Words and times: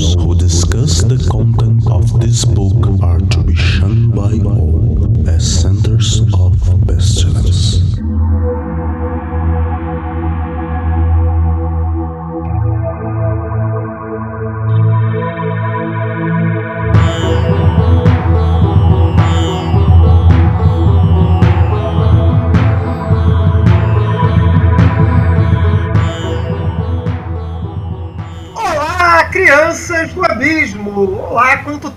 Who 0.00 0.34
discuss 0.34 1.02
the 1.02 1.18
content 1.30 1.69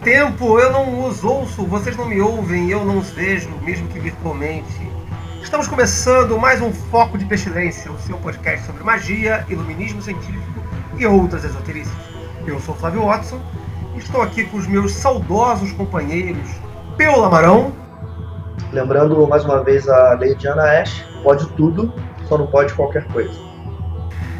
tempo 0.03 0.59
eu 0.59 0.69
não 0.69 1.07
os 1.07 1.23
ouço, 1.23 1.65
vocês 1.65 1.95
não 1.95 2.05
me 2.05 2.19
ouvem, 2.19 2.69
eu 2.69 2.83
não 2.83 2.97
os 2.97 3.09
vejo, 3.11 3.49
mesmo 3.61 3.87
que 3.87 3.97
virtualmente. 3.99 4.91
Estamos 5.41 5.65
começando 5.65 6.37
mais 6.37 6.61
um 6.61 6.73
Foco 6.73 7.17
de 7.17 7.23
Pestilência, 7.23 7.89
o 7.89 7.97
seu 7.99 8.17
podcast 8.17 8.65
sobre 8.65 8.83
magia, 8.83 9.45
iluminismo 9.47 10.01
científico 10.01 10.61
e 10.97 11.05
outras 11.05 11.45
esoterices. 11.45 11.93
Eu 12.45 12.59
sou 12.59 12.75
Flávio 12.75 13.05
Watson 13.05 13.39
e 13.95 13.99
estou 13.99 14.21
aqui 14.21 14.43
com 14.43 14.57
os 14.57 14.67
meus 14.67 14.91
saudosos 14.91 15.71
companheiros 15.71 16.49
Peu 16.97 17.17
Lamarão, 17.17 17.71
Lembrando 18.73 19.25
mais 19.25 19.45
uma 19.45 19.63
vez 19.63 19.87
a 19.87 20.15
lei 20.15 20.35
de 20.35 20.47
Ana 20.47 20.81
Ash, 20.81 21.05
pode 21.23 21.47
tudo, 21.53 21.93
só 22.27 22.37
não 22.37 22.47
pode 22.47 22.73
qualquer 22.73 23.05
coisa. 23.05 23.39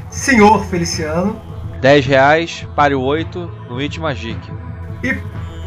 Senhor 0.10 0.66
Feliciano 0.66 1.40
10 1.80 2.06
reais, 2.06 2.68
pare 2.76 2.96
o 2.96 3.02
8 3.02 3.50
no 3.70 3.78
It 3.78 4.00
Magic. 4.00 4.40
e 5.04 5.14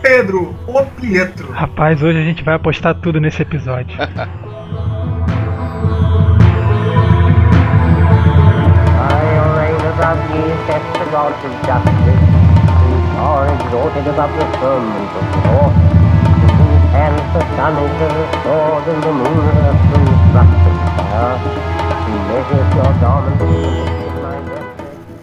Pedro 0.07 0.55
O 0.69 0.85
Pietro. 0.85 1.51
Rapaz, 1.51 2.01
hoje 2.01 2.17
a 2.17 2.23
gente 2.23 2.45
vai 2.45 2.55
apostar 2.55 2.95
tudo 2.95 3.21
nesse 3.21 3.43
episódio. 3.43 3.99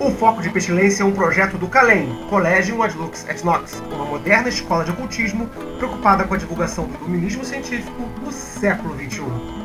O 0.03 0.11
Foco 0.11 0.41
de 0.41 0.49
Pestilência 0.49 1.01
é 1.01 1.05
um 1.05 1.13
projeto 1.13 1.57
do 1.57 1.69
CALEM, 1.69 2.27
Collegium 2.29 2.83
Ad 2.83 2.93
Lux 2.97 3.25
et 3.29 3.41
Nox, 3.41 3.81
uma 3.89 4.03
moderna 4.03 4.49
escola 4.49 4.83
de 4.83 4.91
ocultismo 4.91 5.47
preocupada 5.77 6.25
com 6.25 6.33
a 6.33 6.37
divulgação 6.37 6.87
do 6.87 6.95
iluminismo 6.95 7.45
científico 7.45 8.01
no 8.21 8.29
século. 8.29 8.93
XXI. 8.99 9.62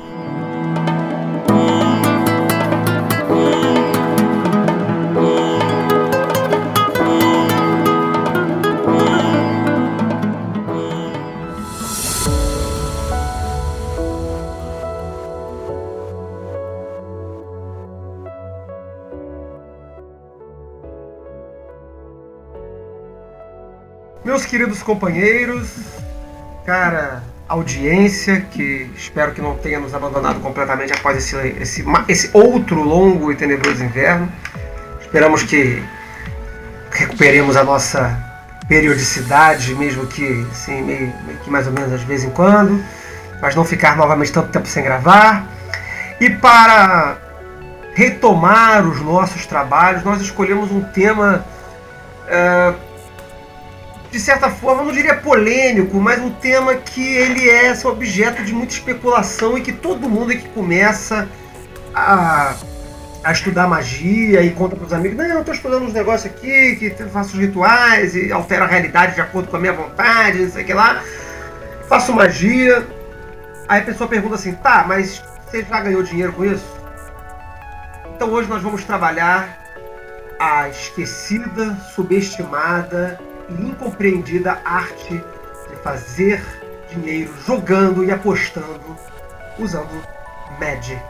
Queridos 24.49 24.83
companheiros, 24.83 25.69
cara, 26.65 27.23
audiência, 27.47 28.41
que 28.51 28.91
espero 28.97 29.33
que 29.33 29.43
não 29.43 29.57
tenha 29.57 29.79
nos 29.79 29.95
abandonado 29.95 30.41
completamente 30.41 30.93
após 30.93 31.19
esse, 31.19 31.37
esse, 31.61 31.85
esse 32.09 32.31
outro 32.33 32.83
longo 32.83 33.31
e 33.31 33.37
tenebroso 33.37 33.85
inverno. 33.85 34.31
Esperamos 35.01 35.43
que 35.43 35.83
recuperemos 36.91 37.57
a 37.57 37.63
nossa 37.63 38.19
periodicidade, 38.67 39.75
mesmo 39.75 40.07
que 40.07 40.47
assim, 40.51 40.83
meio, 40.83 41.13
meio 41.27 41.39
que 41.45 41.51
mais 41.51 41.67
ou 41.67 41.73
menos 41.73 42.01
de 42.01 42.07
vez 42.07 42.25
em 42.25 42.31
quando, 42.31 42.83
mas 43.41 43.55
não 43.55 43.65
ficar 43.65 43.97
novamente 43.97 44.33
tanto 44.33 44.51
tempo 44.51 44.67
sem 44.67 44.83
gravar. 44.83 45.47
E 46.21 46.31
para 46.31 47.19
retomar 47.95 48.87
os 48.87 49.01
nossos 49.03 49.45
trabalhos, 49.47 50.03
nós 50.05 50.21
escolhemos 50.21 50.71
um 50.71 50.83
tema 50.83 51.45
eh, 52.29 52.75
de 54.11 54.19
certa 54.19 54.51
forma, 54.51 54.83
não 54.83 54.93
diria 54.93 55.15
polêmico, 55.15 55.99
mas 55.99 56.21
um 56.21 56.31
tema 56.31 56.75
que 56.75 57.15
ele 57.15 57.49
é 57.49 57.75
objeto 57.85 58.43
de 58.43 58.55
muita 58.55 58.73
especulação 58.73 59.59
e 59.59 59.61
que 59.61 59.73
todo 59.73 60.09
mundo 60.09 60.31
que 60.31 60.49
começa 60.49 61.29
a, 61.95 62.55
a 63.23 63.33
estudar 63.33 63.69
magia 63.69 64.43
e 64.43 64.51
conta 64.51 64.77
para 64.77 64.87
os 64.87 64.93
amigos, 64.93 65.17
não, 65.19 65.27
eu 65.27 65.41
estou 65.41 65.55
estudando 65.55 65.83
uns 65.83 65.93
negócios 65.93 66.33
aqui, 66.33 66.77
que 66.77 66.91
faço 67.11 67.35
os 67.35 67.41
rituais 67.41 68.15
e 68.15 68.33
altero 68.33 68.65
a 68.65 68.67
realidade 68.67 69.15
de 69.15 69.21
acordo 69.21 69.49
com 69.49 69.57
a 69.57 69.61
minha 69.61 69.75
vontade, 69.75 70.39
não 70.39 70.51
sei 70.51 70.63
o 70.63 70.67
que 70.67 70.75
lá, 70.75 71.03
faço 71.87 72.15
magia. 72.15 72.87
Aí 73.69 73.83
a 73.83 73.85
pessoa 73.85 74.09
pergunta 74.09 74.37
assim, 74.37 74.55
tá, 74.55 74.85
mas 74.89 75.23
você 75.45 75.63
já 75.63 75.81
ganhou 75.81 76.03
dinheiro 76.03 76.33
com 76.33 76.47
isso? 76.47 76.79
Então 78.17 78.31
hoje 78.31 78.49
nós 78.49 78.63
vamos 78.63 78.85
trabalhar 78.85 79.59
a 80.41 80.69
esquecida, 80.71 81.77
subestimada 81.95 83.28
incompreendida 83.51 84.61
arte 84.65 85.23
de 85.69 85.77
fazer 85.83 86.43
dinheiro 86.91 87.35
jogando 87.47 88.05
e 88.05 88.11
apostando 88.11 88.97
usando 89.59 90.03
Magic. 90.59 91.03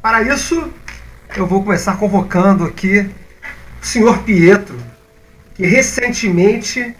Para 0.00 0.22
isso, 0.22 0.70
eu 1.34 1.46
vou 1.46 1.64
começar 1.64 1.96
convocando 1.96 2.64
aqui 2.64 3.10
o 3.82 3.86
senhor 3.86 4.18
Pietro, 4.18 4.78
que 5.54 5.64
recentemente 5.66 6.94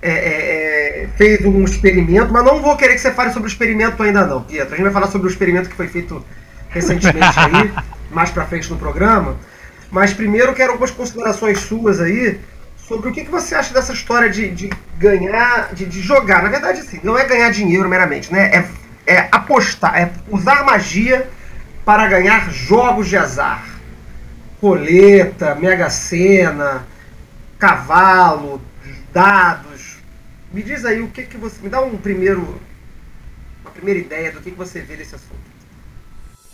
é, 0.00 0.10
é, 0.10 0.10
é, 0.10 0.75
fez 1.16 1.44
um 1.44 1.64
experimento, 1.64 2.32
mas 2.32 2.44
não 2.44 2.60
vou 2.60 2.76
querer 2.76 2.94
que 2.94 3.00
você 3.00 3.10
fale 3.12 3.32
sobre 3.32 3.48
o 3.48 3.50
experimento 3.50 4.02
ainda 4.02 4.26
não, 4.26 4.42
Pietro. 4.42 4.74
A 4.74 4.76
gente 4.76 4.84
vai 4.84 4.92
falar 4.92 5.08
sobre 5.08 5.28
o 5.28 5.30
experimento 5.30 5.68
que 5.68 5.76
foi 5.76 5.88
feito 5.88 6.24
recentemente 6.68 7.38
aí, 7.38 7.72
mais 8.10 8.30
pra 8.30 8.44
frente 8.44 8.70
no 8.70 8.76
programa. 8.76 9.36
Mas 9.90 10.12
primeiro 10.12 10.48
eu 10.48 10.54
quero 10.54 10.72
algumas 10.72 10.90
considerações 10.90 11.60
suas 11.60 12.00
aí 12.00 12.40
sobre 12.76 13.08
o 13.08 13.12
que, 13.12 13.24
que 13.24 13.30
você 13.30 13.54
acha 13.54 13.74
dessa 13.74 13.92
história 13.92 14.30
de, 14.30 14.48
de 14.50 14.70
ganhar, 14.98 15.74
de, 15.74 15.86
de 15.86 16.00
jogar. 16.00 16.42
Na 16.42 16.48
verdade, 16.48 16.80
assim, 16.80 17.00
não 17.02 17.18
é 17.18 17.24
ganhar 17.24 17.50
dinheiro 17.50 17.88
meramente, 17.88 18.32
né? 18.32 18.50
É, 19.06 19.14
é 19.14 19.28
apostar, 19.32 19.96
é 19.96 20.10
usar 20.28 20.64
magia 20.64 21.28
para 21.84 22.06
ganhar 22.06 22.50
jogos 22.50 23.08
de 23.08 23.16
azar. 23.16 23.64
Roleta, 24.60 25.54
Mega 25.54 25.90
Sena, 25.90 26.86
cavalo, 27.58 28.60
dados. 29.12 29.75
Me 30.56 30.62
diz 30.62 30.86
aí 30.86 31.02
o 31.02 31.10
que 31.10 31.24
que 31.24 31.36
você. 31.36 31.62
Me 31.62 31.68
dá 31.68 31.82
um 31.82 31.98
primeiro. 31.98 32.58
Uma 33.62 33.70
primeira 33.70 34.00
ideia 34.00 34.32
do 34.32 34.40
que, 34.40 34.50
que 34.50 34.56
você 34.56 34.80
vê 34.80 34.96
desse 34.96 35.14
assunto. 35.14 35.38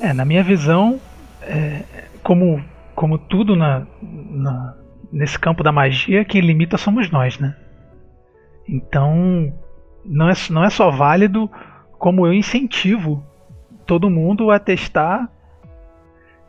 É, 0.01 0.13
na 0.13 0.25
minha 0.25 0.43
visão, 0.43 1.01
é, 1.41 2.09
como, 2.25 2.61
como 2.97 3.17
tudo 3.17 3.55
na, 3.55 3.87
na- 4.03 4.75
nesse 5.13 5.39
campo 5.39 5.63
da 5.63 5.71
magia, 5.71 6.25
quem 6.25 6.41
limita 6.41 6.77
somos 6.77 7.13
nós, 7.13 7.39
né? 7.39 7.55
Então, 8.69 9.55
não 10.05 10.29
é, 10.29 10.33
não 10.51 10.65
é 10.65 10.71
só 10.71 10.91
válido, 10.91 11.49
como 11.97 12.27
eu 12.27 12.33
incentivo 12.33 13.25
todo 13.87 14.11
mundo 14.11 14.51
a 14.51 14.59
testar. 14.59 15.31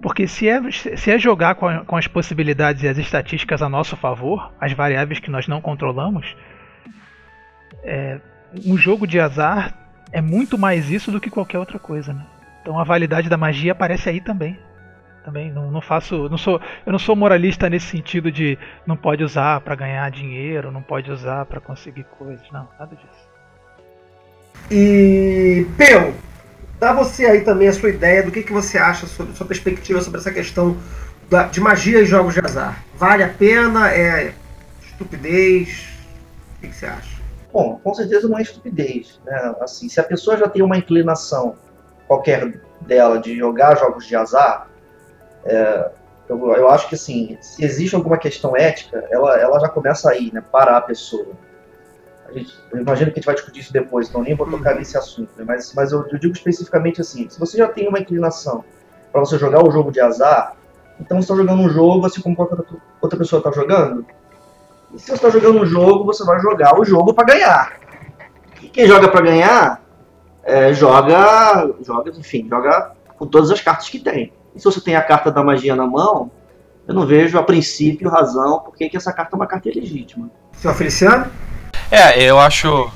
Porque 0.02 0.26
se 0.28 0.48
é, 0.50 0.60
se 0.72 1.12
é 1.12 1.20
jogar 1.20 1.54
com, 1.54 1.68
a- 1.68 1.86
com 1.86 1.96
as 1.98 2.08
possibilidades 2.08 2.82
e 2.82 2.88
as 2.88 2.98
estatísticas 2.98 3.62
a 3.62 3.70
nosso 3.70 3.96
favor, 3.96 4.52
as 4.60 4.74
variáveis 4.74 5.20
que 5.20 5.30
nós 5.30 5.48
não 5.48 5.62
controlamos, 5.62 6.36
é, 7.84 8.20
um 8.66 8.78
jogo 8.78 9.06
de 9.08 9.20
azar 9.20 9.74
é 10.12 10.22
muito 10.22 10.58
mais 10.58 10.90
isso 10.90 11.12
do 11.12 11.20
que 11.20 11.30
qualquer 11.30 11.60
outra 11.60 11.80
coisa, 11.80 12.14
né? 12.14 12.26
Então 12.62 12.80
a 12.80 12.84
validade 12.84 13.30
da 13.30 13.38
magia 13.38 13.72
aparece 13.74 14.10
aí 14.10 14.22
também. 14.22 14.58
Também 15.26 15.52
não, 15.52 15.72
não 15.72 15.82
faço, 15.82 16.28
não 16.30 16.38
sou, 16.38 16.60
eu 16.86 16.92
não 16.92 17.00
sou 17.00 17.16
moralista 17.16 17.70
nesse 17.70 17.88
sentido 17.88 18.30
de 18.32 18.58
não 18.86 18.98
pode 18.98 19.24
usar 19.24 19.62
para 19.62 19.74
ganhar 19.76 20.12
dinheiro, 20.12 20.72
não 20.72 20.82
pode 20.82 21.10
usar 21.10 21.46
para 21.46 21.62
conseguir 21.62 22.04
coisas, 22.18 22.46
não, 22.52 22.68
nada 22.78 22.94
disso. 22.96 23.30
E, 24.70 25.66
Peu, 25.78 26.14
dá 26.80 26.92
você 26.94 27.26
aí 27.26 27.42
também 27.42 27.70
a 27.70 27.74
sua 27.74 27.90
ideia 27.90 28.24
do 28.24 28.32
que, 28.32 28.44
que 28.44 28.52
você 28.52 28.78
acha 28.78 29.06
sobre 29.08 29.34
sua 29.34 29.48
perspectiva 29.48 30.02
sobre 30.02 30.20
essa 30.20 30.32
questão 30.32 30.78
da- 31.30 31.44
de 31.44 31.62
magia 31.62 32.02
e 32.02 32.06
jogos 32.06 32.34
de 32.34 32.42
azar. 32.42 32.84
Vale 32.96 33.24
a 33.24 33.30
pena? 33.30 33.92
É 33.92 34.34
estupidez? 34.86 35.88
O 36.58 36.62
que, 36.62 36.68
que 36.68 36.76
você 36.76 36.86
acha? 36.86 37.13
Bom, 37.54 37.80
com 37.84 37.94
certeza 37.94 38.28
não 38.28 38.40
é 38.40 38.42
estupidez, 38.42 39.22
né? 39.24 39.56
Assim, 39.62 39.88
se 39.88 40.00
a 40.00 40.04
pessoa 40.04 40.36
já 40.36 40.50
tem 40.50 40.64
uma 40.64 40.76
inclinação, 40.76 41.56
qualquer 42.08 42.60
dela, 42.82 43.20
de 43.20 43.38
jogar 43.38 43.78
jogos 43.78 44.08
de 44.08 44.16
azar, 44.16 44.68
é, 45.46 45.92
eu, 46.28 46.52
eu, 46.56 46.68
acho 46.70 46.90
que 46.90 46.96
assim, 46.96 47.38
se 47.42 47.64
existe 47.64 47.96
alguma 47.96 48.18
questão 48.18 48.58
ética, 48.58 49.06
ela, 49.12 49.40
ela 49.40 49.60
já 49.60 49.70
começa 49.70 50.10
aí, 50.10 50.32
né? 50.34 50.42
Parar 50.52 50.78
a 50.78 50.82
pessoa. 50.82 51.28
A 52.28 52.32
gente, 52.32 52.58
eu 52.72 52.80
imagino 52.80 53.12
que 53.12 53.20
a 53.20 53.22
gente 53.22 53.26
vai 53.26 53.36
discutir 53.36 53.60
isso 53.60 53.72
depois, 53.72 54.10
então 54.10 54.24
nem 54.24 54.36
vou 54.36 54.50
tocar 54.50 54.72
uhum. 54.72 54.80
nesse 54.80 54.98
assunto. 54.98 55.30
Né? 55.38 55.46
Mas, 55.48 55.72
mas 55.76 55.92
eu, 55.92 56.08
eu, 56.12 56.18
digo 56.18 56.34
especificamente 56.34 57.02
assim: 57.02 57.30
se 57.30 57.40
você 57.40 57.56
já 57.56 57.68
tem 57.68 57.88
uma 57.88 58.00
inclinação 58.00 58.66
para 59.12 59.22
você 59.22 59.38
jogar 59.38 59.64
o 59.64 59.70
jogo 59.70 59.92
de 59.92 60.00
azar, 60.00 60.56
então 61.00 61.22
você 61.22 61.26
está 61.32 61.36
jogando 61.36 61.62
um 61.62 61.70
jogo 61.70 62.08
assim 62.08 62.20
como 62.20 62.36
qualquer 62.36 62.58
outra 63.00 63.20
pessoa 63.20 63.40
está 63.40 63.52
jogando. 63.52 64.04
E 64.94 65.00
se 65.00 65.08
você 65.08 65.14
está 65.14 65.30
jogando 65.30 65.62
um 65.62 65.66
jogo, 65.66 66.06
você 66.06 66.24
vai 66.24 66.40
jogar 66.40 66.80
o 66.80 66.86
jogo 66.86 67.14
para 67.14 67.26
ganhar. 67.26 67.74
E 68.62 68.68
quem 68.70 68.88
joga 68.88 69.08
para 69.08 69.22
ganhar, 69.22 69.82
é, 70.44 70.74
joga, 70.74 71.74
joga, 71.82 72.12
enfim, 72.12 72.48
joga 72.50 72.92
com 73.18 73.26
todas 73.26 73.50
as 73.50 73.60
cartas 73.60 73.90
que 73.90 74.00
tem. 74.00 74.32
E 74.56 74.60
se 74.60 74.66
você 74.66 74.80
tem 74.80 74.96
a 74.96 75.02
carta 75.02 75.32
da 75.32 75.44
magia 75.44 75.76
na 75.76 75.88
mão, 75.88 76.32
eu 76.88 76.94
não 76.94 77.06
vejo 77.06 77.38
a 77.40 77.44
princípio 77.44 78.10
razão 78.10 78.60
por 78.60 78.76
que 78.76 78.90
essa 78.96 79.12
carta 79.12 79.36
é 79.36 79.38
uma 79.38 79.48
carta 79.48 79.70
ilegítima. 79.70 80.30
Senhor 80.54 80.76
Feliciano? 80.76 81.32
É, 81.90 82.22
eu 82.24 82.40
acho. 82.40 82.92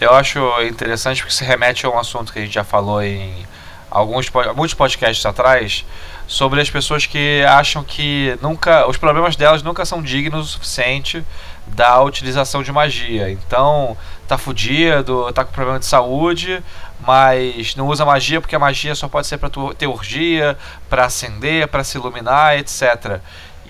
Eu 0.00 0.12
acho 0.12 0.38
interessante 0.62 1.20
porque 1.20 1.34
se 1.34 1.44
remete 1.44 1.84
a 1.84 1.90
um 1.90 1.98
assunto 1.98 2.32
que 2.32 2.38
a 2.38 2.42
gente 2.42 2.54
já 2.54 2.64
falou 2.64 3.02
em 3.02 3.44
alguns, 3.90 4.30
muitos 4.56 4.72
podcasts 4.72 5.26
atrás 5.26 5.84
sobre 6.30 6.60
as 6.60 6.70
pessoas 6.70 7.06
que 7.06 7.42
acham 7.42 7.82
que 7.82 8.38
nunca 8.40 8.86
os 8.88 8.96
problemas 8.96 9.34
delas 9.34 9.64
nunca 9.64 9.84
são 9.84 10.00
dignos 10.00 10.46
o 10.46 10.52
suficiente 10.52 11.26
da 11.66 12.00
utilização 12.00 12.62
de 12.62 12.70
magia. 12.70 13.28
Então, 13.32 13.96
tá 14.28 14.38
fudido, 14.38 15.32
tá 15.32 15.44
com 15.44 15.50
problema 15.50 15.80
de 15.80 15.86
saúde, 15.86 16.62
mas 17.04 17.74
não 17.74 17.88
usa 17.88 18.04
magia 18.04 18.40
porque 18.40 18.54
a 18.54 18.60
magia 18.60 18.94
só 18.94 19.08
pode 19.08 19.26
ser 19.26 19.38
para 19.38 19.50
ter 19.76 19.88
orgia, 19.88 20.56
para 20.88 21.04
acender, 21.04 21.66
para 21.66 21.82
se 21.82 21.98
iluminar, 21.98 22.56
etc. 22.56 23.20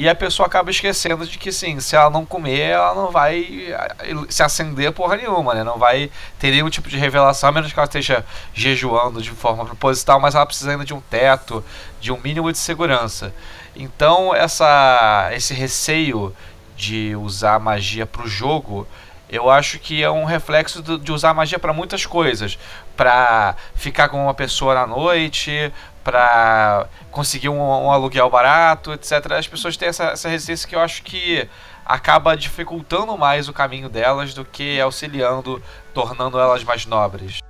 E 0.00 0.08
a 0.08 0.14
pessoa 0.14 0.46
acaba 0.46 0.70
esquecendo 0.70 1.26
de 1.26 1.36
que, 1.36 1.52
sim, 1.52 1.78
se 1.78 1.94
ela 1.94 2.08
não 2.08 2.24
comer, 2.24 2.70
ela 2.70 2.94
não 2.94 3.10
vai 3.10 3.66
eh, 3.68 4.14
se 4.30 4.42
acender 4.42 4.92
porra 4.92 5.16
nenhuma, 5.16 5.52
né? 5.52 5.62
Não 5.62 5.76
vai 5.76 6.10
ter 6.38 6.50
nenhum 6.50 6.70
tipo 6.70 6.88
de 6.88 6.96
revelação, 6.96 7.50
a 7.50 7.52
menos 7.52 7.70
que 7.70 7.78
ela 7.78 7.84
esteja 7.84 8.24
jejuando 8.54 9.20
de 9.20 9.30
forma 9.30 9.62
proposital, 9.66 10.18
mas 10.18 10.34
ela 10.34 10.46
precisa 10.46 10.70
ainda 10.70 10.86
de 10.86 10.94
um 10.94 11.02
teto, 11.02 11.62
de 12.00 12.12
um 12.12 12.20
mínimo 12.20 12.50
de 12.50 12.58
segurança. 12.58 13.32
Então, 13.76 14.34
essa, 14.34 15.30
esse 15.32 15.54
receio 15.54 16.34
de 16.76 17.14
usar 17.14 17.60
magia 17.60 18.06
para 18.06 18.22
o 18.22 18.28
jogo, 18.28 18.86
eu 19.28 19.48
acho 19.48 19.78
que 19.78 20.02
é 20.02 20.10
um 20.10 20.24
reflexo 20.24 20.82
de 20.98 21.12
usar 21.12 21.32
magia 21.34 21.58
para 21.58 21.72
muitas 21.72 22.04
coisas, 22.04 22.58
para 22.96 23.54
ficar 23.74 24.08
com 24.08 24.24
uma 24.24 24.34
pessoa 24.34 24.74
na 24.74 24.86
noite, 24.86 25.72
para 26.02 26.86
conseguir 27.10 27.48
um, 27.48 27.60
um, 27.60 27.90
aluguel 27.90 28.28
barato, 28.28 28.92
etc. 28.92 29.32
As 29.32 29.46
pessoas 29.46 29.76
têm 29.76 29.88
essa, 29.88 30.04
essa 30.06 30.28
resistência 30.28 30.68
que 30.68 30.74
eu 30.74 30.80
acho 30.80 31.02
que 31.02 31.48
acaba 31.84 32.36
dificultando 32.36 33.16
mais 33.16 33.48
o 33.48 33.52
caminho 33.52 33.88
delas 33.88 34.34
do 34.34 34.44
que 34.44 34.80
auxiliando, 34.80 35.62
tornando 35.94 36.38
elas 36.38 36.64
mais 36.64 36.86
nobres. 36.86 37.40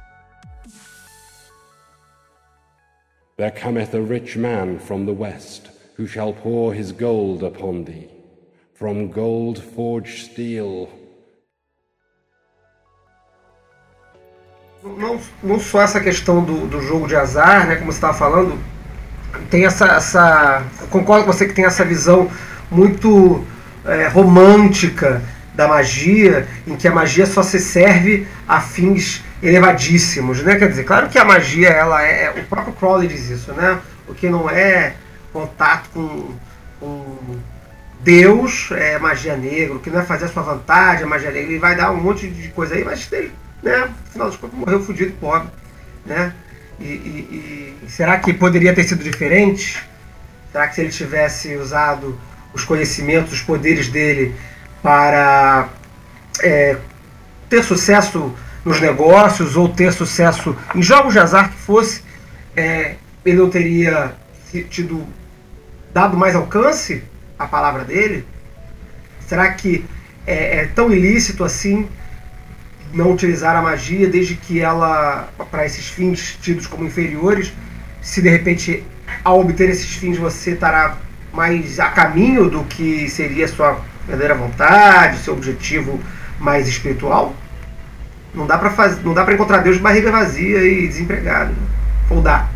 There 3.41 3.51
cometh 3.51 3.95
a 3.95 4.03
rich 4.03 4.37
man 4.37 4.79
from 4.79 5.07
the 5.07 5.15
west, 5.15 5.71
who 5.97 6.07
shall 6.07 6.35
pour 6.35 6.75
his 6.75 6.93
gold 6.93 7.43
upon 7.43 7.85
thee. 7.85 8.11
From 8.75 9.11
gold 9.11 9.59
forged 9.59 10.31
steel 10.31 10.91
não, 14.85 15.19
não 15.43 15.59
só 15.59 15.81
essa 15.81 15.99
questão 16.01 16.45
do, 16.45 16.67
do 16.67 16.83
jogo 16.83 17.09
de 17.09 17.17
azar, 17.17 17.67
né, 17.67 17.77
como 17.77 17.91
você 17.91 17.97
estava 17.97 18.13
falando, 18.13 18.59
tem 19.49 19.65
essa, 19.65 19.87
essa. 19.87 20.63
Concordo 20.91 21.25
com 21.25 21.33
você 21.33 21.49
que 21.49 21.55
tem 21.55 21.65
essa 21.65 21.83
visão 21.83 22.31
muito 22.71 23.43
é, 23.87 24.07
romântica 24.09 25.23
da 25.55 25.67
magia, 25.67 26.47
em 26.67 26.77
que 26.77 26.87
a 26.87 26.93
magia 26.93 27.25
só 27.25 27.43
se 27.43 27.59
serve 27.59 28.29
a 28.47 28.61
fins 28.61 29.25
elevadíssimos, 29.43 30.43
né? 30.43 30.57
Quer 30.57 30.69
dizer, 30.69 30.85
claro 30.85 31.09
que 31.09 31.19
a 31.19 31.25
magia, 31.25 31.69
ela 31.69 32.05
é. 32.05 32.25
é 32.25 32.31
o 32.31 32.45
próprio 32.45 32.75
Crowley 32.75 33.09
diz 33.09 33.29
isso, 33.31 33.53
né? 33.53 33.79
O 34.09 34.15
que 34.15 34.29
não 34.29 34.49
é 34.51 34.95
contato 35.33 35.89
com, 35.95 36.35
com 36.79 37.39
Deus 38.01 38.71
é 38.73 38.99
magia 38.99 39.37
negra, 39.37 39.77
o 39.77 39.81
que 39.81 39.91
não 39.91 40.01
é 40.01 40.05
fazer 40.05 40.27
a 40.27 40.29
sua 40.29 40.43
vontade 40.43 41.03
é 41.03 41.07
magia 41.07 41.31
negra. 41.31 41.51
Ele 41.51 41.59
vai 41.59 41.77
dar 41.77 41.91
um 41.91 42.01
monte 42.01 42.29
de 42.29 42.49
coisa 42.49 42.75
aí, 42.75 42.85
mas 42.85 43.11
ele 43.13 43.33
né? 43.63 43.91
Afinal 44.09 44.29
das 44.29 44.37
contas, 44.37 44.59
morreu 44.59 44.83
fudido 44.83 45.13
pobre, 45.21 45.49
né? 46.05 46.33
E, 46.79 46.85
e, 46.85 47.77
e, 47.85 47.91
será 47.91 48.19
que 48.19 48.33
poderia 48.33 48.75
ter 48.75 48.85
sido 48.85 49.05
diferente? 49.05 49.83
Será 50.51 50.67
que 50.67 50.75
se 50.75 50.81
ele 50.81 50.91
tivesse 50.91 51.57
usado 51.57 52.19
os 52.55 52.65
conhecimentos, 52.65 53.35
os 53.35 53.43
poderes 53.43 53.89
dele 53.89 54.35
para 54.83 55.69
é, 56.43 56.77
ter 57.49 57.63
sucesso 57.63 58.35
nos 58.65 58.81
negócios 58.81 59.57
ou 59.57 59.69
ter 59.69 59.93
sucesso 59.93 60.57
em 60.75 60.83
jogos 60.83 61.13
de 61.13 61.19
azar 61.19 61.51
que 61.51 61.57
fosse, 61.57 62.03
é, 62.57 62.97
ele 63.25 63.39
não 63.39 63.49
teria 63.49 64.15
tido 64.69 65.07
dado 65.93 66.17
mais 66.17 66.35
alcance 66.35 67.03
à 67.39 67.47
palavra 67.47 67.85
dele? 67.85 68.27
Será 69.27 69.53
que 69.53 69.85
é, 70.27 70.59
é 70.59 70.67
tão 70.67 70.93
ilícito 70.93 71.45
assim 71.45 71.89
não 72.93 73.13
utilizar 73.13 73.57
a 73.57 73.63
magia 73.63 74.09
desde 74.09 74.35
que 74.35 74.61
ela, 74.61 75.29
para 75.51 75.65
esses 75.65 75.87
fins 75.87 76.37
tidos 76.43 76.67
como 76.67 76.85
inferiores, 76.85 77.53
se 78.03 78.21
de 78.21 78.29
repente 78.29 78.85
ao 79.25 79.41
obter 79.41 79.69
esses 79.69 79.95
fins 79.95 80.19
você 80.19 80.53
estará 80.53 80.97
mais 81.33 81.79
a 81.79 81.89
caminho 81.91 82.51
do 82.51 82.65
que 82.65 83.09
seria 83.09 83.47
sua 83.47 83.81
verdadeira 84.07 84.35
vontade, 84.35 85.19
seu 85.19 85.35
objetivo 85.35 86.01
mais 86.39 86.67
espiritual? 86.67 87.35
Não 88.35 88.47
dá 88.47 88.57
para 88.57 88.71
fazer, 88.71 89.03
não 89.05 89.13
dá 89.13 89.25
para 89.25 89.35
encontrar 89.35 89.59
Deus 89.59 89.77
de 89.77 89.83
barriga 89.83 90.11
vazia 90.11 90.59
e 90.59 90.87
desempregado. 90.87 91.55
Ou 92.11 92.21
dá? 92.21 92.49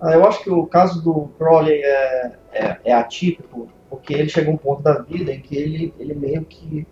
Ah, 0.00 0.12
eu 0.12 0.26
acho 0.26 0.42
que 0.42 0.50
o 0.50 0.66
caso 0.66 1.02
do 1.02 1.28
Crowley 1.38 1.82
é, 1.82 2.32
é, 2.52 2.76
é 2.86 2.92
atípico, 2.92 3.68
porque 3.88 4.14
ele 4.14 4.28
chega 4.28 4.50
a 4.50 4.54
um 4.54 4.56
ponto 4.56 4.82
da 4.82 4.94
vida 4.94 5.32
em 5.32 5.40
que 5.40 5.56
ele, 5.56 5.94
ele 5.98 6.14
meio 6.14 6.44
que 6.44 6.86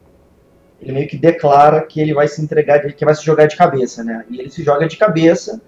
ele 0.81 0.93
meio 0.93 1.09
que 1.09 1.17
declara 1.17 1.83
que 1.83 2.01
ele 2.01 2.15
vai 2.15 2.29
se 2.29 2.41
entregar, 2.41 2.81
que 2.81 3.05
vai 3.05 3.15
se 3.15 3.25
jogar 3.25 3.47
de 3.47 3.57
cabeça, 3.57 4.05
né? 4.05 4.25
E 4.31 4.39
ele 4.39 4.51
se 4.51 4.63
joga 4.63 4.87
de 4.87 4.97
cabeça 4.97 5.61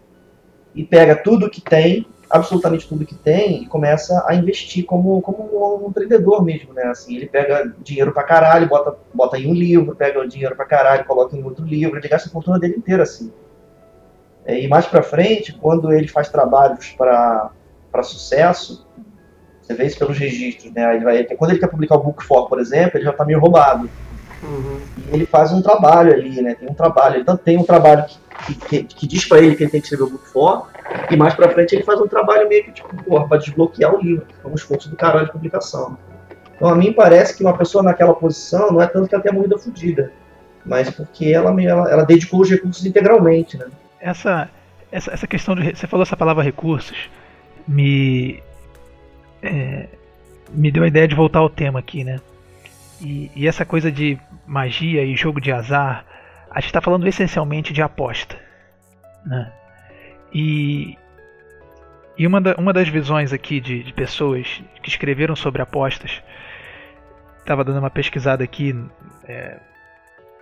e 0.74 0.84
pega 0.84 1.16
tudo 1.16 1.50
que 1.50 1.60
tem, 1.60 2.06
absolutamente 2.30 2.88
tudo 2.88 3.04
que 3.04 3.14
tem, 3.16 3.64
e 3.64 3.66
começa 3.66 4.24
a 4.26 4.34
investir 4.36 4.84
como, 4.84 5.20
como 5.20 5.84
um 5.84 5.88
empreendedor 5.88 6.44
mesmo, 6.44 6.72
né? 6.72 6.84
Assim, 6.84 7.16
ele 7.16 7.26
pega 7.26 7.74
dinheiro 7.82 8.12
pra 8.12 8.22
caralho, 8.22 8.68
bota, 8.68 8.96
bota 9.12 9.36
em 9.36 9.50
um 9.50 9.54
livro, 9.54 9.96
pega 9.96 10.20
o 10.20 10.28
dinheiro 10.28 10.54
pra 10.54 10.64
caralho, 10.64 11.04
coloca 11.04 11.36
em 11.36 11.42
outro 11.42 11.64
livro, 11.64 11.98
ele 11.98 12.08
gasta 12.08 12.28
a 12.28 12.32
fortuna 12.32 12.58
dele 12.58 12.76
inteira, 12.76 13.02
assim. 13.02 13.32
É, 14.46 14.60
e 14.60 14.68
mais 14.68 14.86
pra 14.86 15.02
frente, 15.02 15.52
quando 15.52 15.92
ele 15.92 16.06
faz 16.06 16.28
trabalhos 16.28 16.94
para 16.96 17.52
sucesso, 18.02 18.86
você 19.60 19.74
vê 19.74 19.86
isso 19.86 19.98
pelos 19.98 20.16
registros, 20.16 20.72
né? 20.72 20.94
Ele 20.96 21.04
vai, 21.04 21.24
quando 21.24 21.50
ele 21.50 21.60
quer 21.60 21.68
publicar 21.68 21.96
o 21.96 22.02
Book 22.02 22.24
For, 22.24 22.48
por 22.48 22.60
exemplo, 22.60 22.96
ele 22.96 23.04
já 23.04 23.12
tá 23.12 23.24
meio 23.24 23.40
roubado 23.40 23.90
Uhum. 24.42 24.80
Ele 25.12 25.26
faz 25.26 25.52
um 25.52 25.60
trabalho 25.60 26.12
ali, 26.12 26.40
né? 26.40 26.54
Tem 26.54 26.68
um 26.68 26.74
trabalho. 26.74 27.24
Tanto 27.24 27.42
tem 27.42 27.58
um 27.58 27.64
trabalho 27.64 28.04
que, 28.46 28.54
que, 28.54 28.82
que 28.84 29.06
diz 29.06 29.24
para 29.26 29.38
ele 29.38 29.54
que 29.54 29.64
ele 29.64 29.70
tem 29.70 29.80
que 29.80 29.86
escrever 29.86 30.04
o 30.04 30.10
book 30.10 30.26
for, 30.28 30.68
e 31.10 31.16
mais 31.16 31.34
pra 31.34 31.48
frente 31.50 31.74
ele 31.74 31.84
faz 31.84 32.00
um 32.00 32.08
trabalho 32.08 32.48
meio 32.48 32.64
que, 32.64 32.72
tipo, 32.72 33.04
porra, 33.04 33.28
pra 33.28 33.38
desbloquear 33.38 33.94
o 33.94 34.00
livro, 34.00 34.26
que 34.26 34.46
é 34.46 34.50
um 34.50 34.54
esforço 34.54 34.88
do 34.88 34.96
caralho 34.96 35.26
de 35.26 35.32
publicação. 35.32 35.96
Então 36.56 36.68
a 36.68 36.74
mim 36.74 36.92
parece 36.92 37.36
que 37.36 37.42
uma 37.42 37.56
pessoa 37.56 37.82
naquela 37.82 38.14
posição 38.14 38.70
não 38.70 38.82
é 38.82 38.86
tanto 38.86 39.08
que 39.08 39.14
ela 39.14 39.22
tenha 39.22 39.34
morrido 39.34 39.58
fodida, 39.58 40.12
mas 40.64 40.90
porque 40.90 41.26
ela, 41.26 41.50
ela, 41.62 41.90
ela 41.90 42.04
dedicou 42.04 42.40
os 42.40 42.50
recursos 42.50 42.84
integralmente, 42.84 43.56
né? 43.56 43.66
Essa, 44.00 44.48
essa, 44.90 45.12
essa 45.12 45.26
questão 45.26 45.54
de. 45.54 45.74
Você 45.74 45.86
falou 45.86 46.02
essa 46.02 46.16
palavra 46.16 46.42
recursos, 46.42 47.10
me. 47.66 48.42
É, 49.42 49.86
me 50.50 50.70
deu 50.70 50.82
a 50.82 50.88
ideia 50.88 51.08
de 51.08 51.14
voltar 51.14 51.38
ao 51.38 51.48
tema 51.48 51.78
aqui, 51.78 52.04
né? 52.04 52.20
E, 53.00 53.30
e 53.34 53.48
essa 53.48 53.64
coisa 53.64 53.90
de 53.90 54.18
magia 54.46 55.04
e 55.04 55.16
jogo 55.16 55.40
de 55.40 55.52
azar, 55.52 56.04
a 56.50 56.60
gente 56.60 56.68
está 56.68 56.80
falando 56.80 57.06
essencialmente 57.06 57.72
de 57.72 57.82
aposta. 57.82 58.36
Né? 59.24 59.52
E, 60.32 60.98
e 62.18 62.26
uma, 62.26 62.40
da, 62.40 62.54
uma 62.56 62.72
das 62.72 62.88
visões 62.88 63.32
aqui 63.32 63.60
de, 63.60 63.82
de 63.82 63.92
pessoas 63.92 64.62
que 64.82 64.88
escreveram 64.88 65.34
sobre 65.34 65.62
apostas, 65.62 66.22
estava 67.38 67.64
dando 67.64 67.78
uma 67.78 67.90
pesquisada 67.90 68.44
aqui, 68.44 68.74
é, 69.26 69.58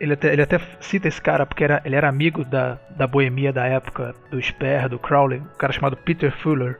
ele, 0.00 0.14
até, 0.14 0.32
ele 0.32 0.42
até 0.42 0.60
cita 0.80 1.08
esse 1.08 1.20
cara 1.20 1.46
porque 1.46 1.64
era, 1.64 1.80
ele 1.84 1.96
era 1.96 2.08
amigo 2.08 2.44
da, 2.44 2.78
da 2.90 3.06
boemia 3.06 3.52
da 3.52 3.66
época, 3.66 4.14
do 4.30 4.40
Sper, 4.40 4.88
do 4.88 4.98
Crowley, 4.98 5.40
um 5.40 5.58
cara 5.58 5.72
chamado 5.72 5.96
Peter 5.96 6.32
Fuller. 6.32 6.78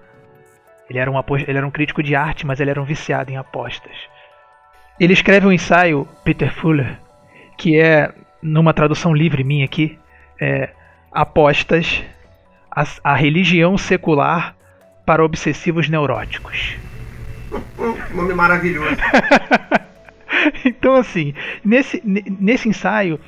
Ele 0.89 0.99
era, 0.99 1.11
um, 1.11 1.17
ele 1.47 1.59
era 1.59 1.67
um 1.67 1.71
crítico 1.71 2.03
de 2.03 2.15
arte, 2.15 2.47
mas 2.47 2.61
ele 2.61 2.71
era 2.71 2.81
um 2.81 2.85
viciado 2.85 3.31
em 3.31 3.37
apostas. 3.37 3.93
Ele 5.01 5.13
escreve 5.13 5.47
um 5.47 5.53
ensaio, 5.53 6.09
Peter 6.25 6.53
Fuller, 6.53 6.99
que 7.57 7.79
é 7.79 8.13
numa 8.43 8.73
tradução 8.73 9.15
livre 9.15 9.45
minha 9.45 9.65
aqui, 9.65 9.99
é 10.41 10.71
apostas 11.13 12.03
a, 12.71 12.85
a 13.05 13.15
religião 13.15 13.79
secular 13.79 14.57
para 15.07 15.25
obsessivos 15.25 15.89
neuróticos. 15.89 16.77
Nome 18.15 18.35
maravilhoso. 18.35 18.97
então, 20.65 20.97
assim, 20.97 21.33
nesse, 21.65 22.03
nesse 22.05 22.69
ensaio, 22.69 23.19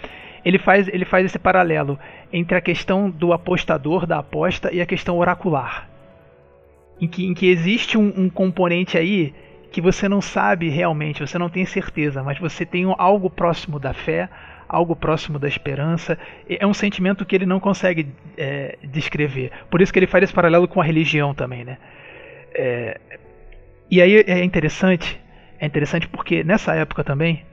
ele 0.44 0.58
faz, 0.58 0.88
ele 0.88 1.04
faz 1.04 1.24
esse 1.24 1.38
paralelo 1.38 1.98
entre 2.32 2.56
a 2.56 2.60
questão 2.60 3.08
do 3.08 3.32
apostador, 3.32 4.06
da 4.06 4.18
aposta, 4.18 4.72
e 4.72 4.80
a 4.80 4.86
questão 4.86 5.16
oracular. 5.18 5.88
Em 7.00 7.08
que, 7.08 7.26
em 7.26 7.32
que 7.32 7.48
existe 7.48 7.96
um, 7.96 8.12
um 8.14 8.28
componente 8.28 8.98
aí 8.98 9.34
que 9.70 9.80
você 9.80 10.08
não 10.08 10.20
sabe 10.20 10.68
realmente, 10.68 11.20
você 11.20 11.38
não 11.38 11.48
tem 11.48 11.64
certeza, 11.64 12.22
mas 12.22 12.38
você 12.38 12.66
tem 12.66 12.92
algo 12.98 13.30
próximo 13.30 13.78
da 13.78 13.94
fé, 13.94 14.28
algo 14.68 14.96
próximo 14.96 15.38
da 15.38 15.48
esperança. 15.48 16.18
É 16.48 16.66
um 16.66 16.74
sentimento 16.74 17.24
que 17.24 17.34
ele 17.34 17.46
não 17.46 17.60
consegue 17.60 18.08
é, 18.36 18.76
descrever. 18.82 19.50
Por 19.70 19.80
isso 19.80 19.92
que 19.92 19.98
ele 19.98 20.06
faz 20.06 20.24
esse 20.24 20.32
paralelo 20.32 20.66
com 20.66 20.80
a 20.80 20.84
religião 20.84 21.34
também, 21.34 21.64
né? 21.64 21.78
É, 22.54 22.98
e 23.90 24.00
aí 24.00 24.24
é 24.26 24.44
interessante, 24.44 25.20
é 25.58 25.66
interessante 25.66 26.08
porque 26.08 26.42
nessa 26.44 26.74
época 26.74 27.04
também, 27.04 27.44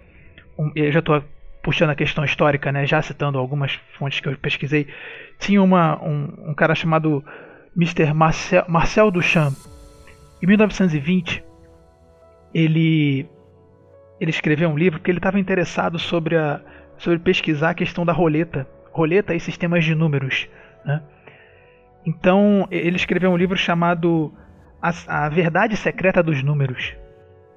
um, 0.57 0.71
eu 0.75 0.91
já 0.91 0.99
estou 0.99 1.23
puxando 1.61 1.89
a 1.89 1.95
questão 1.95 2.23
histórica, 2.23 2.71
né? 2.71 2.85
Já 2.85 3.01
citando 3.01 3.37
algumas 3.37 3.73
fontes 3.97 4.19
que 4.19 4.27
eu 4.27 4.37
pesquisei, 4.37 4.87
tinha 5.39 5.61
uma, 5.61 6.01
um, 6.03 6.49
um 6.49 6.53
cara 6.53 6.73
chamado 6.73 7.23
Mr. 7.75 8.13
Marcel, 8.13 8.65
Marcel 8.67 9.11
Duchamp. 9.11 9.55
Em 10.41 10.47
1920, 10.47 11.43
ele 12.53 13.29
ele 14.19 14.31
escreveu 14.31 14.69
um 14.69 14.77
livro 14.77 14.99
porque 14.99 15.11
ele 15.11 15.19
estava 15.19 15.39
interessado 15.39 15.99
sobre 15.99 16.37
a 16.37 16.61
sobre 16.97 17.19
pesquisar 17.19 17.71
a 17.71 17.75
questão 17.75 18.05
da 18.05 18.11
roleta, 18.11 18.67
roleta 18.91 19.35
e 19.35 19.39
sistemas 19.39 19.85
de 19.85 19.93
números. 19.93 20.47
Né? 20.83 21.01
Então 22.05 22.67
ele 22.71 22.95
escreveu 22.95 23.29
um 23.29 23.37
livro 23.37 23.57
chamado 23.57 24.33
a, 24.81 25.25
a, 25.25 25.29
Verdade 25.29 25.75
Secreta 25.75 26.23
dos 26.23 26.41
Números, 26.41 26.95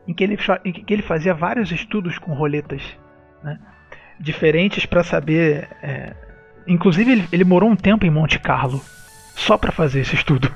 em 0.06 0.12
que 0.12 0.24
ele, 0.24 0.38
em 0.64 0.72
que 0.72 0.92
ele 0.92 1.02
fazia 1.02 1.32
vários 1.32 1.70
estudos 1.70 2.18
com 2.18 2.34
roletas 2.34 2.82
né? 3.42 3.58
diferentes 4.18 4.84
para 4.84 5.02
saber. 5.02 5.68
É, 5.82 6.14
inclusive 6.66 7.12
ele, 7.12 7.28
ele, 7.32 7.44
morou 7.44 7.70
um 7.70 7.76
tempo 7.76 8.04
em 8.04 8.10
Monte 8.10 8.38
Carlo 8.38 8.80
só 9.34 9.56
para 9.56 9.72
fazer 9.72 10.00
esse 10.00 10.14
estudo. 10.14 10.52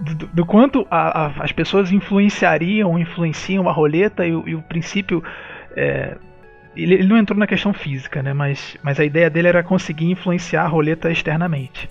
Do, 0.00 0.26
do 0.26 0.46
quanto 0.46 0.86
a, 0.90 1.26
a, 1.26 1.44
as 1.44 1.50
pessoas 1.50 1.90
influenciariam, 1.90 2.98
influenciam 2.98 3.68
a 3.68 3.72
roleta 3.72 4.26
e, 4.26 4.30
e 4.30 4.54
o 4.54 4.62
princípio 4.62 5.24
é, 5.74 6.16
ele, 6.76 6.94
ele, 6.94 7.08
não 7.08 7.16
entrou 7.16 7.38
na 7.38 7.46
questão 7.46 7.72
física, 7.72 8.22
né? 8.22 8.32
Mas, 8.32 8.76
mas 8.82 9.00
a 9.00 9.04
ideia 9.04 9.28
dele 9.28 9.48
era 9.48 9.62
conseguir 9.62 10.10
influenciar 10.10 10.64
a 10.64 10.68
roleta 10.68 11.10
externamente. 11.10 11.90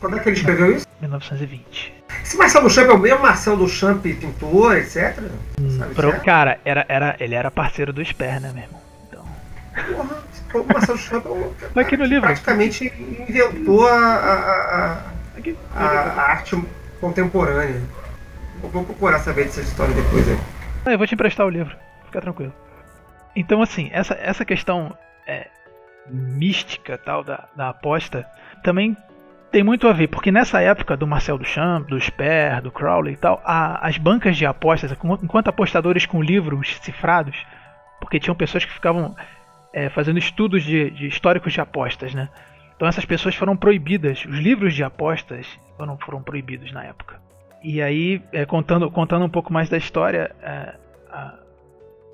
Quando 0.00 0.16
é 0.16 0.20
que 0.20 0.28
ele 0.28 0.36
escreveu 0.36 0.76
isso? 0.76 0.86
1920. 1.00 1.94
Esse 2.22 2.36
Marcel 2.36 2.62
Duchamp 2.62 2.88
é 2.88 2.92
o 2.92 2.98
mesmo 2.98 3.20
Marcel 3.20 3.56
Duchamp 3.56 4.02
pintor, 4.02 4.76
etc? 4.76 5.18
Hum, 5.60 5.78
pro, 5.94 6.12
cara, 6.20 6.58
era, 6.64 6.84
era, 6.88 7.16
ele 7.20 7.34
era 7.34 7.50
parceiro 7.50 7.92
do 7.92 8.04
Sper, 8.04 8.40
né, 8.40 8.52
meu 8.54 8.62
irmão? 8.64 8.80
Então... 9.08 9.24
Porra, 10.52 10.62
o 10.62 10.72
Marcel 10.72 10.94
Duchamp 10.94 11.26
é 11.26 11.28
um, 11.28 11.52
tá 11.74 11.80
aqui 11.80 11.96
no 11.96 12.04
livro. 12.04 12.26
praticamente 12.26 12.92
inventou 13.28 13.86
a, 13.86 13.96
a, 13.96 14.34
a, 14.34 15.02
a, 15.74 15.82
a 15.84 16.22
arte 16.22 16.56
contemporânea. 17.00 17.80
Vou 18.60 18.84
procurar 18.84 19.20
saber 19.20 19.44
dessa 19.44 19.60
história 19.60 19.94
depois 19.94 20.28
aí. 20.28 20.38
Eu 20.92 20.98
vou 20.98 21.06
te 21.06 21.14
emprestar 21.14 21.46
o 21.46 21.50
livro, 21.50 21.76
fica 22.06 22.20
tranquilo. 22.20 22.52
Então, 23.36 23.62
assim, 23.62 23.88
essa, 23.92 24.14
essa 24.20 24.44
questão 24.44 24.96
é, 25.26 25.48
mística 26.10 26.98
tal 26.98 27.22
da, 27.22 27.48
da 27.54 27.68
aposta 27.68 28.26
também 28.62 28.96
tem 29.50 29.62
muito 29.62 29.88
a 29.88 29.92
ver, 29.92 30.08
porque 30.08 30.30
nessa 30.30 30.60
época 30.60 30.96
do 30.96 31.06
Marcel 31.06 31.38
Duchamp, 31.38 31.88
do 31.88 31.98
Sper, 31.98 32.60
do 32.60 32.70
Crowley 32.70 33.14
e 33.14 33.16
tal, 33.16 33.40
a, 33.44 33.86
as 33.86 33.96
bancas 33.96 34.36
de 34.36 34.44
apostas, 34.44 34.92
enquanto 35.22 35.48
apostadores 35.48 36.04
com 36.04 36.20
livros 36.20 36.76
cifrados, 36.82 37.46
porque 38.00 38.20
tinham 38.20 38.34
pessoas 38.34 38.64
que 38.64 38.72
ficavam 38.72 39.16
é, 39.72 39.88
fazendo 39.88 40.18
estudos 40.18 40.62
de, 40.62 40.90
de, 40.90 41.06
históricos 41.06 41.52
de 41.52 41.60
apostas, 41.60 42.12
né? 42.14 42.28
Então 42.78 42.86
essas 42.86 43.04
pessoas 43.04 43.34
foram 43.34 43.56
proibidas, 43.56 44.24
os 44.24 44.38
livros 44.38 44.72
de 44.72 44.84
apostas 44.84 45.48
foram, 45.76 45.98
foram 45.98 46.22
proibidos 46.22 46.70
na 46.70 46.84
época. 46.84 47.20
E 47.60 47.82
aí, 47.82 48.22
é, 48.32 48.46
contando, 48.46 48.88
contando 48.88 49.24
um 49.24 49.28
pouco 49.28 49.52
mais 49.52 49.68
da 49.68 49.76
história, 49.76 50.30
é, 50.40 50.76
a, 51.10 51.34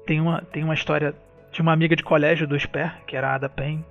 tem 0.07 0.23
uma, 0.23 0.41
tem 0.41 0.65
uma 0.65 0.73
história 0.73 1.15
de 1.53 1.61
uma 1.61 1.71
amiga 1.71 1.95
de 1.95 2.03
colégio 2.03 2.47
do 2.47 2.59
Sper, 2.59 2.95
que 3.07 3.15
era 3.15 3.29
a 3.29 3.35
Ada 3.35 3.49
Pen, 3.51 3.85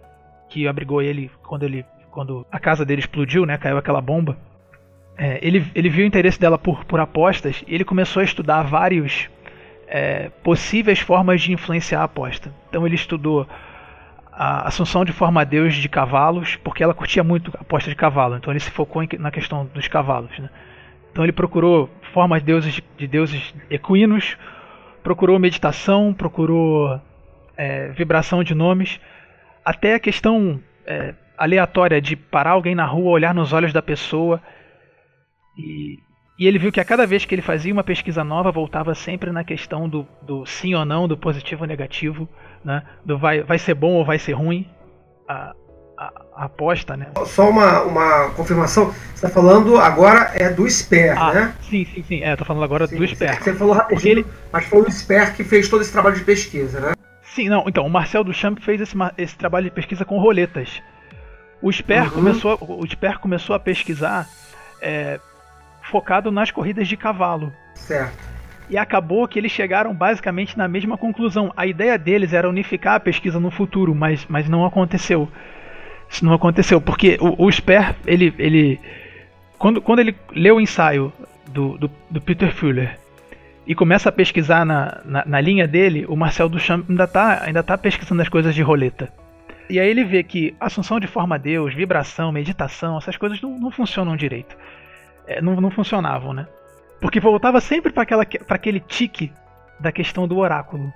que 0.49 0.67
abrigou 0.67 0.99
ele 0.99 1.29
quando 1.43 1.61
ele 1.61 1.85
quando 2.09 2.45
a 2.51 2.59
casa 2.59 2.83
dele 2.83 3.01
explodiu, 3.01 3.45
né, 3.45 3.55
caiu 3.57 3.77
aquela 3.77 4.01
bomba. 4.01 4.35
É, 5.15 5.39
ele, 5.43 5.63
ele 5.75 5.89
viu 5.89 6.03
o 6.03 6.07
interesse 6.07 6.39
dela 6.39 6.57
por, 6.57 6.83
por 6.85 6.99
apostas 6.99 7.63
e 7.67 7.73
ele 7.73 7.85
começou 7.85 8.21
a 8.21 8.23
estudar 8.23 8.63
vários 8.63 9.29
é, 9.87 10.29
possíveis 10.43 10.99
formas 10.99 11.39
de 11.41 11.51
influenciar 11.51 12.01
a 12.01 12.05
aposta. 12.05 12.51
Então 12.67 12.85
ele 12.85 12.95
estudou 12.95 13.47
a 14.35 14.67
assunção 14.67 15.05
de 15.05 15.11
forma 15.11 15.45
Deus 15.45 15.75
de 15.75 15.87
cavalos, 15.87 16.55
porque 16.57 16.83
ela 16.83 16.93
curtia 16.93 17.23
muito 17.23 17.51
a 17.55 17.61
aposta 17.61 17.89
de 17.89 17.95
cavalo, 17.95 18.35
então 18.35 18.51
ele 18.51 18.59
se 18.59 18.71
focou 18.71 19.03
em, 19.03 19.09
na 19.19 19.31
questão 19.31 19.65
dos 19.65 19.87
cavalos. 19.87 20.37
Né? 20.39 20.49
Então 21.11 21.23
ele 21.23 21.31
procurou 21.31 21.89
formas 22.13 22.41
de 22.41 22.47
deuses, 22.47 22.81
de 22.97 23.07
deuses 23.07 23.53
equinos, 23.69 24.35
procurou 25.03 25.37
meditação, 25.37 26.13
procurou 26.13 26.99
é, 27.55 27.89
vibração 27.89 28.43
de 28.43 28.55
nomes, 28.55 28.99
até 29.63 29.95
a 29.95 29.99
questão 29.99 30.59
é, 30.85 31.13
aleatória 31.37 32.01
de 32.01 32.15
parar 32.15 32.51
alguém 32.51 32.73
na 32.73 32.85
rua, 32.85 33.11
olhar 33.11 33.33
nos 33.33 33.53
olhos 33.53 33.71
da 33.71 33.81
pessoa. 33.81 34.41
E, 35.57 35.99
e, 36.39 36.47
ele 36.47 36.57
viu 36.57 36.71
que 36.71 36.79
a 36.79 36.85
cada 36.85 37.05
vez 37.05 37.25
que 37.25 37.35
ele 37.35 37.41
fazia 37.41 37.71
uma 37.71 37.83
pesquisa 37.83 38.23
nova, 38.23 38.51
voltava 38.51 38.95
sempre 38.95 39.31
na 39.31 39.43
questão 39.43 39.87
do, 39.87 40.07
do 40.21 40.45
sim 40.45 40.73
ou 40.73 40.85
não, 40.85 41.07
do 41.07 41.17
positivo 41.17 41.63
ou 41.63 41.67
negativo, 41.67 42.27
né? 42.63 42.83
do 43.05 43.17
vai, 43.17 43.43
vai 43.43 43.57
ser 43.59 43.73
bom 43.73 43.93
ou 43.93 44.05
vai 44.05 44.19
ser 44.19 44.33
ruim. 44.33 44.67
A, 45.27 45.53
a, 45.97 46.45
aposta, 46.45 46.97
né? 46.97 47.07
Só 47.25 47.49
uma, 47.49 47.81
uma 47.83 48.29
confirmação, 48.31 48.87
você 48.87 49.13
está 49.13 49.29
falando 49.29 49.77
agora 49.77 50.31
é 50.33 50.49
do 50.49 50.69
SPER, 50.69 51.21
ah, 51.21 51.33
né? 51.33 51.55
Sim, 51.61 51.85
sim, 51.85 52.03
sim. 52.03 52.23
É, 52.23 52.35
tô 52.35 52.43
falando 52.43 52.63
agora 52.63 52.87
sim, 52.87 52.97
do 52.97 53.07
SPER. 53.07 53.41
Você 53.41 53.53
falou 53.53 53.73
rapidinho, 53.73 54.11
ele... 54.11 54.25
mas 54.51 54.65
foi 54.65 54.81
o 54.81 54.91
SPER 54.91 55.35
que 55.35 55.43
fez 55.43 55.69
todo 55.69 55.81
esse 55.81 55.91
trabalho 55.91 56.15
de 56.15 56.23
pesquisa, 56.23 56.79
né? 56.79 56.93
Sim, 57.23 57.49
não, 57.49 57.65
então, 57.67 57.85
o 57.85 57.89
Marcel 57.89 58.23
Duchamp 58.23 58.59
fez 58.59 58.81
esse, 58.81 58.95
esse 59.17 59.35
trabalho 59.35 59.65
de 59.65 59.71
pesquisa 59.71 60.03
com 60.05 60.19
roletas. 60.19 60.81
O 61.61 61.71
SPER, 61.71 62.03
uhum. 62.03 62.09
começou, 62.09 62.57
o 62.59 62.85
SPER 62.85 63.19
começou 63.19 63.55
a 63.55 63.59
pesquisar 63.59 64.27
é, 64.81 65.19
focado 65.83 66.31
nas 66.31 66.51
corridas 66.51 66.87
de 66.87 66.97
cavalo. 66.97 67.51
Certo. 67.75 68.32
E 68.73 68.77
acabou 68.77 69.27
que 69.27 69.37
eles 69.37 69.51
chegaram 69.51 69.93
basicamente 69.93 70.57
na 70.57 70.67
mesma 70.67 70.97
conclusão. 70.97 71.53
A 71.55 71.67
ideia 71.67 71.95
deles 71.95 72.33
era 72.33 72.49
unificar 72.49 72.95
a 72.95 72.99
pesquisa 72.99 73.39
no 73.39 73.51
futuro, 73.51 73.93
mas, 73.93 74.25
mas 74.27 74.49
não 74.49 74.65
aconteceu. 74.65 75.29
Isso 76.09 76.25
não 76.25 76.33
aconteceu, 76.33 76.81
porque 76.81 77.19
o, 77.21 77.45
o 77.45 77.51
Sper, 77.51 77.95
ele, 78.03 78.33
ele 78.39 78.79
quando, 79.59 79.79
quando 79.79 79.99
ele 79.99 80.15
lê 80.35 80.51
o 80.51 80.59
ensaio 80.59 81.13
do, 81.51 81.77
do, 81.77 81.91
do 82.09 82.19
Peter 82.19 82.51
Fuller 82.51 82.97
e 83.67 83.75
começa 83.75 84.09
a 84.09 84.11
pesquisar 84.11 84.65
na, 84.65 85.01
na, 85.05 85.23
na, 85.23 85.39
linha 85.39 85.67
dele, 85.67 86.07
o 86.09 86.15
Marcel 86.15 86.49
Duchamp 86.49 86.89
ainda 86.89 87.03
está 87.03 87.43
ainda 87.43 87.61
tá 87.61 87.77
pesquisando 87.77 88.23
as 88.23 88.29
coisas 88.29 88.55
de 88.55 88.63
roleta. 88.63 89.13
E 89.69 89.79
aí 89.79 89.87
ele 89.87 90.03
vê 90.03 90.23
que 90.23 90.55
assunção 90.59 90.99
de 90.99 91.05
forma 91.05 91.35
a 91.35 91.37
Deus, 91.37 91.75
vibração, 91.75 92.31
meditação, 92.31 92.97
essas 92.97 93.17
coisas 93.17 93.39
não, 93.39 93.51
não 93.51 93.69
funcionam 93.69 94.15
direito. 94.15 94.57
É, 95.27 95.39
não, 95.43 95.61
não 95.61 95.69
funcionavam, 95.69 96.33
né? 96.33 96.47
Porque 97.03 97.19
voltava 97.19 97.59
sempre 97.59 97.91
para 97.91 98.55
aquele 98.55 98.79
tique 98.79 99.31
da 99.77 99.91
questão 99.91 100.27
do 100.27 100.37
oráculo. 100.37 100.91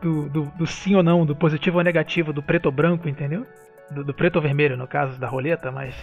Do, 0.00 0.28
do, 0.28 0.42
do 0.56 0.66
sim 0.66 0.94
ou 0.94 1.02
não, 1.02 1.26
do 1.26 1.34
positivo 1.34 1.78
ou 1.78 1.84
negativo, 1.84 2.32
do 2.32 2.42
preto 2.42 2.66
ou 2.66 2.72
branco, 2.72 3.08
entendeu? 3.08 3.44
do, 3.90 4.04
do, 4.04 4.14
preto 4.14 4.36
ou 4.36 4.42
vermelho, 4.42 4.76
no 4.76 4.86
caso 4.86 5.18
da 5.18 5.26
roleta, 5.26 5.70
mas. 5.72 5.94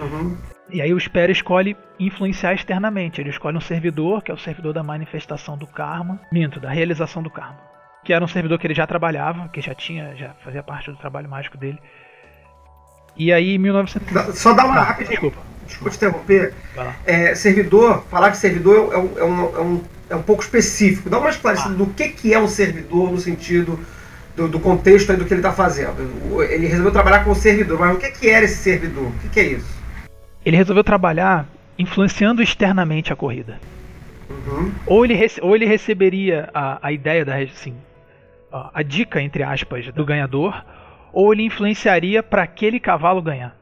Uhum. 0.00 0.36
E 0.70 0.80
aí 0.80 0.94
o 0.94 0.98
Sper 0.98 1.30
escolhe 1.30 1.76
influenciar 1.98 2.54
externamente. 2.54 3.20
Ele 3.20 3.30
escolhe 3.30 3.56
um 3.56 3.60
servidor, 3.60 4.22
que 4.22 4.30
é 4.30 4.34
o 4.34 4.38
servidor 4.38 4.72
da 4.72 4.82
manifestação 4.82 5.58
do 5.58 5.66
karma, 5.66 6.20
minto, 6.32 6.58
da 6.58 6.70
realização 6.70 7.22
do 7.22 7.30
karma. 7.30 7.58
Que 8.02 8.12
era 8.12 8.24
um 8.24 8.28
servidor 8.28 8.58
que 8.58 8.66
ele 8.66 8.74
já 8.74 8.86
trabalhava, 8.86 9.48
que 9.48 9.60
já 9.60 9.74
tinha, 9.74 10.16
já 10.16 10.30
fazia 10.42 10.62
parte 10.62 10.90
do 10.90 10.96
trabalho 10.96 11.28
mágico 11.28 11.58
dele. 11.58 11.78
E 13.16 13.32
aí 13.32 13.56
em 13.56 13.58
1900. 13.58 14.38
Só 14.38 14.54
dá 14.54 14.64
uma 14.64 14.76
ah, 14.76 14.84
rápida. 14.84 15.10
Desculpa. 15.10 15.38
Desculpa 15.70 15.90
te 15.90 15.96
interromper. 15.96 16.54
É, 17.06 17.34
servidor, 17.34 18.04
falar 18.10 18.30
de 18.30 18.36
servidor 18.36 18.92
é 18.92 18.98
um, 18.98 19.18
é 19.18 19.24
um, 19.24 19.56
é 19.56 19.60
um, 19.60 19.82
é 20.10 20.16
um 20.16 20.22
pouco 20.22 20.42
específico. 20.42 21.08
Dá 21.08 21.18
uma 21.18 21.30
esclarecida 21.30 21.74
ah. 21.74 21.76
do 21.76 21.86
que, 21.86 22.08
que 22.08 22.34
é 22.34 22.38
um 22.38 22.48
servidor 22.48 23.10
no 23.10 23.18
sentido 23.18 23.78
do, 24.36 24.48
do 24.48 24.58
contexto 24.58 25.16
do 25.16 25.24
que 25.24 25.32
ele 25.32 25.40
está 25.40 25.52
fazendo. 25.52 26.42
Ele 26.42 26.66
resolveu 26.66 26.92
trabalhar 26.92 27.24
com 27.24 27.30
o 27.30 27.34
servidor, 27.34 27.78
mas 27.78 27.96
o 27.96 27.98
que, 27.98 28.10
que 28.10 28.28
era 28.28 28.44
esse 28.44 28.56
servidor? 28.56 29.06
O 29.06 29.12
que, 29.20 29.28
que 29.28 29.40
é 29.40 29.44
isso? 29.44 29.80
Ele 30.44 30.56
resolveu 30.56 30.82
trabalhar 30.82 31.46
influenciando 31.78 32.42
externamente 32.42 33.12
a 33.12 33.16
corrida. 33.16 33.58
Uhum. 34.28 34.72
Ou, 34.86 35.04
ele 35.04 35.18
ou 35.40 35.54
ele 35.54 35.66
receberia 35.66 36.48
a, 36.52 36.88
a 36.88 36.92
ideia 36.92 37.24
da 37.24 37.36
assim, 37.36 37.74
a 38.52 38.82
dica, 38.82 39.20
entre 39.20 39.42
aspas, 39.42 39.86
do 39.92 40.04
ganhador, 40.04 40.64
ou 41.12 41.32
ele 41.32 41.44
influenciaria 41.44 42.22
para 42.22 42.42
aquele 42.42 42.80
cavalo 42.80 43.22
ganhar. 43.22 43.56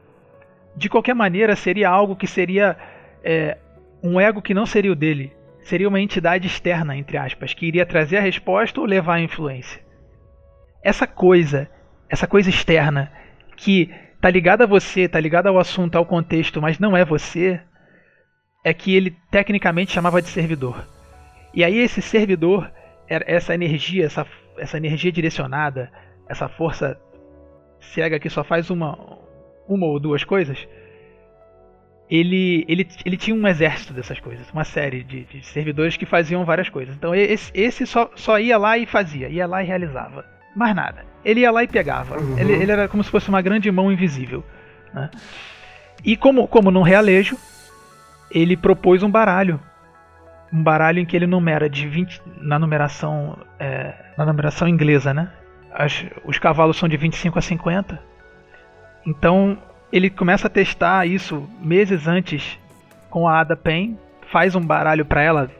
De 0.79 0.87
qualquer 0.87 1.13
maneira, 1.13 1.57
seria 1.57 1.89
algo 1.89 2.15
que 2.15 2.25
seria 2.25 2.77
é, 3.21 3.57
um 4.01 4.17
ego 4.17 4.41
que 4.41 4.53
não 4.53 4.65
seria 4.65 4.93
o 4.93 4.95
dele. 4.95 5.33
Seria 5.61 5.89
uma 5.89 5.99
entidade 5.99 6.47
externa, 6.47 6.95
entre 6.95 7.17
aspas, 7.17 7.53
que 7.53 7.65
iria 7.65 7.85
trazer 7.85 8.15
a 8.15 8.21
resposta 8.21 8.79
ou 8.79 8.85
levar 8.85 9.15
a 9.15 9.21
influência. 9.21 9.81
Essa 10.81 11.05
coisa, 11.05 11.69
essa 12.09 12.25
coisa 12.25 12.49
externa, 12.49 13.11
que 13.57 13.93
tá 14.21 14.29
ligada 14.29 14.63
a 14.63 14.67
você, 14.67 15.05
tá 15.09 15.19
ligada 15.19 15.49
ao 15.49 15.59
assunto, 15.59 15.97
ao 15.97 16.05
contexto, 16.05 16.61
mas 16.61 16.79
não 16.79 16.95
é 16.95 17.03
você, 17.03 17.59
é 18.63 18.73
que 18.73 18.95
ele 18.95 19.17
tecnicamente 19.29 19.91
chamava 19.91 20.21
de 20.21 20.29
servidor. 20.29 20.87
E 21.53 21.61
aí 21.61 21.77
esse 21.77 22.01
servidor, 22.01 22.71
essa 23.09 23.53
energia, 23.53 24.05
essa, 24.05 24.25
essa 24.57 24.77
energia 24.77 25.11
direcionada, 25.11 25.91
essa 26.29 26.47
força 26.47 26.97
cega 27.81 28.17
que 28.17 28.29
só 28.29 28.45
faz 28.45 28.69
uma, 28.69 29.18
uma 29.69 29.85
ou 29.85 29.99
duas 29.99 30.23
coisas, 30.23 30.67
ele, 32.09 32.65
ele, 32.67 32.87
ele 33.05 33.15
tinha 33.15 33.35
um 33.35 33.47
exército 33.47 33.93
dessas 33.93 34.19
coisas, 34.19 34.49
uma 34.51 34.63
série 34.63 35.03
de, 35.03 35.25
de 35.25 35.45
servidores 35.45 35.95
que 35.95 36.05
faziam 36.05 36.43
várias 36.43 36.67
coisas. 36.67 36.95
Então 36.95 37.13
esse, 37.13 37.51
esse 37.53 37.85
só, 37.85 38.09
só 38.15 38.39
ia 38.39 38.57
lá 38.57 38.77
e 38.77 38.87
fazia, 38.87 39.29
ia 39.29 39.45
lá 39.45 39.61
e 39.61 39.67
realizava. 39.67 40.25
Mais 40.55 40.75
nada. 40.75 41.05
Ele 41.23 41.41
ia 41.41 41.51
lá 41.51 41.63
e 41.63 41.67
pegava. 41.67 42.19
Uhum. 42.19 42.37
Ele, 42.39 42.53
ele, 42.53 42.71
era 42.71 42.87
como 42.87 43.03
se 43.03 43.11
fosse 43.11 43.29
uma 43.29 43.41
grande 43.41 43.71
mão 43.71 43.91
invisível. 43.91 44.43
Né? 44.91 45.09
E 46.03 46.17
como, 46.17 46.47
como 46.47 46.71
num 46.71 46.81
realejo, 46.81 47.37
ele 48.31 48.57
propôs 48.57 49.03
um 49.03 49.11
baralho. 49.11 49.59
Um 50.51 50.63
baralho 50.63 50.99
em 50.99 51.05
que 51.05 51.15
ele 51.15 51.27
numera 51.27 51.69
de 51.69 51.87
20. 51.87 52.21
Na 52.41 52.57
numeração. 52.57 53.37
É, 53.59 53.93
na 54.17 54.25
numeração 54.25 54.67
inglesa, 54.67 55.13
né? 55.13 55.31
As, 55.71 56.03
os 56.25 56.39
cavalos 56.39 56.77
são 56.77 56.89
de 56.89 56.97
25 56.97 57.37
a 57.37 57.41
50. 57.41 58.01
Então 59.05 59.57
ele 59.91 60.09
começa 60.09 60.47
a 60.47 60.49
testar 60.49 61.07
isso 61.07 61.47
meses 61.59 62.07
antes 62.07 62.57
com 63.09 63.27
a 63.27 63.39
Ada 63.39 63.55
Pen, 63.55 63.97
faz 64.31 64.55
um 64.55 64.61
baralho 64.61 65.05
para 65.05 65.21
ela, 65.21 65.51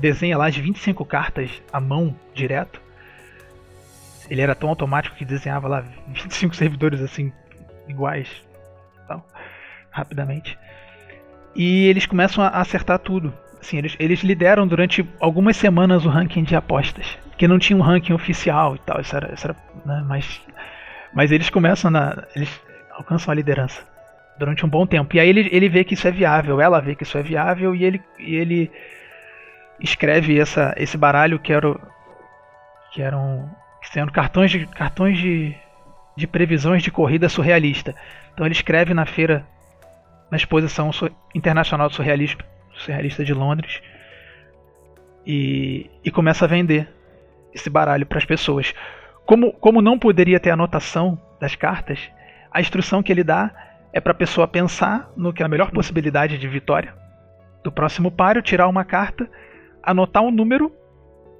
desenha 0.00 0.38
lá 0.38 0.46
as 0.46 0.56
25 0.56 1.04
cartas 1.04 1.62
à 1.72 1.80
mão 1.80 2.16
direto. 2.34 2.80
Ele 4.30 4.40
era 4.40 4.54
tão 4.54 4.68
automático 4.68 5.16
que 5.16 5.24
desenhava 5.24 5.68
lá 5.68 5.84
25 6.08 6.56
servidores 6.56 7.00
assim 7.00 7.32
iguais, 7.86 8.28
então, 9.04 9.22
rapidamente. 9.90 10.58
E 11.54 11.86
eles 11.86 12.06
começam 12.06 12.42
a 12.42 12.48
acertar 12.48 12.98
tudo. 12.98 13.32
Assim, 13.60 13.76
eles, 13.76 13.94
eles 13.98 14.20
lideram 14.20 14.66
durante 14.66 15.06
algumas 15.20 15.56
semanas 15.56 16.04
o 16.04 16.08
ranking 16.08 16.42
de 16.42 16.56
apostas, 16.56 17.18
que 17.36 17.46
não 17.46 17.58
tinha 17.58 17.76
um 17.76 17.82
ranking 17.82 18.12
oficial 18.12 18.74
e 18.74 18.78
tal. 18.78 19.00
Isso 19.00 19.14
era, 19.14 19.34
isso 19.34 19.46
era 19.46 19.56
né, 19.84 20.04
mas, 20.06 20.40
mas 21.14 21.30
eles 21.30 21.50
começam 21.50 21.90
na, 21.90 22.24
eles 22.34 22.48
alcançam 22.90 23.32
a 23.32 23.34
liderança 23.34 23.82
durante 24.38 24.64
um 24.64 24.68
bom 24.68 24.86
tempo. 24.86 25.14
E 25.16 25.20
aí 25.20 25.28
ele, 25.28 25.48
ele 25.52 25.68
vê 25.68 25.84
que 25.84 25.94
isso 25.94 26.06
é 26.06 26.10
viável, 26.10 26.60
ela 26.60 26.80
vê 26.80 26.94
que 26.94 27.02
isso 27.02 27.18
é 27.18 27.22
viável 27.22 27.74
e 27.74 27.84
ele, 27.84 28.02
e 28.18 28.34
ele 28.34 28.70
escreve 29.80 30.38
essa, 30.38 30.74
esse 30.76 30.96
baralho 30.96 31.38
que 31.38 31.52
era 31.52 31.74
que 32.92 33.00
eram 33.00 33.50
sendo 33.82 34.12
cartões 34.12 34.50
de 34.50 34.66
cartões 34.66 35.18
de, 35.18 35.54
de 36.16 36.26
previsões 36.26 36.82
de 36.82 36.90
corrida 36.90 37.28
surrealista. 37.28 37.94
Então 38.32 38.46
ele 38.46 38.54
escreve 38.54 38.94
na 38.94 39.06
feira 39.06 39.46
na 40.30 40.36
exposição 40.36 40.90
internacional 41.34 41.88
de 41.88 41.94
surrealismo, 41.94 42.42
surrealista 42.74 43.24
de 43.24 43.34
Londres 43.34 43.82
e, 45.26 45.90
e 46.04 46.10
começa 46.10 46.44
a 46.44 46.48
vender 46.48 46.88
esse 47.52 47.68
baralho 47.68 48.06
para 48.06 48.18
as 48.18 48.24
pessoas. 48.24 48.74
Como, 49.26 49.52
como 49.52 49.80
não 49.80 49.98
poderia 49.98 50.40
ter 50.40 50.50
anotação 50.50 51.18
das 51.40 51.54
cartas, 51.54 52.10
a 52.50 52.60
instrução 52.60 53.02
que 53.02 53.12
ele 53.12 53.24
dá 53.24 53.50
é 53.92 54.00
para 54.00 54.12
a 54.12 54.16
pessoa 54.16 54.48
pensar 54.48 55.10
no 55.16 55.32
que 55.32 55.42
é 55.42 55.46
a 55.46 55.48
melhor 55.48 55.70
possibilidade 55.70 56.38
de 56.38 56.48
vitória 56.48 56.94
do 57.62 57.70
próximo 57.70 58.10
páreo, 58.10 58.42
tirar 58.42 58.68
uma 58.68 58.84
carta, 58.84 59.30
anotar 59.82 60.22
um 60.22 60.30
número 60.30 60.72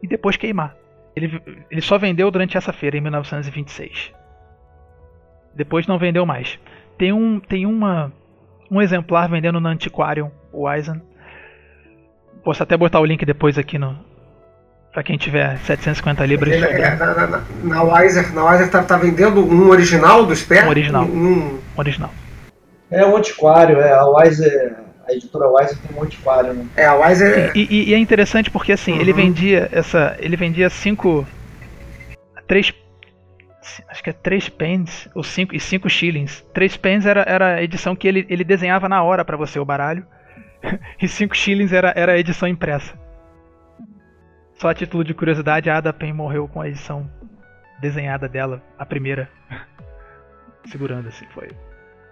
e 0.03 0.07
depois 0.07 0.37
queimar. 0.37 0.77
Ele, 1.15 1.41
ele 1.71 1.81
só 1.81 1.99
vendeu 1.99 2.31
durante 2.31 2.57
essa 2.57 2.73
feira 2.73 2.97
em 2.97 3.01
1926. 3.01 4.13
Depois 5.55 5.87
não 5.87 5.99
vendeu 5.99 6.25
mais. 6.25 6.59
Tem 6.97 7.13
um, 7.13 7.41
tem 7.41 7.67
uma, 7.67 8.13
um 8.71 8.81
exemplar 8.81 9.29
vendendo 9.29 9.61
no 9.61 9.69
Antiquarium, 9.69 10.31
o 10.53 10.71
Eisen. 10.71 11.03
Posso 12.45 12.63
até 12.63 12.77
botar 12.77 13.01
o 13.01 13.05
link 13.05 13.25
depois 13.25 13.59
aqui 13.59 13.79
no, 13.79 13.99
Pra 14.93 15.03
quem 15.03 15.17
tiver 15.17 15.57
750 15.61 16.27
libras. 16.27 16.53
Ele, 16.53 16.67
é, 16.67 16.97
na, 16.97 17.27
na, 17.27 17.43
na 17.63 17.83
Weiser, 17.83 18.33
na 18.35 18.45
Weiser 18.45 18.71
tá, 18.71 18.83
tá, 18.83 18.99
vendendo 18.99 19.41
um 19.41 19.69
original 19.71 20.27
do 20.27 20.37
Sper? 20.37 20.67
Um 20.67 20.69
original. 20.69 21.05
Um, 21.05 21.59
original. 21.77 22.11
É 22.91 23.07
um 23.07 23.17
antiquário, 23.17 23.81
é. 23.81 23.91
A 23.91 24.05
Weiser, 24.05 24.77
a 25.09 25.13
editora 25.13 25.49
Weiser 25.49 25.79
tem 25.79 25.97
um 25.97 26.03
antiquário, 26.03 26.53
né? 26.53 26.67
É, 26.77 26.85
a 26.85 26.95
Weiser. 26.95 27.53
E, 27.55 27.67
e, 27.71 27.91
e 27.91 27.95
é 27.95 27.99
interessante 27.99 28.51
porque 28.51 28.71
assim, 28.71 28.93
uhum. 28.93 29.01
ele 29.01 29.15
vendia 29.15 29.71
essa. 29.73 30.15
Ele 30.19 30.37
vendia 30.37 30.69
cinco. 30.69 31.27
Três. 32.47 32.75
Acho 33.89 34.03
que 34.03 34.11
é 34.11 34.13
três 34.13 34.51
pens, 34.51 35.09
ou 35.15 35.23
cinco, 35.23 35.55
e 35.55 35.61
cinco 35.61 35.89
shillings. 35.89 36.45
Três 36.53 36.77
pens 36.77 37.07
era, 37.07 37.25
era 37.27 37.55
a 37.55 37.63
edição 37.63 37.97
que 37.97 38.07
ele, 38.07 38.27
ele 38.29 38.45
desenhava 38.45 38.91
na 38.91 39.03
hora 39.03 39.25
para 39.25 39.39
você 39.39 39.59
o 39.59 39.65
baralho. 39.65 40.05
e 41.01 41.09
cinco 41.09 41.35
shillings 41.35 41.73
era, 41.73 41.95
era 41.97 42.13
a 42.13 42.19
edição 42.19 42.47
impressa. 42.47 42.93
Só 44.63 44.69
a 44.69 44.75
título 44.75 45.03
de 45.03 45.13
curiosidade, 45.13 45.69
a 45.69 45.79
Ada 45.79 45.93
Pen 45.93 46.13
morreu 46.13 46.47
com 46.47 46.61
a 46.61 46.69
edição 46.69 47.11
desenhada 47.81 48.29
dela, 48.29 48.63
a 48.79 48.87
primeira. 48.87 49.29
Segurando, 50.71 51.09
assim, 51.09 51.27
foi, 51.35 51.51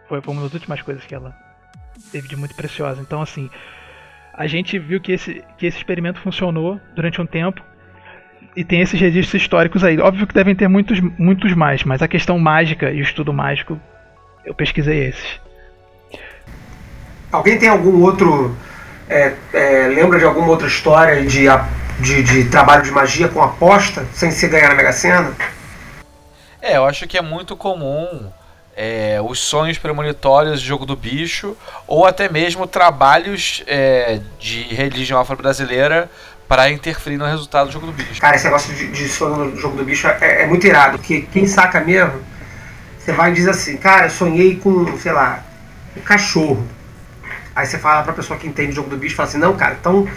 foi. 0.08 0.20
Uma 0.26 0.42
das 0.42 0.52
últimas 0.52 0.82
coisas 0.82 1.06
que 1.06 1.14
ela 1.14 1.32
teve 2.10 2.26
de 2.26 2.34
muito 2.34 2.56
preciosa. 2.56 3.00
Então, 3.00 3.22
assim, 3.22 3.48
a 4.34 4.48
gente 4.48 4.80
viu 4.80 5.00
que 5.00 5.12
esse, 5.12 5.44
que 5.56 5.64
esse 5.64 5.76
experimento 5.76 6.18
funcionou 6.18 6.80
durante 6.92 7.20
um 7.20 7.24
tempo. 7.24 7.62
E 8.56 8.64
tem 8.64 8.80
esses 8.80 9.00
registros 9.00 9.40
históricos 9.40 9.84
aí. 9.84 10.00
Óbvio 10.00 10.26
que 10.26 10.34
devem 10.34 10.56
ter 10.56 10.66
muitos, 10.66 10.98
muitos 10.98 11.54
mais, 11.54 11.84
mas 11.84 12.02
a 12.02 12.08
questão 12.08 12.36
mágica 12.36 12.90
e 12.90 12.98
o 12.98 13.04
estudo 13.04 13.32
mágico, 13.32 13.80
eu 14.44 14.56
pesquisei 14.56 15.06
esses. 15.06 15.40
Alguém 17.30 17.60
tem 17.60 17.68
algum 17.68 18.02
outro. 18.02 18.56
É, 19.08 19.36
é, 19.52 19.86
lembra 19.86 20.18
de 20.18 20.24
alguma 20.24 20.48
outra 20.48 20.66
história 20.66 21.24
de 21.24 21.46
de, 22.00 22.22
de 22.22 22.44
trabalho 22.46 22.82
de 22.82 22.90
magia 22.90 23.28
com 23.28 23.42
aposta, 23.42 24.06
sem 24.12 24.30
se 24.30 24.48
ganhar 24.48 24.68
na 24.68 24.74
Mega 24.74 24.92
Sena? 24.92 25.32
É, 26.60 26.76
eu 26.76 26.84
acho 26.84 27.06
que 27.06 27.16
é 27.16 27.22
muito 27.22 27.56
comum 27.56 28.30
é, 28.76 29.18
os 29.22 29.38
sonhos 29.38 29.78
premonitórios 29.78 30.60
de 30.60 30.66
jogo 30.66 30.86
do 30.86 30.96
bicho, 30.96 31.56
ou 31.86 32.06
até 32.06 32.28
mesmo 32.28 32.66
trabalhos 32.66 33.62
é, 33.66 34.20
de 34.38 34.62
religião 34.74 35.20
afro-brasileira 35.20 36.10
para 36.48 36.70
interferir 36.70 37.16
no 37.16 37.24
resultado 37.24 37.68
do 37.68 37.72
jogo 37.72 37.86
do 37.86 37.92
bicho. 37.92 38.20
Cara, 38.20 38.36
esse 38.36 38.44
negócio 38.44 38.74
de, 38.74 38.90
de 38.90 39.08
sonho 39.08 39.50
no 39.50 39.56
jogo 39.56 39.76
do 39.76 39.84
bicho 39.84 40.06
é, 40.08 40.42
é, 40.42 40.46
muito 40.46 40.66
irado, 40.66 40.98
porque 40.98 41.22
quem 41.32 41.46
saca 41.46 41.80
mesmo, 41.80 42.20
você 42.98 43.12
vai 43.12 43.30
e 43.30 43.34
diz 43.34 43.46
assim, 43.46 43.76
cara, 43.76 44.06
eu 44.06 44.10
sonhei 44.10 44.56
com, 44.56 44.98
sei 44.98 45.12
lá, 45.12 45.44
um 45.96 46.00
cachorro. 46.00 46.66
Aí 47.54 47.66
você 47.66 47.78
fala 47.78 48.02
pra 48.02 48.12
pessoa 48.12 48.38
que 48.38 48.46
entende 48.46 48.72
o 48.72 48.74
jogo 48.74 48.90
do 48.90 48.96
bicho, 48.96 49.14
fala 49.14 49.28
assim, 49.28 49.38
não, 49.38 49.56
cara, 49.56 49.76
então 49.78 50.08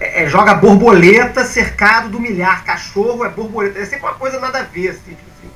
é, 0.00 0.22
é, 0.22 0.28
joga 0.28 0.54
borboleta 0.54 1.44
cercado 1.44 2.08
do 2.08 2.20
milhar. 2.20 2.64
Cachorro 2.64 3.24
é 3.24 3.28
borboleta. 3.28 3.78
É 3.78 3.84
sempre 3.84 4.06
uma 4.06 4.14
coisa 4.14 4.38
nada 4.38 4.60
a 4.60 4.62
ver, 4.62 4.90
assim, 4.90 5.14
tipo 5.14 5.30
assim. 5.36 5.50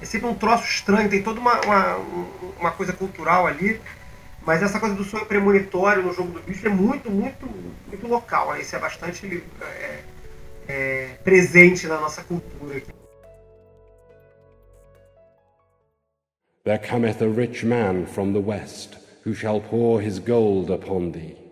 É 0.00 0.04
sempre 0.04 0.28
um 0.28 0.34
troço 0.34 0.64
estranho, 0.64 1.08
tem 1.08 1.22
toda 1.22 1.40
uma, 1.40 1.60
uma, 1.62 1.96
uma 2.60 2.70
coisa 2.70 2.92
cultural 2.92 3.46
ali. 3.46 3.80
Mas 4.44 4.62
essa 4.62 4.78
coisa 4.78 4.94
do 4.94 5.02
sonho 5.02 5.26
premonitório 5.26 6.02
no 6.02 6.12
jogo 6.12 6.30
do 6.30 6.40
bicho 6.40 6.66
é 6.66 6.70
muito, 6.70 7.10
muito, 7.10 7.48
muito 7.88 8.06
local. 8.06 8.52
Né? 8.52 8.60
Isso 8.60 8.76
é 8.76 8.78
bastante 8.78 9.42
é, 9.60 9.98
é, 10.68 11.08
presente 11.24 11.86
na 11.86 11.98
nossa 11.98 12.22
cultura 12.22 12.76
aqui. 12.76 12.92
There 16.64 16.78
cometh 16.78 17.22
a 17.22 17.28
rich 17.28 17.64
man 17.64 18.06
from 18.06 18.32
the 18.32 18.40
west, 18.40 18.96
who 19.24 19.34
shall 19.34 19.60
pour 19.60 20.02
his 20.02 20.18
gold 20.18 20.70
upon 20.70 21.12
thee. 21.12 21.45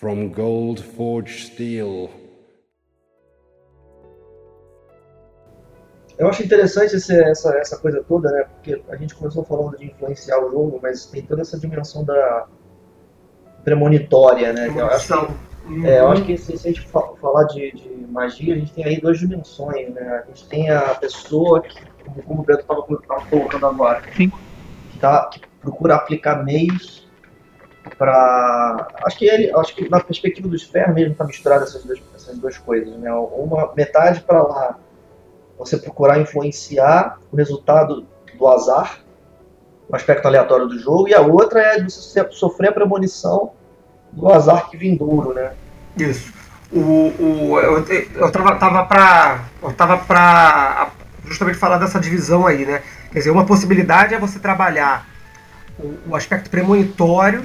From 0.00 0.30
gold 0.30 0.82
forged 0.82 1.52
steel. 1.52 2.08
Eu 6.18 6.28
acho 6.28 6.42
interessante 6.42 6.96
esse, 6.96 7.14
essa, 7.22 7.54
essa 7.56 7.78
coisa 7.78 8.02
toda, 8.08 8.30
né? 8.30 8.44
Porque 8.44 8.82
a 8.88 8.96
gente 8.96 9.14
começou 9.14 9.44
falando 9.44 9.76
de 9.76 9.86
influenciar 9.86 10.38
o 10.42 10.50
jogo, 10.50 10.80
mas 10.82 11.04
tem 11.06 11.22
toda 11.22 11.42
essa 11.42 11.58
dimensão 11.58 12.02
da 12.02 12.46
premonitória, 13.62 14.54
né? 14.54 14.72
Eu 14.74 14.86
acho 14.86 15.06
que, 15.06 15.86
é, 15.86 16.00
eu 16.00 16.08
acho 16.08 16.24
que 16.24 16.36
se, 16.38 16.56
se 16.56 16.68
a 16.68 16.72
gente 16.72 16.88
falar 16.88 17.44
de, 17.44 17.72
de, 17.72 18.06
magia, 18.08 18.54
a 18.54 18.58
gente 18.58 18.72
tem 18.72 18.84
aí 18.84 19.00
duas 19.00 19.18
dimensões, 19.18 19.92
né? 19.94 20.22
A 20.24 20.26
gente 20.28 20.48
tem 20.48 20.70
a 20.70 20.94
pessoa 20.94 21.60
que, 21.60 21.78
como 22.26 22.40
o 22.40 22.44
Beto 22.44 22.60
estava 22.60 22.82
colocando 23.28 23.66
agora, 23.66 24.02
Sim. 24.16 24.30
Que, 24.92 24.98
tá, 24.98 25.26
que 25.26 25.40
procura 25.60 25.96
aplicar 25.96 26.42
meios 26.42 26.99
para 27.96 28.88
acho 29.04 29.18
que 29.18 29.24
ele 29.24 29.50
acho 29.56 29.74
que 29.74 29.88
na 29.88 30.00
perspectiva 30.00 30.48
do 30.48 30.58
Sper 30.58 30.92
mesmo 30.92 31.12
está 31.12 31.24
misturado 31.24 31.64
essas 31.64 31.84
duas, 31.84 32.00
essas 32.14 32.38
duas 32.38 32.58
coisas 32.58 32.94
né 32.96 33.12
uma 33.12 33.72
metade 33.74 34.20
para 34.20 34.42
lá 34.42 34.76
você 35.60 35.76
procurar 35.76 36.18
influenciar 36.18 37.18
o 37.30 37.36
resultado 37.36 38.06
do 38.36 38.48
azar, 38.48 39.00
o 39.86 39.94
aspecto 39.94 40.26
aleatório 40.26 40.66
do 40.66 40.78
jogo, 40.78 41.08
e 41.08 41.14
a 41.14 41.20
outra 41.20 41.60
é 41.60 41.82
você 41.82 42.26
sofrer 42.30 42.70
a 42.70 42.72
premonição 42.72 43.52
do 44.10 44.32
azar 44.32 44.70
que 44.70 44.76
vindouro, 44.76 45.34
né? 45.34 45.52
Isso. 45.96 46.32
O, 46.72 46.78
o, 46.78 47.60
eu, 47.60 47.84
eu 48.14 48.32
tava, 48.32 48.56
tava 48.56 48.84
pra. 48.86 49.44
Eu 49.62 49.72
tava 49.74 49.98
pra 49.98 50.90
justamente 51.26 51.58
falar 51.58 51.78
dessa 51.78 52.00
divisão 52.00 52.46
aí, 52.46 52.64
né? 52.64 52.82
Quer 53.12 53.18
dizer, 53.18 53.30
uma 53.30 53.44
possibilidade 53.44 54.14
é 54.14 54.18
você 54.18 54.38
trabalhar 54.38 55.06
o, 55.78 56.10
o 56.10 56.16
aspecto 56.16 56.48
premonitório, 56.48 57.42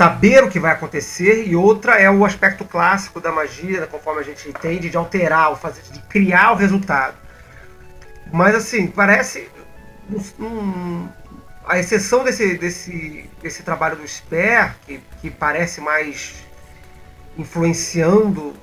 saber 0.00 0.42
o 0.42 0.48
que 0.48 0.58
vai 0.58 0.72
acontecer, 0.72 1.46
e 1.46 1.54
outra 1.54 1.96
é 2.00 2.10
o 2.10 2.24
aspecto 2.24 2.64
clássico 2.64 3.20
da 3.20 3.30
magia, 3.30 3.86
conforme 3.86 4.20
a 4.22 4.24
gente 4.24 4.48
entende, 4.48 4.88
de 4.88 4.96
alterar, 4.96 5.54
fazer, 5.56 5.82
de 5.92 6.00
criar 6.04 6.52
o 6.52 6.56
resultado. 6.56 7.16
Mas 8.32 8.54
assim, 8.54 8.86
parece. 8.86 9.46
Um, 10.38 11.06
a 11.66 11.78
exceção 11.78 12.24
desse, 12.24 12.56
desse, 12.56 13.28
desse 13.42 13.62
trabalho 13.62 13.96
do 13.96 14.08
Sper, 14.08 14.74
que, 14.86 15.02
que 15.20 15.28
parece 15.30 15.82
mais 15.82 16.32
influenciando. 17.36 18.54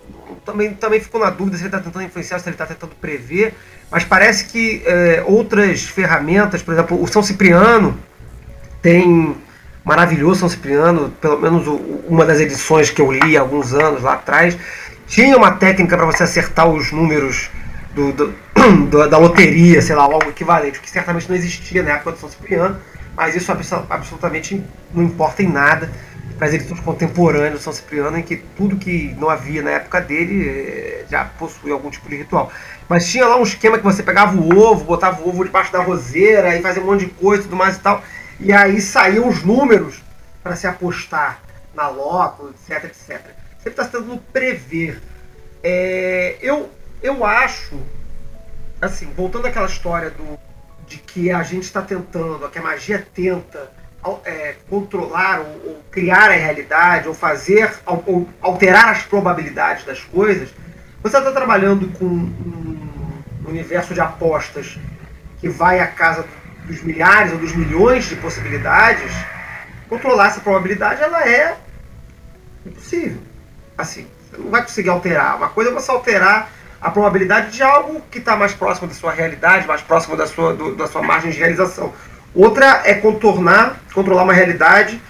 Também, 0.44 0.74
também 0.74 1.00
ficou 1.00 1.22
na 1.22 1.30
dúvida 1.30 1.56
se 1.56 1.62
ele 1.62 1.68
está 1.68 1.80
tentando 1.80 2.04
influenciar, 2.04 2.40
se 2.40 2.50
ele 2.50 2.56
está 2.56 2.66
tentando 2.66 2.96
prever, 2.96 3.54
mas 3.92 4.04
parece 4.04 4.46
que 4.46 4.82
é, 4.88 5.24
outras 5.28 5.84
ferramentas, 5.84 6.64
por 6.64 6.74
exemplo, 6.74 7.00
o 7.00 7.06
São 7.06 7.22
Cipriano 7.22 7.96
tem 8.82 9.38
maravilhoso 9.88 10.42
São 10.42 10.50
Cipriano, 10.50 11.10
pelo 11.22 11.40
menos 11.40 11.66
uma 12.10 12.26
das 12.26 12.42
edições 12.42 12.90
que 12.90 13.02
eu 13.02 13.10
li 13.10 13.38
há 13.38 13.40
alguns 13.40 13.74
anos 13.74 14.04
lá 14.04 14.16
atrás, 14.16 14.58
tinha 15.08 15.38
uma 15.38 15.52
técnica 15.52 15.96
para 15.96 16.06
você 16.06 16.24
acertar 16.24 16.68
os 16.68 16.92
números 16.92 17.50
do, 17.96 18.12
do, 18.92 19.08
da 19.08 19.18
loteria, 19.18 19.82
sei 19.82 19.96
lá, 19.96 20.04
algo 20.04 20.28
equivalente, 20.28 20.82
que 20.82 20.90
certamente 20.90 21.30
não 21.30 21.38
existia 21.38 21.82
na 21.82 21.92
época 21.92 22.12
do 22.12 22.20
São 22.20 22.28
Cipriano, 22.28 22.78
mas 23.16 23.34
isso 23.34 23.50
absolutamente 23.90 24.62
não 24.94 25.04
importa 25.04 25.42
em 25.42 25.48
nada 25.48 25.90
para 26.38 26.48
as 26.48 26.54
edições 26.54 26.82
contemporâneas 26.82 27.54
do 27.54 27.60
São 27.60 27.72
Cipriano, 27.72 28.18
em 28.18 28.24
que 28.24 28.36
tudo 28.58 28.76
que 28.76 29.16
não 29.18 29.30
havia 29.30 29.62
na 29.62 29.72
época 29.72 30.02
dele 30.02 30.50
eh, 30.50 31.06
já 31.10 31.24
possui 31.24 31.72
algum 31.72 31.90
tipo 31.90 32.10
de 32.10 32.18
ritual. 32.18 32.52
Mas 32.90 33.10
tinha 33.10 33.26
lá 33.26 33.38
um 33.38 33.44
esquema 33.44 33.78
que 33.78 33.86
você 33.86 34.04
pegava 34.04 34.36
o 34.36 34.60
ovo, 34.60 34.84
botava 34.84 35.22
o 35.22 35.30
ovo 35.30 35.46
debaixo 35.46 35.72
da 35.72 35.82
roseira 35.82 36.58
e 36.58 36.62
fazia 36.62 36.84
um 36.84 36.86
monte 36.86 37.06
de 37.06 37.12
coisa 37.12 37.42
e 37.42 37.46
tudo 37.46 37.56
mais 37.56 37.78
e 37.78 37.80
tal. 37.80 38.04
E 38.40 38.54
aí 38.54 38.80
saíam 38.82 39.28
os 39.28 39.44
números 39.44 40.02
para 40.44 40.56
se 40.56 40.68
apostar 40.68 41.42
na 41.74 41.88
loto, 41.90 42.50
etc, 42.50 42.86
etc. 42.86 43.22
Sempre 43.58 43.70
está 43.70 43.86
tentando 43.86 44.18
prever. 44.32 45.02
É, 45.64 46.38
eu, 46.42 46.70
eu 47.02 47.26
acho, 47.26 47.80
assim, 48.82 49.06
voltando 49.16 49.48
àquela 49.48 49.66
história 49.66 50.12
do, 50.12 50.38
de 50.88 50.98
que 50.98 51.32
a 51.32 51.44
gente 51.44 51.64
está 51.64 51.82
tentando, 51.82 52.48
que 52.50 52.60
a 52.60 52.62
magia 52.62 53.06
tenta 53.14 53.72
é, 54.24 54.56
controlar 54.70 55.40
ou, 55.40 55.70
ou, 55.70 55.84
criar 55.92 56.30
a 56.30 56.36
realidade, 56.36 57.08
ou 57.08 57.14
fazer, 57.14 57.72
ou 57.86 58.30
alterar 58.42 58.90
as 58.90 59.04
probabilidades 59.04 59.84
das 59.84 60.00
coisas, 60.02 60.50
você 61.02 61.18
está 61.18 61.32
trabalhando 61.32 61.88
com 61.98 62.06
um 62.06 63.48
universo 63.48 63.94
de 63.94 64.00
apostas 64.00 64.78
que 65.40 65.50
vai 65.50 65.80
à 65.80 65.88
casa 65.88 66.26
dos 66.68 66.84
milhares 66.84 67.32
ou 67.32 67.40
dos 67.40 67.56
milhões 67.56 68.06
de 68.06 68.16
possibilidades, 68.18 69.12
controlar 69.88 70.28
essa 70.28 70.42
probabilidade 70.42 71.02
ela 71.02 71.28
é 71.28 71.56
impossível. 72.66 73.20
Assim, 73.78 74.06
você 74.30 74.38
não 74.38 74.50
vai 74.50 74.62
conseguir 74.62 74.90
alterar. 74.90 75.38
Uma 75.38 75.50
coisa 75.50 75.72
é 75.72 75.74
você 75.74 75.90
alterar 75.90 76.52
a 76.82 76.92
probabilidade 76.92 77.52
de 77.52 77.64
algo 77.64 78.02
que 78.12 78.20
está 78.20 78.36
mais 78.36 78.54
próximo 78.54 78.88
da 78.88 78.94
sua 78.94 79.12
realidade, 79.12 79.66
mais 79.66 79.82
próximo 79.82 80.16
da 80.16 80.28
sua, 80.28 80.54
do, 80.54 80.76
da 80.76 80.88
sua 80.88 81.02
margem 81.02 81.32
de 81.32 81.38
realização. 81.38 81.94
Outra 82.36 82.82
é 82.86 82.94
contornar, 82.96 83.80
controlar 83.94 84.24
uma 84.24 84.34
realidade, 84.34 85.02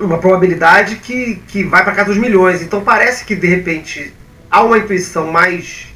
uma 0.00 0.18
probabilidade 0.18 0.96
que, 0.96 1.36
que 1.46 1.62
vai 1.62 1.84
para 1.84 1.92
casa 1.92 2.08
dos 2.08 2.18
milhões. 2.18 2.62
Então 2.62 2.82
parece 2.82 3.24
que 3.24 3.36
de 3.36 3.46
repente 3.46 4.14
há 4.50 4.62
uma 4.62 4.78
intuição 4.78 5.30
mais 5.30 5.88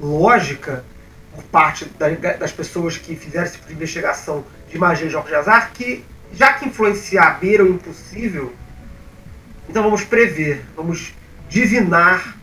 lógica 0.00 0.84
por 1.38 1.44
parte 1.44 1.84
das 2.38 2.50
pessoas 2.50 2.96
que 2.96 3.14
fizeram 3.14 3.44
esse 3.44 3.54
tipo 3.54 3.68
de 3.68 3.74
investigação 3.74 4.44
de 4.68 4.76
magia 4.76 5.06
e 5.06 5.10
jogos 5.10 5.28
de 5.28 5.36
azar 5.36 5.70
que, 5.72 6.04
já 6.32 6.54
que 6.54 6.66
influenciar 6.66 7.38
beira 7.38 7.62
o 7.62 7.68
impossível, 7.68 8.52
então 9.68 9.84
vamos 9.84 10.02
prever, 10.02 10.64
vamos 10.74 11.14
divinar 11.48 12.36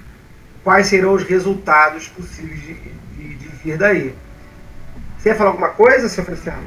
quais 0.63 0.87
serão 0.87 1.13
os 1.13 1.23
resultados 1.23 2.07
possíveis 2.07 2.61
de, 2.61 2.73
de, 2.73 3.35
de 3.35 3.47
vir 3.57 3.77
daí. 3.77 4.15
Você 5.17 5.29
ia 5.29 5.35
falar 5.35 5.49
alguma 5.49 5.69
coisa, 5.69 6.07
seu 6.07 6.23
Feliciano? 6.23 6.63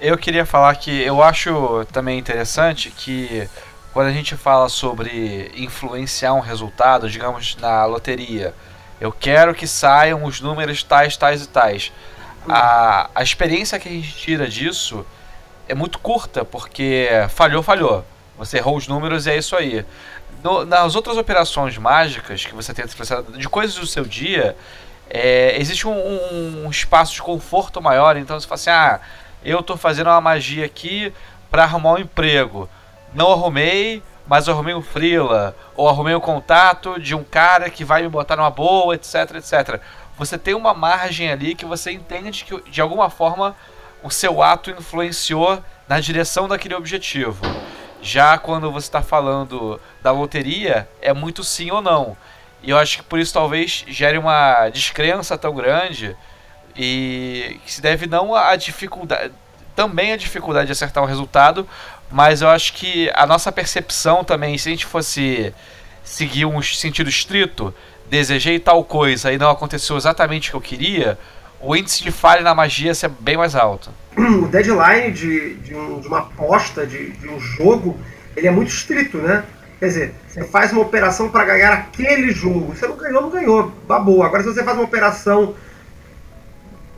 Eu 0.00 0.16
queria 0.16 0.46
falar 0.46 0.74
que 0.76 1.02
eu 1.02 1.22
acho 1.22 1.84
também 1.92 2.18
interessante 2.18 2.90
que 2.90 3.46
quando 3.92 4.06
a 4.06 4.12
gente 4.12 4.34
fala 4.34 4.70
sobre 4.70 5.52
influenciar 5.54 6.32
um 6.32 6.40
resultado, 6.40 7.10
digamos 7.10 7.54
na 7.56 7.84
loteria, 7.84 8.54
eu 9.00 9.10
quero 9.10 9.54
que 9.54 9.66
saiam 9.66 10.24
os 10.24 10.40
números 10.40 10.82
tais, 10.82 11.16
tais 11.16 11.42
e 11.42 11.48
tais. 11.48 11.92
A, 12.48 13.10
a 13.14 13.22
experiência 13.22 13.78
que 13.78 13.88
a 13.88 13.92
gente 13.92 14.14
tira 14.14 14.46
disso 14.46 15.06
é 15.68 15.74
muito 15.74 15.98
curta, 15.98 16.44
porque 16.44 17.08
falhou, 17.30 17.62
falhou. 17.62 18.04
Você 18.36 18.58
errou 18.58 18.76
os 18.76 18.88
números 18.88 19.26
e 19.26 19.30
é 19.30 19.38
isso 19.38 19.56
aí. 19.56 19.84
No, 20.42 20.64
nas 20.64 20.94
outras 20.94 21.16
operações 21.16 21.76
mágicas 21.76 22.44
que 22.44 22.54
você 22.54 22.72
tenta 22.72 22.88
expressar 22.88 23.22
de 23.22 23.48
coisas 23.48 23.76
do 23.76 23.86
seu 23.86 24.04
dia, 24.04 24.56
é, 25.08 25.58
existe 25.58 25.86
um, 25.86 26.64
um, 26.64 26.70
espaço 26.70 27.14
de 27.14 27.22
conforto 27.22 27.80
maior. 27.82 28.16
Então 28.16 28.38
você 28.38 28.46
fala 28.46 28.54
assim: 28.54 28.70
ah, 28.70 29.00
eu 29.44 29.60
estou 29.60 29.76
fazendo 29.76 30.08
uma 30.08 30.20
magia 30.20 30.64
aqui 30.64 31.12
para 31.50 31.64
arrumar 31.64 31.92
um 31.92 31.98
emprego. 31.98 32.68
Não 33.12 33.30
arrumei, 33.30 34.02
mas 34.26 34.48
arrumei 34.48 34.74
um 34.74 34.82
freela, 34.82 35.56
ou 35.74 35.88
arrumei 35.88 36.14
um 36.14 36.20
contato 36.20 37.00
de 37.00 37.14
um 37.14 37.24
cara 37.24 37.68
que 37.70 37.84
vai 37.84 38.02
me 38.02 38.08
botar 38.08 38.36
numa 38.36 38.50
boa, 38.50 38.94
etc, 38.94 39.36
etc. 39.36 39.80
Você 40.16 40.38
tem 40.38 40.54
uma 40.54 40.74
margem 40.74 41.30
ali 41.30 41.54
que 41.54 41.64
você 41.64 41.90
entende 41.92 42.44
que 42.44 42.60
de 42.70 42.80
alguma 42.80 43.10
forma 43.10 43.56
o 44.02 44.10
seu 44.10 44.42
ato 44.42 44.70
influenciou 44.70 45.62
na 45.88 46.00
direção 46.00 46.46
daquele 46.46 46.74
objetivo. 46.74 47.40
Já 48.02 48.38
quando 48.38 48.70
você 48.70 48.86
está 48.86 49.02
falando 49.02 49.80
da 50.02 50.10
loteria, 50.10 50.88
é 51.02 51.12
muito 51.12 51.44
sim 51.44 51.70
ou 51.70 51.82
não. 51.82 52.16
E 52.62 52.70
eu 52.70 52.78
acho 52.78 52.98
que 52.98 53.02
por 53.02 53.18
isso 53.18 53.32
talvez 53.32 53.84
gere 53.88 54.18
uma 54.18 54.68
descrença 54.68 55.36
tão 55.36 55.54
grande 55.54 56.16
e 56.76 57.58
que 57.64 57.72
se 57.72 57.80
deve 57.80 58.06
não 58.06 58.34
à 58.34 58.54
dificuldade, 58.56 59.32
também 59.74 60.12
a 60.12 60.16
dificuldade 60.16 60.66
de 60.66 60.72
acertar 60.72 61.02
um 61.02 61.06
resultado, 61.06 61.66
mas 62.10 62.42
eu 62.42 62.48
acho 62.48 62.72
que 62.74 63.10
a 63.14 63.26
nossa 63.26 63.52
percepção 63.52 64.24
também, 64.24 64.58
se 64.58 64.68
a 64.68 64.72
gente 64.72 64.86
fosse 64.86 65.54
seguir 66.02 66.44
um 66.44 66.60
sentido 66.60 67.08
estrito, 67.08 67.72
desejei 68.08 68.58
tal 68.58 68.82
coisa 68.84 69.32
e 69.32 69.38
não 69.38 69.50
aconteceu 69.50 69.96
exatamente 69.96 70.48
o 70.48 70.50
que 70.50 70.56
eu 70.56 70.60
queria, 70.60 71.18
o 71.60 71.76
índice 71.76 72.02
de 72.02 72.10
falha 72.10 72.42
na 72.42 72.54
magia 72.54 72.90
é 72.90 73.08
bem 73.20 73.36
mais 73.36 73.54
alto. 73.54 73.90
O 74.16 74.48
deadline 74.48 75.12
de, 75.12 75.54
de, 75.56 75.74
um, 75.74 76.00
de 76.00 76.08
uma 76.08 76.18
aposta, 76.18 76.86
de, 76.86 77.10
de, 77.12 77.28
um 77.28 77.38
jogo, 77.38 77.98
ele 78.36 78.48
é 78.48 78.50
muito 78.50 78.68
estrito, 78.68 79.18
né? 79.18 79.44
Quer 79.78 79.86
dizer, 79.86 80.14
você 80.26 80.44
faz 80.44 80.72
uma 80.72 80.82
operação 80.82 81.30
para 81.30 81.44
ganhar 81.44 81.72
aquele 81.72 82.32
jogo. 82.32 82.74
Você 82.74 82.86
não 82.86 82.96
ganhou, 82.96 83.22
não 83.22 83.30
ganhou. 83.30 83.72
Boa. 84.04 84.26
Agora, 84.26 84.42
se 84.42 84.48
você 84.48 84.64
faz 84.64 84.76
uma 84.76 84.84
operação 84.84 85.54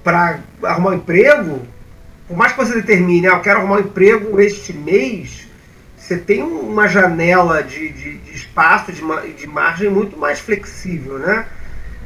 para 0.03 0.41
arrumar 0.63 0.91
um 0.91 0.95
emprego, 0.95 1.63
por 2.33 2.39
mais 2.39 2.53
que 2.53 2.65
você 2.65 2.77
determine, 2.77 3.27
ah, 3.27 3.33
eu 3.33 3.41
quero 3.41 3.59
arrumar 3.59 3.77
um 3.77 3.81
emprego 3.81 4.41
este 4.41 4.73
mês, 4.73 5.47
você 5.95 6.17
tem 6.17 6.43
uma 6.43 6.89
janela 6.89 7.63
de, 7.63 7.91
de, 7.91 8.17
de 8.17 8.35
espaço, 8.35 8.91
de, 8.91 9.03
de 9.35 9.47
margem 9.47 9.91
muito 9.91 10.19
mais 10.19 10.41
flexível, 10.41 11.19
né? 11.19 11.45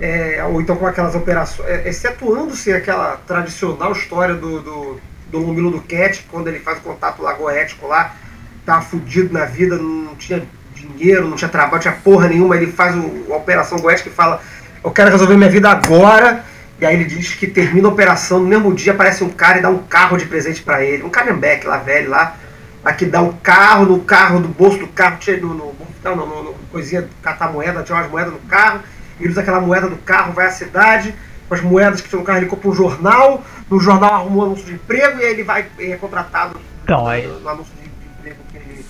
É, 0.01 0.45
ou 0.51 0.61
então 0.61 0.75
com 0.75 0.85
aquelas 0.85 1.15
operações, 1.15 1.69
é, 1.69 1.89
excetuando-se 1.89 2.73
aquela 2.73 3.19
tradicional 3.19 3.93
história 3.93 4.35
do, 4.35 4.61
do, 4.61 5.01
do 5.31 5.39
Lomilo 5.39 5.71
do 5.71 5.81
Cat, 5.81 6.27
quando 6.29 6.49
ele 6.49 6.59
faz 6.59 6.79
o 6.79 6.81
contato 6.81 7.23
lagoético 7.23 7.87
lá, 7.87 8.17
tá 8.65 8.81
fudido 8.81 9.33
na 9.33 9.45
vida, 9.45 9.77
não 9.77 10.17
tinha 10.17 10.43
dinheiro, 10.75 11.29
não 11.29 11.37
tinha 11.37 11.49
trabalho, 11.49 11.75
não 11.75 11.81
tinha 11.83 11.95
porra 12.03 12.27
nenhuma, 12.27 12.57
ele 12.57 12.73
faz 12.73 12.97
o, 12.97 13.33
a 13.33 13.37
operação 13.37 13.79
goética 13.79 14.09
e 14.09 14.13
fala, 14.13 14.43
eu 14.83 14.91
quero 14.91 15.09
resolver 15.09 15.37
minha 15.37 15.49
vida 15.49 15.71
agora, 15.71 16.45
e 16.81 16.85
aí 16.85 16.95
ele 16.95 17.05
diz 17.05 17.35
que 17.35 17.47
termina 17.47 17.89
a 17.89 17.91
operação, 17.91 18.39
no 18.39 18.47
mesmo 18.47 18.75
dia 18.75 18.93
aparece 18.93 19.25
um 19.25 19.31
cara 19.31 19.59
e 19.59 19.63
dá 19.63 19.71
um 19.71 19.83
carro 19.83 20.17
de 20.17 20.27
presente 20.27 20.63
para 20.63 20.85
ele, 20.85 21.03
um 21.03 21.11
Calhambeck 21.11 21.67
lá, 21.67 21.79
velho, 21.79 22.11
lá, 22.11 22.37
aqui 22.85 23.07
dá 23.07 23.23
um 23.23 23.33
carro, 23.33 23.87
no 23.87 24.01
carro, 24.01 24.41
do 24.41 24.49
bolso 24.49 24.79
do 24.79 24.89
carro, 24.89 25.19
no, 25.41 25.55
no, 25.55 25.75
não, 26.05 26.17
no, 26.17 26.43
no, 26.45 26.55
coisinha, 26.71 27.09
catar 27.23 27.53
moeda, 27.53 27.83
tinha 27.83 27.97
umas 27.97 28.11
moedas 28.11 28.33
no 28.33 28.41
carro, 28.41 28.81
ele 29.19 29.31
usa 29.31 29.41
aquela 29.41 29.61
moeda 29.61 29.89
do 29.89 29.97
carro, 29.97 30.33
vai 30.33 30.47
à 30.47 30.51
cidade, 30.51 31.15
com 31.49 31.55
as 31.55 31.61
moedas 31.61 32.01
que 32.01 32.09
tinha 32.09 32.19
no 32.19 32.25
carro, 32.25 32.39
ele 32.41 32.47
compra 32.47 32.69
um 32.69 32.75
jornal, 32.75 33.43
no 33.71 33.81
jornal 33.81 34.15
arrumou 34.15 34.43
um 34.43 34.47
anúncio 34.47 34.67
de 34.67 34.75
emprego 34.75 35.19
e 35.19 35.25
aí 35.25 35.33
ele 35.33 35.43
vai 35.45 35.67
é 35.79 35.97
contratado 35.97 36.61
então, 36.87 37.05
aí... 37.09 37.27
no, 37.27 37.41
no 37.41 37.49
anúncio 37.49 37.75
de, 37.75 37.89
de 37.89 38.07
emprego 38.07 38.39
que 38.49 38.57
ele, 38.57 38.87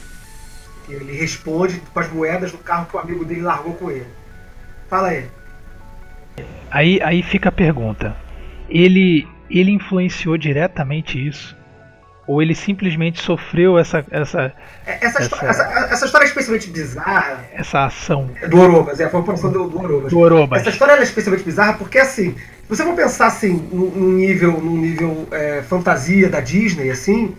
que 0.84 0.92
ele 0.92 1.18
responde 1.18 1.82
com 1.94 1.98
as 1.98 2.12
moedas 2.12 2.52
do 2.52 2.58
carro 2.58 2.84
que 2.84 2.94
o 2.94 3.00
amigo 3.00 3.24
dele 3.24 3.40
largou 3.40 3.72
com 3.72 3.90
ele. 3.90 4.06
Fala 4.86 5.08
aí. 5.08 5.26
Aí, 6.70 7.00
aí 7.02 7.22
fica 7.22 7.48
a 7.48 7.52
pergunta. 7.52 8.16
Ele 8.68 9.26
ele 9.48 9.70
influenciou 9.70 10.36
diretamente 10.36 11.24
isso? 11.24 11.56
Ou 12.26 12.42
ele 12.42 12.56
simplesmente 12.56 13.20
sofreu 13.22 13.78
essa 13.78 14.04
essa 14.10 14.52
É, 14.84 14.98
Essa, 15.06 15.22
história, 15.22 15.48
essa, 15.48 15.62
essa 15.62 16.06
história 16.06 16.24
é 16.24 16.28
especialmente 16.28 16.68
bizarra 16.70 17.44
essa 17.52 17.84
ação 17.84 18.28
do 18.48 18.58
Orobas, 18.58 18.98
é, 18.98 19.08
foi 19.08 19.20
a 19.20 19.22
produção 19.22 19.52
do, 19.52 19.68
do 19.68 19.80
Orobas. 19.80 20.10
do 20.10 20.18
Orobas? 20.18 20.60
Essa 20.60 20.70
história 20.70 20.92
é 20.92 21.02
especialmente 21.02 21.44
bizarra 21.44 21.74
porque, 21.74 21.98
assim, 21.98 22.32
se 22.32 22.68
você 22.68 22.82
for 22.82 22.96
pensar, 22.96 23.28
assim, 23.28 23.68
num 23.72 23.90
num 23.90 24.12
nível, 24.12 24.60
num 24.60 24.76
nível 24.76 25.28
é, 25.30 25.62
fantasia 25.62 26.28
da 26.28 26.40
Disney, 26.40 26.90
assim, 26.90 27.36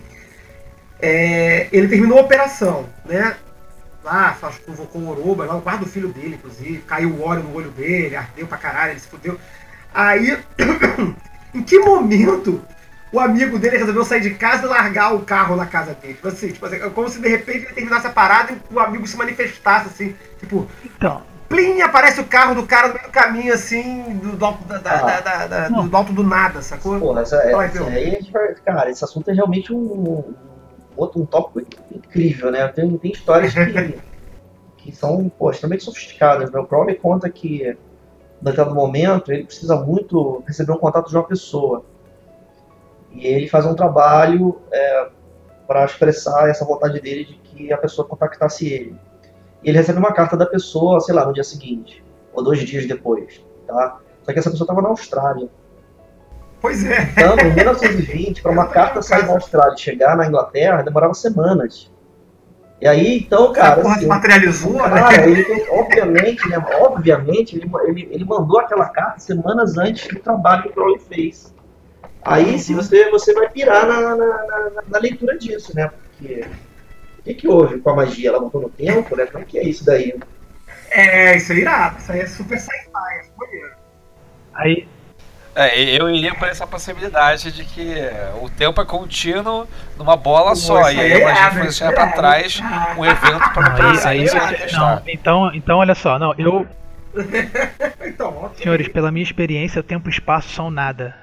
é, 1.02 1.68
ele 1.72 1.90
terminou 1.90 2.18
a 2.18 2.22
operação, 2.22 2.86
né? 3.06 3.36
Lá, 4.08 4.34
faz- 4.40 4.58
convocou 4.66 5.02
o 5.02 5.10
Oroba, 5.10 5.44
lá 5.46 5.56
no 5.56 5.62
quarto 5.62 5.82
do 5.82 5.86
filho 5.86 6.08
dele, 6.08 6.36
inclusive, 6.36 6.78
caiu 6.88 7.10
o 7.10 7.22
óleo 7.28 7.44
no 7.44 7.54
olho 7.54 7.70
dele, 7.72 8.16
ardeu 8.16 8.48
pra 8.48 8.58
caralho, 8.58 8.92
ele 8.94 9.02
se 9.02 9.08
fudeu. 9.10 9.38
Aí, 9.94 10.38
em 11.54 11.62
que 11.62 11.78
momento 11.80 12.62
o 13.12 13.20
amigo 13.20 13.60
dele 13.60 13.78
resolveu 13.78 14.06
sair 14.06 14.22
de 14.22 14.30
casa 14.36 14.64
e 14.64 14.70
largar 14.70 15.14
o 15.14 15.20
carro 15.24 15.58
na 15.58 15.66
casa 15.66 15.94
dele? 15.94 16.14
Tipo 16.14 16.30
assim, 16.30 16.48
tipo 16.54 16.66
assim, 16.66 16.78
é 16.78 16.90
como 16.90 17.10
se 17.10 17.20
de 17.20 17.28
repente 17.28 17.66
ele 17.66 17.74
terminasse 17.74 18.08
a 18.08 18.10
parada 18.10 18.54
e 18.54 18.74
o 18.74 18.80
amigo 18.80 19.06
se 19.06 19.18
manifestasse, 19.18 19.88
assim, 19.88 20.16
tipo, 20.40 20.66
Então, 20.86 21.22
plim, 21.50 21.82
aparece 21.82 22.22
o 22.22 22.26
carro 22.26 22.56
do 22.56 22.64
cara 22.66 22.88
no 22.88 22.94
meio 22.94 23.08
do 23.08 23.12
caminho, 23.12 23.54
assim, 23.54 24.04
do, 24.24 24.38
do 24.38 24.46
alto, 24.46 24.64
da, 24.64 24.78
Ah. 24.78 25.20
da- 25.20 25.48
da- 25.48 25.68
do 25.70 25.98
alto 25.98 26.14
do 26.14 26.24
nada, 26.24 26.62
sacou? 26.62 26.98
Porra, 26.98 27.24
essa, 27.24 27.36
é, 27.38 27.52
Fala 27.52 27.64
aí, 27.64 27.70
essa 27.70 28.40
aí 28.40 28.56
cara, 28.66 28.90
esse 28.90 29.04
assunto 29.04 29.30
é 29.30 29.34
realmente 29.34 29.74
um, 29.74 29.78
um, 29.78 30.34
outro, 30.98 31.22
um 31.22 31.26
tópico 31.26 31.62
incrível, 31.94 32.52
né? 32.52 32.68
Tem, 32.70 32.98
tem 32.98 33.12
histórias 33.12 33.54
que, 33.54 34.00
que 34.78 34.92
são 34.96 35.30
pô, 35.30 35.52
extremamente 35.52 35.84
sofisticadas. 35.84 36.52
Né? 36.52 36.60
O 36.60 36.66
Crowley 36.66 36.96
conta 36.96 37.30
que, 37.30 37.78
determinado 38.42 38.76
momento, 38.76 39.32
ele 39.32 39.46
precisa 39.46 39.76
muito 39.76 40.44
receber 40.48 40.72
um 40.72 40.78
contato 40.78 41.10
de 41.10 41.16
uma 41.16 41.24
pessoa. 41.24 41.84
E 43.12 43.26
ele 43.26 43.48
faz 43.48 43.66
um 43.66 43.74
trabalho 43.74 44.60
para 45.68 45.84
expressar 45.84 46.50
essa 46.50 46.64
vontade 46.64 47.00
dele 47.02 47.26
de 47.26 47.34
que 47.36 47.74
a 47.74 47.78
pessoa 47.78 48.08
contactasse 48.08 48.68
ele. 48.72 48.96
E 49.64 49.70
ele 49.70 49.78
recebe 49.78 50.00
uma 50.00 50.14
carta 50.14 50.38
da 50.38 50.46
pessoa, 50.46 51.00
sei 51.02 51.14
lá, 51.14 51.26
no 51.26 51.34
dia 51.34 51.44
seguinte, 51.44 52.04
ou 52.34 52.44
dois 52.44 52.60
dias 52.60 52.88
depois, 52.88 53.44
tá? 53.66 54.00
Só 54.24 54.32
que 54.32 54.40
essa 54.40 54.50
pessoa 54.50 54.66
estava 54.66 54.82
na 54.82 54.90
Austrália. 54.90 55.50
Pois 56.62 56.84
é. 56.86 57.04
Então, 57.12 57.38
em 57.40 57.54
1920, 57.54 58.42
para 58.42 58.52
uma 58.52 58.68
carta 58.68 59.02
sair 59.02 59.26
da 59.26 59.34
Austrália 59.34 59.76
e 59.76 59.80
chegar 59.80 60.18
na 60.18 60.26
Inglaterra, 60.28 60.82
demorava 60.82 61.14
semanas. 61.14 61.92
E 62.82 62.88
aí, 62.88 63.20
então, 63.20 63.52
Cara, 63.54 63.70
cara, 63.70 63.82
porra 63.82 63.96
assim, 63.96 64.06
né? 64.06 64.10
cara, 65.02 65.30
ele 65.30 65.66
obviamente, 65.72 66.48
né, 66.48 66.58
obviamente, 66.80 67.56
ele, 67.56 67.70
ele, 67.88 68.08
ele 68.12 68.24
mandou 68.26 68.60
aquela 68.60 68.88
carta 68.90 69.20
semanas 69.20 69.78
antes 69.78 70.08
do 70.08 70.20
trabalho 70.20 70.64
que 70.64 70.70
o 70.70 70.74
Crowley 70.74 71.00
fez. 71.00 71.54
Aí, 72.24 72.60
se 72.60 72.74
você, 72.76 73.10
você 73.10 73.34
vai 73.34 73.50
pirar 73.50 73.88
na, 73.88 74.00
na, 74.02 74.16
na- 74.16 74.72
na 74.90 75.00
leitura 75.00 75.38
disso, 75.38 75.76
né? 75.76 75.90
Porque 76.18 76.46
o 77.20 77.24
que, 77.24 77.34
que 77.34 77.48
houve 77.48 77.80
com 77.80 77.90
a 77.92 77.96
magia? 77.96 78.30
Ela 78.30 78.40
voltou 78.40 78.62
no 78.62 78.70
tempo, 78.70 79.16
né? 79.16 79.26
Como 79.26 79.46
que 79.46 79.58
é 79.58 79.64
isso 79.64 79.84
daí? 79.86 80.14
É, 80.92 81.36
isso 81.38 81.54
é 81.54 81.56
irado. 81.56 81.98
Isso 82.00 82.12
aí 82.12 82.20
é 82.20 82.28
super 82.28 82.60
sci-fi. 82.60 82.90
é 83.54 83.72
aí 84.54 84.88
É, 85.60 86.00
eu 86.00 86.08
iria 86.08 86.36
por 86.36 86.48
essa 86.48 86.68
possibilidade 86.68 87.52
de 87.52 87.66
que 87.66 87.96
o 88.42 88.48
tempo 88.50 88.80
é 88.80 88.86
contínuo 88.86 89.68
numa 89.98 90.16
bola 90.16 90.56
só. 90.56 90.92
E 90.92 91.00
aí 91.00 91.14
a 91.14 91.18
gente 91.18 91.22
irado, 91.38 91.56
influencia 91.56 91.88
é 91.88 91.92
trás 92.12 92.62
um 92.96 93.04
evento 93.04 93.50
pra 93.54 93.70
Não, 93.70 94.08
aí, 94.08 94.30
aí 94.30 94.72
não, 94.72 95.02
então, 95.08 95.52
então 95.56 95.78
olha 95.80 95.96
só, 95.96 96.20
não, 96.20 96.36
eu, 96.38 96.68
Então, 98.06 98.30
ok. 98.44 98.64
senhores, 98.64 98.88
pela 98.88 99.12
minha 99.12 99.24
experiência, 99.24 99.80
o 99.80 99.84
tempo 99.84 100.08
e 100.08 100.12
espaço 100.12 100.50
são 100.50 100.70
nada 100.70 101.16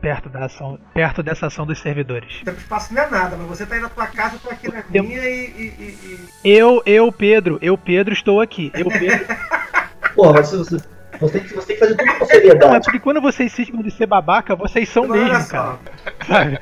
perto 0.00 0.28
da 0.28 0.46
ação, 0.46 0.78
perto 0.94 1.22
dessa 1.22 1.46
ação 1.46 1.64
dos 1.66 1.78
servidores. 1.78 2.40
Tempo 2.44 2.58
e 2.58 2.62
espaço 2.62 2.92
não 2.92 3.02
é 3.02 3.08
nada, 3.08 3.36
mas 3.36 3.46
você 3.46 3.66
tá 3.66 3.74
aí 3.76 3.80
na 3.80 3.88
tua 3.88 4.06
casa, 4.08 4.34
eu 4.36 4.40
tô 4.40 4.50
aqui 4.50 4.66
na 4.72 4.82
Tempo- 4.82 5.08
minha 5.08 5.22
e. 5.28 5.44
e- 5.78 6.18
e- 6.44 6.50
Eu, 6.56 6.82
eu, 6.86 7.12
Pedro, 7.12 7.58
eu, 7.62 7.76
Pedro, 7.78 8.12
estou 8.12 8.40
aqui. 8.40 8.72
Eu, 8.74 8.86
Pedro. 8.88 9.26
Porra, 10.16 10.32
mas 10.34 10.50
você, 10.50 10.78
você, 11.20 11.38
tem, 11.38 11.48
que, 11.48 11.54
você 11.54 11.66
tem 11.66 11.76
que 11.76 11.80
fazer 11.80 11.94
tudo 11.96 12.06
com 12.12 12.18
Não, 12.18 12.22
é 12.22 12.26
seriedade. 12.26 12.84
porque 12.84 12.98
quando 13.00 13.20
vocês 13.20 13.52
cismam 13.52 13.82
de 13.82 13.90
ser 13.90 14.06
babaca, 14.06 14.54
vocês 14.56 14.88
são. 14.88 15.02
Olha 15.10 15.24
mesmo, 15.24 15.40
só. 15.44 15.48
cara. 15.48 15.78
Sabe? 16.26 16.60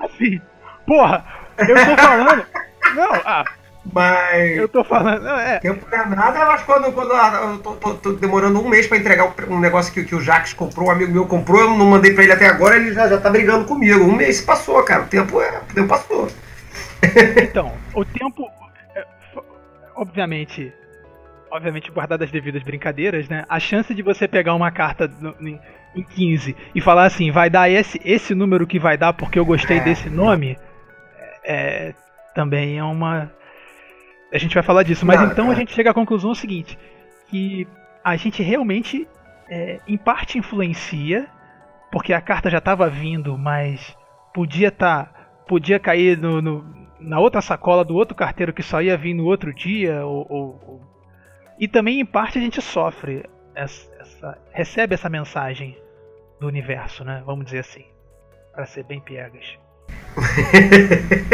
Assim, 0.00 0.40
porra, 0.86 1.24
eu 1.58 1.74
tô 1.86 1.96
falando. 1.96 2.46
Não, 2.94 3.12
ah, 3.24 3.44
Mas. 3.92 4.56
eu 4.56 4.68
tô 4.68 4.84
falando. 4.84 5.22
Não, 5.22 5.38
é. 5.38 5.58
Tempo 5.58 5.86
não 5.90 5.98
é 5.98 6.06
nada, 6.06 6.44
mas 6.46 6.62
quando, 6.62 6.92
quando 6.92 7.12
eu 7.12 7.58
tô, 7.58 7.72
tô- 7.76 7.94
tô 7.94 8.12
demorando 8.12 8.60
um 8.60 8.68
mês 8.68 8.86
pra 8.86 8.96
entregar 8.98 9.32
um, 9.48 9.58
negócio 9.58 9.92
que, 9.92 10.04
que 10.04 10.14
o 10.14 10.20
Jax 10.20 10.52
comprou, 10.52 10.88
um 10.88 10.90
amigo 10.90 11.12
meu 11.12 11.26
comprou, 11.26 11.60
eu 11.62 11.70
não 11.70 11.86
mandei 11.86 12.12
pra 12.12 12.22
ele 12.24 12.32
até 12.32 12.46
agora, 12.46 12.76
ele 12.76 12.92
já, 12.92 13.08
já 13.08 13.18
tá 13.18 13.30
brigando 13.30 13.64
comigo. 13.64 14.04
Um 14.04 14.14
mês 14.14 14.40
passou, 14.40 14.82
cara. 14.84 15.02
O 15.02 15.06
tempo, 15.06 15.40
é, 15.40 15.58
o 15.58 15.74
tempo 15.74 15.88
passou. 15.88 16.28
Então, 17.42 17.72
o 17.94 18.04
tempo. 18.04 18.48
é, 18.94 19.04
Obviamente. 19.96 20.72
Obviamente, 21.54 21.88
guardadas 21.92 22.26
as 22.26 22.32
devidas 22.32 22.64
brincadeiras, 22.64 23.28
né? 23.28 23.44
A 23.48 23.60
chance 23.60 23.94
de 23.94 24.02
você 24.02 24.26
pegar 24.26 24.54
uma 24.56 24.72
carta 24.72 25.06
no- 25.20 25.36
em, 25.40 25.60
em 25.94 26.02
15 26.02 26.56
e 26.74 26.80
falar 26.80 27.04
assim, 27.04 27.30
vai 27.30 27.48
dar 27.48 27.70
esse, 27.70 28.00
esse 28.04 28.34
número 28.34 28.66
que 28.66 28.76
vai 28.76 28.98
dar 28.98 29.12
porque 29.12 29.38
eu 29.38 29.44
gostei 29.46 29.78
É. 29.78 29.80
desse 29.80 30.10
nome, 30.10 30.58
é, 31.44 31.94
também 32.34 32.76
é 32.78 32.82
uma. 32.82 33.30
A 34.32 34.38
gente 34.38 34.52
vai 34.52 34.64
falar 34.64 34.82
disso, 34.82 35.06
mas 35.06 35.20
Não, 35.20 35.28
então 35.30 35.48
a 35.48 35.52
é. 35.52 35.56
gente 35.56 35.72
chega 35.72 35.90
à 35.90 35.94
conclusão 35.94 36.34
seguinte: 36.34 36.76
que 37.28 37.68
a 38.02 38.16
gente 38.16 38.42
realmente, 38.42 39.06
é, 39.48 39.78
em 39.86 39.96
parte, 39.96 40.36
influencia, 40.38 41.28
porque 41.92 42.12
a 42.12 42.20
carta 42.20 42.50
já 42.50 42.58
estava 42.58 42.90
vindo, 42.90 43.38
mas 43.38 43.96
podia 44.34 44.72
tá, 44.72 45.06
podia 45.46 45.78
cair 45.78 46.18
no, 46.18 46.42
no- 46.42 46.64
na 46.98 47.20
outra 47.20 47.40
sacola 47.40 47.84
do 47.84 47.94
outro 47.94 48.16
carteiro 48.16 48.52
que 48.52 48.62
só 48.62 48.82
ia 48.82 48.96
vir 48.96 49.14
no 49.14 49.24
outro 49.24 49.54
dia, 49.54 50.04
ou, 50.04 50.26
ou- 50.28 50.60
ou- 50.66 50.93
e 51.58 51.68
também 51.68 52.00
em 52.00 52.06
parte 52.06 52.38
a 52.38 52.40
gente 52.40 52.60
sofre 52.60 53.24
essa, 53.54 53.88
essa- 54.00 54.38
recebe 54.50 54.94
essa 54.94 55.08
mensagem 55.08 55.76
do 56.40 56.46
universo, 56.46 57.04
né? 57.04 57.22
Vamos 57.24 57.44
dizer 57.46 57.60
assim, 57.60 57.84
para 58.52 58.66
ser 58.66 58.84
bem 58.84 59.00
piegas. 59.00 59.44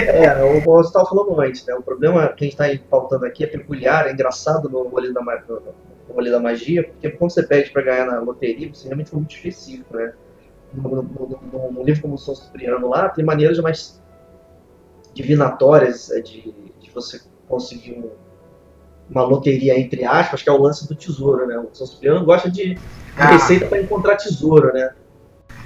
É, 0.07 0.43
o 0.45 0.61
você 0.61 0.89
estava 0.89 1.07
falando 1.07 1.41
antes, 1.41 1.65
né? 1.67 1.75
O 1.75 1.83
problema 1.83 2.29
que 2.29 2.45
a 2.45 2.49
gente 2.49 2.61
está 2.61 2.85
pautando 2.89 3.25
aqui 3.27 3.45
é 3.45 3.47
peculiar, 3.47 4.07
é 4.07 4.13
engraçado 4.13 4.69
no 4.69 4.89
rolê 4.89 5.13
da, 5.13 5.21
no, 5.23 6.31
da 6.31 6.41
magia, 6.41 6.85
porque 6.85 7.11
quando 7.11 7.31
você 7.31 7.43
pede 7.43 7.71
para 7.71 7.83
ganhar 7.83 8.07
na 8.07 8.21
loteria, 8.21 8.73
você 8.73 8.89
realmente 8.89 9.11
foi 9.11 9.19
muito 9.21 9.35
específico, 9.35 9.97
né? 9.97 10.13
No, 10.73 11.03
no- 11.03 11.41
no- 11.53 11.73
no- 11.73 11.83
livro 11.83 12.03
como 12.03 12.15
o 12.15 12.19
São 12.19 12.35
Cipriano 12.35 12.89
lá, 12.89 13.09
tem 13.09 13.25
maneiras 13.25 13.59
mais 13.59 14.01
divinatórias 15.15 16.11
é, 16.11 16.21
de, 16.21 16.53
de 16.79 16.91
você 16.91 17.21
conseguir 17.49 17.93
um- 17.99 18.11
uma 19.11 19.23
loteria, 19.25 19.79
entre 19.79 20.05
aspas, 20.05 20.43
que 20.43 20.49
é 20.49 20.53
o 20.53 20.61
lance 20.61 20.87
do 20.89 20.95
tesouro, 20.95 21.47
né? 21.47 21.59
O 21.59 21.69
São 21.73 21.87
Cipriano 21.87 22.25
gosta 22.25 22.51
de, 22.51 22.79
Ah. 23.19 23.27
receita 23.27 23.67
para 23.67 23.81
encontrar 23.81 24.17
tesouro, 24.17 24.73
né? 24.73 24.91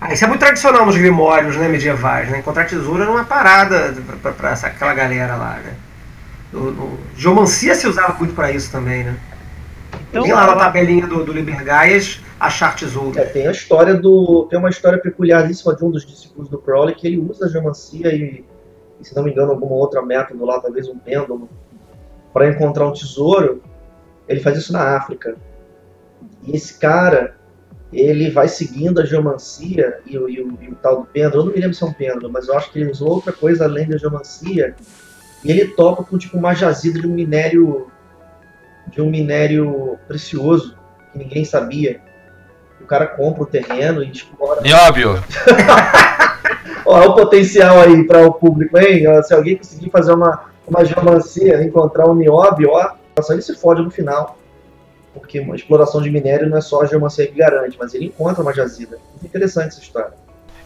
Ah, 0.00 0.12
isso 0.12 0.24
é 0.24 0.26
muito 0.28 0.40
tradicional 0.40 0.84
nos 0.84 0.96
grimórios 0.96 1.56
né, 1.56 1.68
medievais, 1.68 2.28
né? 2.30 2.38
Encontrar 2.38 2.64
tesouro 2.66 3.02
era 3.02 3.10
uma 3.10 3.24
parada 3.24 3.94
essa, 4.50 4.66
aquela 4.66 4.92
galera 4.94 5.36
lá, 5.36 5.58
né? 5.64 5.74
O, 6.52 6.58
o- 6.58 6.98
geomancia 7.16 7.74
se 7.74 7.86
usava 7.86 8.14
muito 8.18 8.34
pra 8.34 8.50
isso 8.50 8.70
também, 8.72 9.04
né? 9.04 9.16
Então, 10.10 10.22
Tem 10.22 10.32
lá 10.32 10.46
na 10.46 10.56
tabelinha 10.56 11.06
do, 11.06 11.24
do 11.24 11.32
Liber 11.32 11.62
Gaias 11.64 12.20
achar 12.38 12.74
tesouro. 12.74 13.18
É, 13.18 13.24
tem 13.24 13.46
a 13.46 13.50
história 13.50 13.94
do. 13.94 14.46
Tem 14.50 14.58
uma 14.58 14.68
história 14.68 14.98
peculiaríssima 14.98 15.74
de 15.74 15.84
um 15.84 15.90
dos 15.90 16.04
discípulos 16.06 16.48
do 16.48 16.58
Crowley 16.58 16.94
que 16.94 17.06
ele 17.06 17.18
usa 17.18 17.46
a 17.46 17.48
geomancia 17.48 18.08
e, 18.14 18.44
e, 19.00 19.04
se 19.04 19.14
não 19.14 19.22
me 19.24 19.30
engano, 19.30 19.52
alguma 19.52 19.74
outra 19.74 20.02
método 20.02 20.44
lá, 20.44 20.60
talvez 20.60 20.88
um 20.88 20.98
pêndulo, 20.98 21.48
para 22.34 22.50
encontrar 22.50 22.86
um 22.86 22.92
tesouro. 22.92 23.62
Ele 24.28 24.40
faz 24.40 24.58
isso 24.58 24.72
na 24.72 24.96
África. 24.96 25.36
E 26.42 26.54
esse 26.54 26.78
cara, 26.78 27.36
ele 27.92 28.30
vai 28.30 28.48
seguindo 28.48 29.00
a 29.00 29.04
geomancia 29.06 29.98
e 30.04 30.18
o, 30.18 30.28
e 30.28 30.42
o- 30.42 30.58
e 30.60 30.68
o 30.68 30.74
tal 30.74 31.00
do 31.02 31.06
pêndulo. 31.06 31.42
Eu 31.42 31.46
não 31.46 31.52
me 31.54 31.60
lembro 31.60 31.74
se 31.74 31.82
é 31.82 31.86
um 31.86 31.92
pêndulo, 31.92 32.30
mas 32.30 32.48
eu 32.48 32.56
acho 32.56 32.70
que 32.72 32.78
ele 32.80 32.90
usou 32.90 33.08
outra 33.10 33.32
coisa 33.32 33.64
além 33.64 33.88
da 33.88 33.96
geomancia. 33.96 34.74
E 35.44 35.50
ele 35.50 35.68
topa 35.68 36.02
com 36.04 36.18
tipo 36.18 36.36
uma 36.36 36.54
jazida 36.54 37.00
de 37.00 37.06
um 37.06 37.14
minério. 37.14 37.86
de 38.88 39.00
um 39.00 39.10
minério 39.10 39.98
precioso 40.06 40.76
que 41.12 41.18
ninguém 41.18 41.44
sabia. 41.44 42.00
O 42.80 42.84
cara 42.84 43.06
compra 43.06 43.42
o 43.42 43.46
terreno 43.46 44.02
e 44.02 44.10
explora. 44.10 44.60
Nióbio, 44.60 45.22
Ó, 46.84 46.92
olha 46.98 47.08
o 47.10 47.14
potencial 47.14 47.80
aí 47.80 48.04
para 48.06 48.26
o 48.26 48.32
público, 48.34 48.78
hein? 48.78 49.04
Se 49.22 49.32
alguém 49.34 49.56
conseguir 49.56 49.90
fazer 49.90 50.12
uma, 50.12 50.44
uma 50.66 50.84
geomancia, 50.84 51.62
encontrar 51.62 52.08
um 52.08 52.14
nióbio, 52.14 52.70
ó, 52.70 52.92
só 53.20 53.32
ele 53.32 53.42
se 53.42 53.54
fode 53.54 53.82
no 53.82 53.90
final. 53.90 54.38
Porque 55.12 55.38
uma 55.38 55.54
exploração 55.54 56.02
de 56.02 56.10
minério 56.10 56.48
não 56.48 56.58
é 56.58 56.60
só 56.60 56.82
a 56.82 56.86
geomancia 56.86 57.26
que 57.26 57.34
garante, 57.34 57.76
mas 57.78 57.94
ele 57.94 58.06
encontra 58.06 58.42
uma 58.42 58.52
jazida. 58.52 58.98
Muito 59.12 59.26
interessante 59.26 59.68
essa 59.68 59.80
história. 59.80 60.12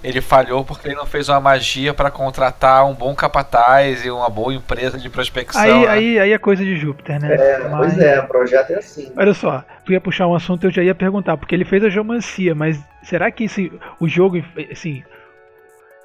ele 0.03 0.21
falhou 0.23 0.65
porque 0.65 0.89
ele 0.89 0.95
não 0.95 1.05
fez 1.05 1.29
uma 1.29 1.39
magia 1.41 1.93
pra 1.93 2.11
contratar 2.11 2.87
um 2.87 2.95
bom 2.95 3.15
capataz 3.15 4.07
e 4.07 4.11
uma 4.11 4.31
boa 4.31 4.55
empresa 4.55 4.97
de 4.97 5.11
prospecção. 5.11 5.61
Aí, 5.61 5.81
né? 5.81 5.89
aí, 5.89 6.19
aí 6.21 6.33
é 6.33 6.39
coisa 6.39 6.65
de 6.65 6.77
Júpiter, 6.77 7.21
né? 7.21 7.35
É, 7.35 7.69
Mas- 7.69 7.95
Pois 7.95 7.99
é, 7.99 8.21
o 8.21 8.27
projeto 8.27 8.71
é 8.71 8.77
assim. 8.77 9.13
Olha 9.17 9.35
só, 9.35 9.63
tu 9.85 9.93
ia 9.93 10.01
puxar 10.01 10.27
um 10.27 10.35
assunto 10.35 10.67
eu 10.67 10.71
já 10.71 10.83
ia 10.83 10.95
perguntar, 10.95 11.37
porque 11.37 11.55
ele 11.55 11.65
fez 11.67 11.85
a 11.85 11.91
geomancia, 11.91 12.55
mas 12.55 12.81
será 13.03 13.31
que 13.31 13.45
esse, 13.45 13.71
o 14.01 14.09
jogo, 14.09 14.43
assim, 14.73 15.03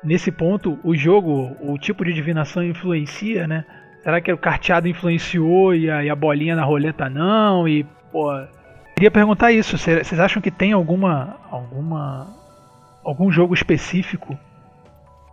nesse 0.03 0.31
ponto 0.31 0.77
o 0.83 0.95
jogo, 0.95 1.55
o 1.61 1.77
tipo 1.77 2.03
de 2.03 2.11
divinação 2.13 2.61
influencia, 2.63 3.47
né? 3.47 3.63
Será 4.03 4.19
que 4.19 4.31
o 4.31 4.37
carteado 4.37 4.87
influenciou 4.87 5.73
e 5.73 5.89
a, 5.89 6.03
e 6.03 6.09
a 6.09 6.15
bolinha 6.15 6.55
na 6.55 6.63
roleta 6.63 7.09
não? 7.09 7.67
E, 7.67 7.85
pô, 8.11 8.29
queria 8.95 9.09
perguntar 9.09 9.51
isso. 9.51 9.77
Vocês 9.77 10.19
acham 10.19 10.41
que 10.41 10.51
tem 10.51 10.73
alguma, 10.73 11.37
alguma, 11.49 12.27
algum 13.03 13.31
jogo 13.31 13.53
específico 13.53 14.37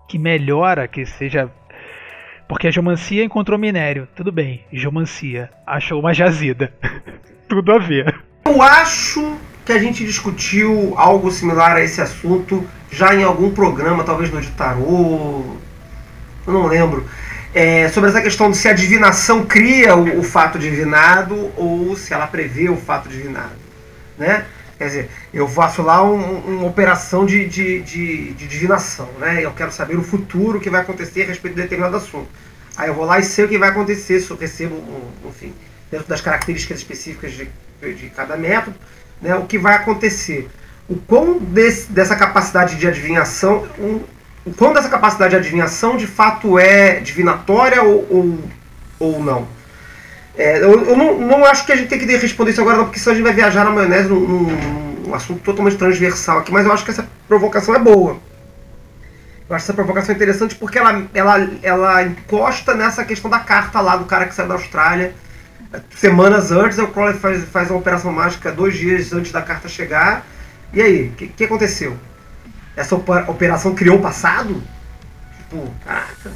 que 0.08 0.18
melhora, 0.18 0.86
que 0.86 1.04
seja 1.04 1.50
porque 2.50 2.66
a 2.66 2.70
geomancia 2.70 3.22
encontrou 3.22 3.56
minério. 3.56 4.08
Tudo 4.16 4.32
bem, 4.32 4.64
geomancia. 4.72 5.48
Achou 5.64 6.00
uma 6.00 6.12
jazida. 6.12 6.72
Tudo 7.48 7.72
a 7.72 7.78
ver. 7.78 8.22
Eu 8.44 8.60
acho 8.60 9.36
que 9.64 9.72
a 9.72 9.78
gente 9.78 10.04
discutiu 10.04 10.92
algo 10.96 11.30
similar 11.30 11.76
a 11.76 11.80
esse 11.80 12.00
assunto 12.00 12.66
já 12.90 13.14
em 13.14 13.22
algum 13.22 13.52
programa, 13.52 14.02
talvez 14.02 14.32
no 14.32 14.40
de 14.40 14.50
tarô. 14.50 15.44
Eu 16.44 16.52
não 16.52 16.66
lembro. 16.66 17.06
É, 17.52 17.88
sobre 17.88 18.10
essa 18.10 18.22
questão 18.22 18.50
de 18.50 18.56
se 18.56 18.68
a 18.68 18.72
divinação 18.72 19.44
cria 19.44 19.96
o, 19.96 20.20
o, 20.20 20.22
fato 20.22 20.58
divinado 20.58 21.50
ou 21.56 21.96
se 21.96 22.14
ela 22.14 22.26
prevê 22.26 22.68
o 22.68 22.76
fato 22.76 23.08
divinado. 23.08 23.56
Né? 24.16 24.46
Quer 24.78 24.86
dizer, 24.86 25.10
eu 25.34 25.48
faço 25.48 25.82
lá 25.82 26.02
um, 26.02 26.38
uma 26.38 26.66
operação 26.66 27.26
de, 27.26 27.46
de, 27.46 27.80
de, 27.82 28.32
de, 28.32 28.46
divinação, 28.46 29.10
né? 29.18 29.44
Eu 29.44 29.50
quero 29.50 29.70
saber 29.70 29.94
o 29.98 30.02
futuro 30.02 30.58
que 30.58 30.70
vai 30.70 30.80
acontecer 30.80 31.22
a 31.22 31.26
respeito 31.26 31.54
de 31.54 31.62
determinado 31.62 31.96
assunto. 31.96 32.28
Aí 32.76 32.88
eu 32.88 32.94
vou 32.94 33.04
lá 33.04 33.18
e 33.18 33.22
sei 33.22 33.44
o 33.44 33.48
que 33.48 33.58
vai 33.58 33.68
acontecer, 33.68 34.20
se 34.20 34.30
eu 34.30 34.38
recebo, 34.38 34.76
um, 34.76 35.28
enfim, 35.28 35.52
dentro 35.90 36.08
das 36.08 36.22
características 36.22 36.78
específicas 36.78 37.32
de, 37.32 37.46
de 37.94 38.08
cada 38.08 38.38
método, 38.38 38.74
né, 39.20 39.34
o 39.34 39.44
que 39.44 39.58
vai 39.58 39.74
acontecer. 39.74 40.48
O 40.88 40.96
quão 40.96 41.38
desse, 41.38 41.92
dessa 41.92 42.16
capacidade 42.16 42.76
de 42.76 42.88
adivinhação, 42.88 43.68
um, 43.78 44.00
o 44.50 44.54
quão 44.54 44.72
dessa 44.72 44.88
capacidade 44.88 45.30
de 45.30 45.36
adivinhação 45.36 45.96
de 45.96 46.08
fato 46.08 46.58
é 46.58 46.98
divinatória 46.98 47.82
ou, 47.82 48.06
ou, 48.10 48.38
ou 48.98 49.22
não. 49.22 49.46
É, 50.36 50.58
eu, 50.58 50.84
eu 50.84 50.96
não, 50.96 51.20
não, 51.20 51.44
acho 51.44 51.64
que 51.64 51.72
a 51.72 51.76
gente 51.76 51.88
tem 51.88 51.98
que 51.98 52.06
responder 52.16 52.50
isso 52.50 52.60
agora, 52.60 52.78
não, 52.78 52.84
porque 52.86 52.98
senão 52.98 53.12
a 53.12 53.16
gente 53.16 53.24
vai 53.24 53.32
viajar 53.32 53.64
na 53.64 53.70
maionese 53.70 54.08
num, 54.08 54.20
num, 54.20 54.42
num 55.06 55.14
assunto 55.14 55.40
totalmente 55.42 55.76
transversal 55.76 56.38
aqui, 56.38 56.52
mas 56.52 56.66
eu 56.66 56.72
acho 56.72 56.84
que 56.84 56.90
essa 56.90 57.06
provocação 57.28 57.74
é 57.74 57.78
boa. 57.78 58.18
Eu 59.48 59.54
acho 59.54 59.64
essa 59.64 59.74
provocação 59.74 60.14
interessante 60.14 60.54
porque 60.56 60.78
ela, 60.78 61.04
ela, 61.14 61.50
ela 61.62 62.02
encosta 62.02 62.74
nessa 62.74 63.04
questão 63.04 63.30
da 63.30 63.38
carta 63.38 63.80
lá 63.80 63.96
do 63.96 64.04
cara 64.04 64.26
que 64.26 64.34
saiu 64.34 64.48
da 64.48 64.54
Austrália. 64.54 65.14
Semanas 65.96 66.50
antes, 66.50 66.78
o 66.78 66.88
Crowley 66.88 67.14
faz, 67.14 67.44
faz 67.44 67.70
uma 67.70 67.78
operação 67.78 68.12
mágica 68.12 68.50
dois 68.50 68.76
dias 68.76 69.12
antes 69.12 69.30
da 69.30 69.42
carta 69.42 69.68
chegar. 69.68 70.26
E 70.72 70.80
aí, 70.80 71.08
o 71.08 71.12
que, 71.12 71.28
que, 71.28 71.44
aconteceu? 71.44 71.96
Essa 72.76 72.94
operação 72.94 73.74
criou 73.74 73.98
o 73.98 74.02
passado? 74.02 74.62
Tipo, 75.36 75.68
caraca. 75.84 76.32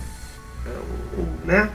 Né? 1.45 1.69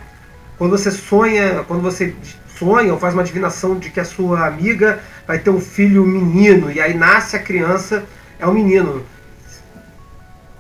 Quando 0.57 0.71
você 0.71 0.91
sonha, 0.91 1.63
quando 1.67 1.81
você 1.81 2.15
sonha 2.57 2.91
ou 2.91 2.99
faz 2.99 3.13
uma 3.13 3.23
divinação 3.23 3.79
de 3.79 3.89
que 3.89 3.99
a 3.99 4.05
sua 4.05 4.45
amiga 4.45 4.99
vai 5.25 5.39
ter 5.39 5.49
um 5.49 5.61
filho 5.61 6.05
menino 6.05 6.71
e 6.71 6.81
aí 6.81 6.93
nasce 6.93 7.35
a 7.35 7.39
criança, 7.39 8.03
é 8.37 8.45
um 8.45 8.53
menino 8.53 9.05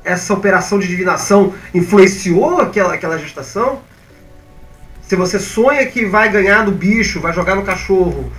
essa 0.03 0.33
operação 0.33 0.79
de 0.79 0.87
divinação 0.87 1.53
influenciou 1.73 2.59
aquela, 2.59 2.93
aquela 2.93 3.17
gestação? 3.17 3.81
Se 5.07 5.15
você 5.15 5.39
sonha 5.39 5.85
que 5.85 6.05
vai 6.05 6.29
ganhar 6.29 6.65
no 6.65 6.71
bicho, 6.71 7.19
vai 7.19 7.33
jogar 7.33 7.55
no 7.55 7.63
cachorro, 7.63 8.31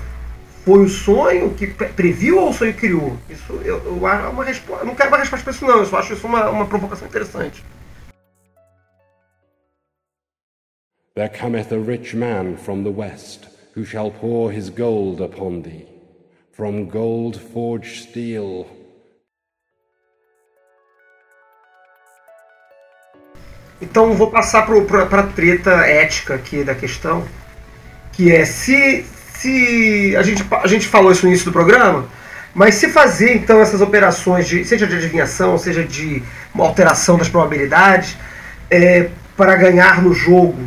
foi 0.65 0.85
o 0.85 0.89
sonho 0.89 1.55
que 1.55 1.67
previu 1.67 2.39
ou 2.39 2.51
o 2.51 2.53
sonho 2.53 2.75
criou? 2.75 3.17
Isso 3.29 3.53
eu, 3.65 3.79
eu, 3.85 3.97
uma 3.97 4.45
resposta, 4.45 4.85
não 4.85 4.95
quero 4.95 5.09
uma 5.09 5.19
resposta 5.19 5.45
para 5.45 5.53
isso 5.53 5.67
não, 5.67 5.79
eu 5.79 5.87
só 5.87 5.99
acho 5.99 6.13
isso 6.13 6.27
uma, 6.27 6.49
uma 6.51 6.67
provocação 6.67 7.07
interessante. 7.07 7.65
There 11.15 11.29
cometh 11.29 11.73
a 11.73 11.79
rich 11.79 12.17
man 12.17 12.57
from 12.57 12.85
the 12.85 12.91
west, 12.91 13.49
who 13.77 13.85
shall 13.85 14.11
pour 14.11 14.53
his 14.53 14.71
gold 14.71 15.23
upon 15.23 15.63
thee. 15.63 15.87
From 16.53 16.87
gold 16.87 17.39
forged 17.39 18.09
steel 18.09 18.67
Então 23.81 24.13
vou 24.15 24.31
passar 24.31 24.67
para 24.67 25.21
a 25.21 25.27
treta 25.27 25.71
ética 25.87 26.35
aqui 26.35 26.63
da 26.63 26.75
questão, 26.75 27.27
que 28.13 28.31
é 28.31 28.45
se, 28.45 29.07
se 29.41 30.15
a, 30.17 30.23
gente, 30.23 30.45
a 30.51 30.67
gente 30.67 30.87
falou 30.87 31.11
isso 31.11 31.23
no 31.23 31.31
início 31.31 31.47
do 31.47 31.53
programa, 31.53 32.07
mas 32.55 32.75
se 32.75 32.91
fazer 32.91 33.35
então 33.35 33.59
essas 33.59 33.81
operações, 33.81 34.47
de, 34.47 34.65
seja 34.67 34.87
de 34.87 34.95
adivinhação, 34.97 35.57
seja 35.57 35.83
de 35.83 36.23
alteração 36.59 37.17
das 37.17 37.29
probabilidades, 37.29 38.19
é, 38.71 39.09
para 39.37 39.57
ganhar 39.57 40.03
no 40.03 40.13
jogo, 40.13 40.63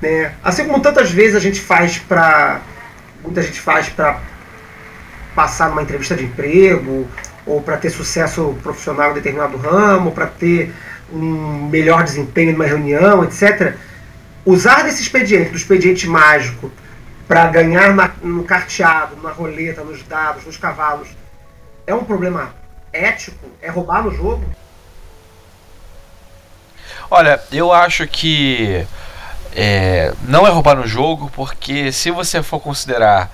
né? 0.00 0.32
assim 0.42 0.64
como 0.64 0.80
tantas 0.80 1.10
vezes 1.10 1.36
a 1.36 1.40
gente 1.40 1.60
faz 1.60 1.98
para 1.98 2.62
muita 3.22 3.42
gente 3.42 3.60
faz 3.60 3.90
para 3.90 4.20
passar 5.34 5.68
numa 5.68 5.82
entrevista 5.82 6.16
de 6.16 6.24
emprego 6.24 7.06
ou 7.44 7.60
para 7.60 7.76
ter 7.76 7.90
sucesso 7.90 8.56
profissional 8.62 9.10
em 9.10 9.14
determinado 9.14 9.58
ramo, 9.58 10.12
para 10.12 10.26
ter 10.26 10.72
um 11.12 11.68
melhor 11.68 12.04
desempenho 12.04 12.52
numa 12.52 12.64
reunião, 12.64 13.22
etc. 13.24 13.74
Usar 14.46 14.84
desse 14.84 15.02
expediente, 15.02 15.50
do 15.50 15.56
expediente 15.56 16.08
mágico, 16.08 16.72
para 17.28 17.46
ganhar 17.48 17.94
na, 17.94 18.10
no 18.22 18.42
carteado, 18.42 19.14
na 19.22 19.30
roleta, 19.30 19.84
nos 19.84 20.02
dados, 20.02 20.46
nos 20.46 20.56
cavalos, 20.56 21.08
é 21.86 21.94
um 21.94 22.02
problema 22.02 22.54
ético? 22.90 23.46
É 23.60 23.68
roubar 23.68 24.02
no 24.02 24.10
jogo? 24.10 24.44
Olha, 27.10 27.40
eu 27.52 27.70
acho 27.70 28.06
que 28.06 28.86
é, 29.54 30.12
não 30.22 30.46
é 30.46 30.50
roubar 30.50 30.76
no 30.76 30.86
jogo, 30.86 31.30
porque 31.34 31.92
se 31.92 32.10
você 32.10 32.42
for 32.42 32.60
considerar 32.60 33.30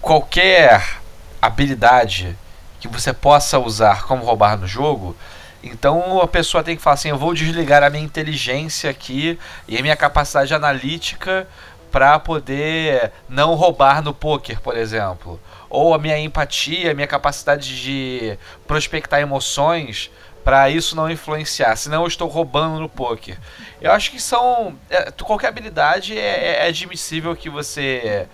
qualquer 0.00 0.98
habilidade 1.40 2.36
que 2.80 2.88
você 2.88 3.12
possa 3.12 3.58
usar 3.58 4.04
como 4.04 4.24
roubar 4.24 4.56
no 4.58 4.66
jogo, 4.66 5.16
então 5.62 6.20
a 6.20 6.26
pessoa 6.26 6.64
tem 6.64 6.76
que 6.76 6.82
falar 6.82 6.94
assim: 6.94 7.10
eu 7.10 7.18
vou 7.18 7.34
desligar 7.34 7.82
a 7.82 7.90
minha 7.90 8.04
inteligência 8.04 8.90
aqui 8.90 9.38
e 9.68 9.76
a 9.76 9.82
minha 9.82 9.96
capacidade 9.96 10.54
analítica 10.54 11.46
para 11.90 12.18
poder 12.18 13.12
não 13.28 13.54
roubar 13.54 14.02
no 14.02 14.14
poker, 14.14 14.60
por 14.60 14.76
exemplo. 14.76 15.40
Ou 15.68 15.94
a 15.94 15.98
minha 15.98 16.18
empatia, 16.18 16.90
a 16.90 16.94
minha 16.94 17.06
capacidade 17.06 17.80
de 17.80 18.38
prospectar 18.66 19.20
emoções 19.20 20.10
para 20.44 20.70
isso 20.70 20.96
não 20.96 21.10
influenciar, 21.10 21.76
senão 21.76 22.02
eu 22.02 22.08
estou 22.08 22.26
roubando 22.26 22.80
no 22.80 22.88
poker. 22.88 23.38
Eu 23.80 23.92
acho 23.92 24.10
que 24.10 24.20
são. 24.20 24.78
É, 24.88 25.10
qualquer 25.10 25.48
habilidade 25.48 26.18
é, 26.18 26.64
é 26.64 26.66
admissível 26.66 27.36
que 27.36 27.50
você 27.50 28.26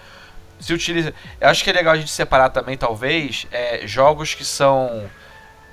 se 0.60 0.72
utilize. 0.72 1.12
Eu 1.40 1.48
acho 1.48 1.64
que 1.64 1.70
é 1.70 1.72
legal 1.72 1.94
a 1.94 1.98
gente 1.98 2.10
separar 2.10 2.50
também, 2.50 2.76
talvez, 2.76 3.46
é, 3.50 3.86
jogos 3.86 4.34
que 4.34 4.44
são 4.44 5.10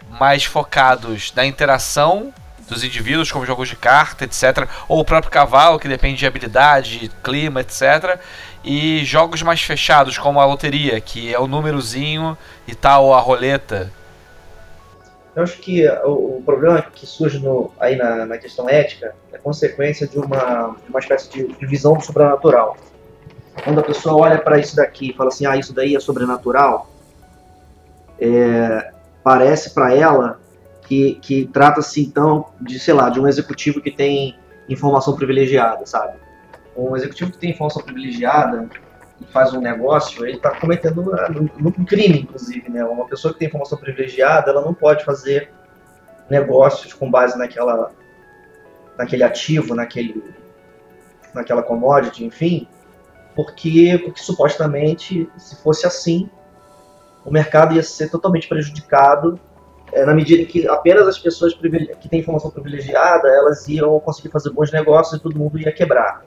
mais 0.09 0.43
focados 0.43 1.31
na 1.33 1.45
interação 1.45 2.33
dos 2.73 2.83
indivíduos, 2.83 3.31
como 3.31 3.45
jogos 3.45 3.69
de 3.69 3.75
carta, 3.75 4.25
etc. 4.25 4.67
Ou 4.87 4.99
o 4.99 5.05
próprio 5.05 5.31
cavalo, 5.31 5.79
que 5.79 5.87
depende 5.87 6.17
de 6.17 6.25
habilidade, 6.25 7.11
clima, 7.23 7.61
etc. 7.61 8.19
E 8.63 9.03
jogos 9.05 9.41
mais 9.41 9.61
fechados, 9.61 10.17
como 10.17 10.39
a 10.39 10.45
loteria, 10.45 10.99
que 10.99 11.33
é 11.33 11.39
o 11.39 11.47
númerozinho 11.47 12.37
e 12.67 12.75
tal, 12.75 13.13
a 13.13 13.19
roleta. 13.19 13.91
Eu 15.35 15.43
acho 15.43 15.57
que 15.57 15.87
o, 16.05 16.37
o 16.37 16.43
problema 16.45 16.81
que 16.81 17.07
surge 17.07 17.39
no, 17.39 17.71
aí 17.79 17.95
na, 17.95 18.25
na, 18.25 18.37
questão 18.37 18.69
ética 18.69 19.15
é 19.31 19.37
consequência 19.37 20.07
de 20.07 20.19
uma, 20.19 20.75
uma 20.87 20.99
espécie 20.99 21.29
de, 21.29 21.65
visão 21.65 21.99
sobrenatural. 21.99 22.77
Quando 23.63 23.79
a 23.79 23.83
pessoa 23.83 24.15
olha 24.15 24.37
para 24.37 24.59
isso 24.59 24.75
daqui 24.75 25.09
e 25.09 25.13
fala 25.13 25.29
assim, 25.29 25.45
ah, 25.45 25.57
isso 25.57 25.73
daí 25.73 25.95
é 25.95 25.99
sobrenatural, 25.99 26.87
é, 28.19 28.91
parece 29.23 29.71
para 29.71 29.95
ela 29.95 30.39
que, 30.87 31.15
que 31.15 31.45
trata-se 31.47 32.01
então 32.01 32.47
de, 32.59 32.79
sei 32.79 32.93
lá, 32.93 33.09
de 33.09 33.19
um 33.19 33.27
executivo 33.27 33.81
que 33.81 33.91
tem 33.91 34.37
informação 34.67 35.15
privilegiada, 35.15 35.85
sabe? 35.85 36.17
Um 36.75 36.95
executivo 36.95 37.31
que 37.31 37.37
tem 37.37 37.51
informação 37.51 37.81
privilegiada 37.81 38.67
e 39.21 39.25
faz 39.25 39.53
um 39.53 39.61
negócio, 39.61 40.25
ele 40.25 40.37
está 40.37 40.59
cometendo 40.59 41.01
um, 41.01 41.67
um 41.67 41.85
crime, 41.85 42.21
inclusive, 42.21 42.69
né? 42.69 42.83
Uma 42.83 43.05
pessoa 43.05 43.33
que 43.33 43.39
tem 43.39 43.47
informação 43.47 43.77
privilegiada, 43.77 44.51
ela 44.51 44.61
não 44.61 44.73
pode 44.73 45.03
fazer 45.05 45.51
negócios 46.29 46.93
com 46.93 47.09
base 47.09 47.37
naquela, 47.37 47.91
naquele 48.97 49.23
ativo, 49.23 49.75
naquele, 49.75 50.23
naquela 51.33 51.61
commodity, 51.61 52.25
enfim, 52.25 52.67
porque, 53.35 54.01
porque 54.03 54.21
supostamente, 54.21 55.29
se 55.37 55.55
fosse 55.61 55.85
assim, 55.85 56.29
o 57.25 57.31
mercado 57.31 57.75
ia 57.75 57.83
ser 57.83 58.09
totalmente 58.09 58.47
prejudicado 58.47 59.39
é, 59.93 60.05
na 60.05 60.13
medida 60.13 60.43
que 60.45 60.67
apenas 60.67 61.07
as 61.07 61.19
pessoas 61.19 61.53
que 61.53 62.09
têm 62.09 62.19
informação 62.19 62.49
privilegiada 62.49 63.27
elas 63.29 63.67
iam 63.67 63.99
conseguir 63.99 64.29
fazer 64.29 64.49
bons 64.49 64.71
negócios 64.71 65.19
e 65.19 65.21
todo 65.21 65.37
mundo 65.37 65.59
ia 65.59 65.71
quebrar. 65.71 66.25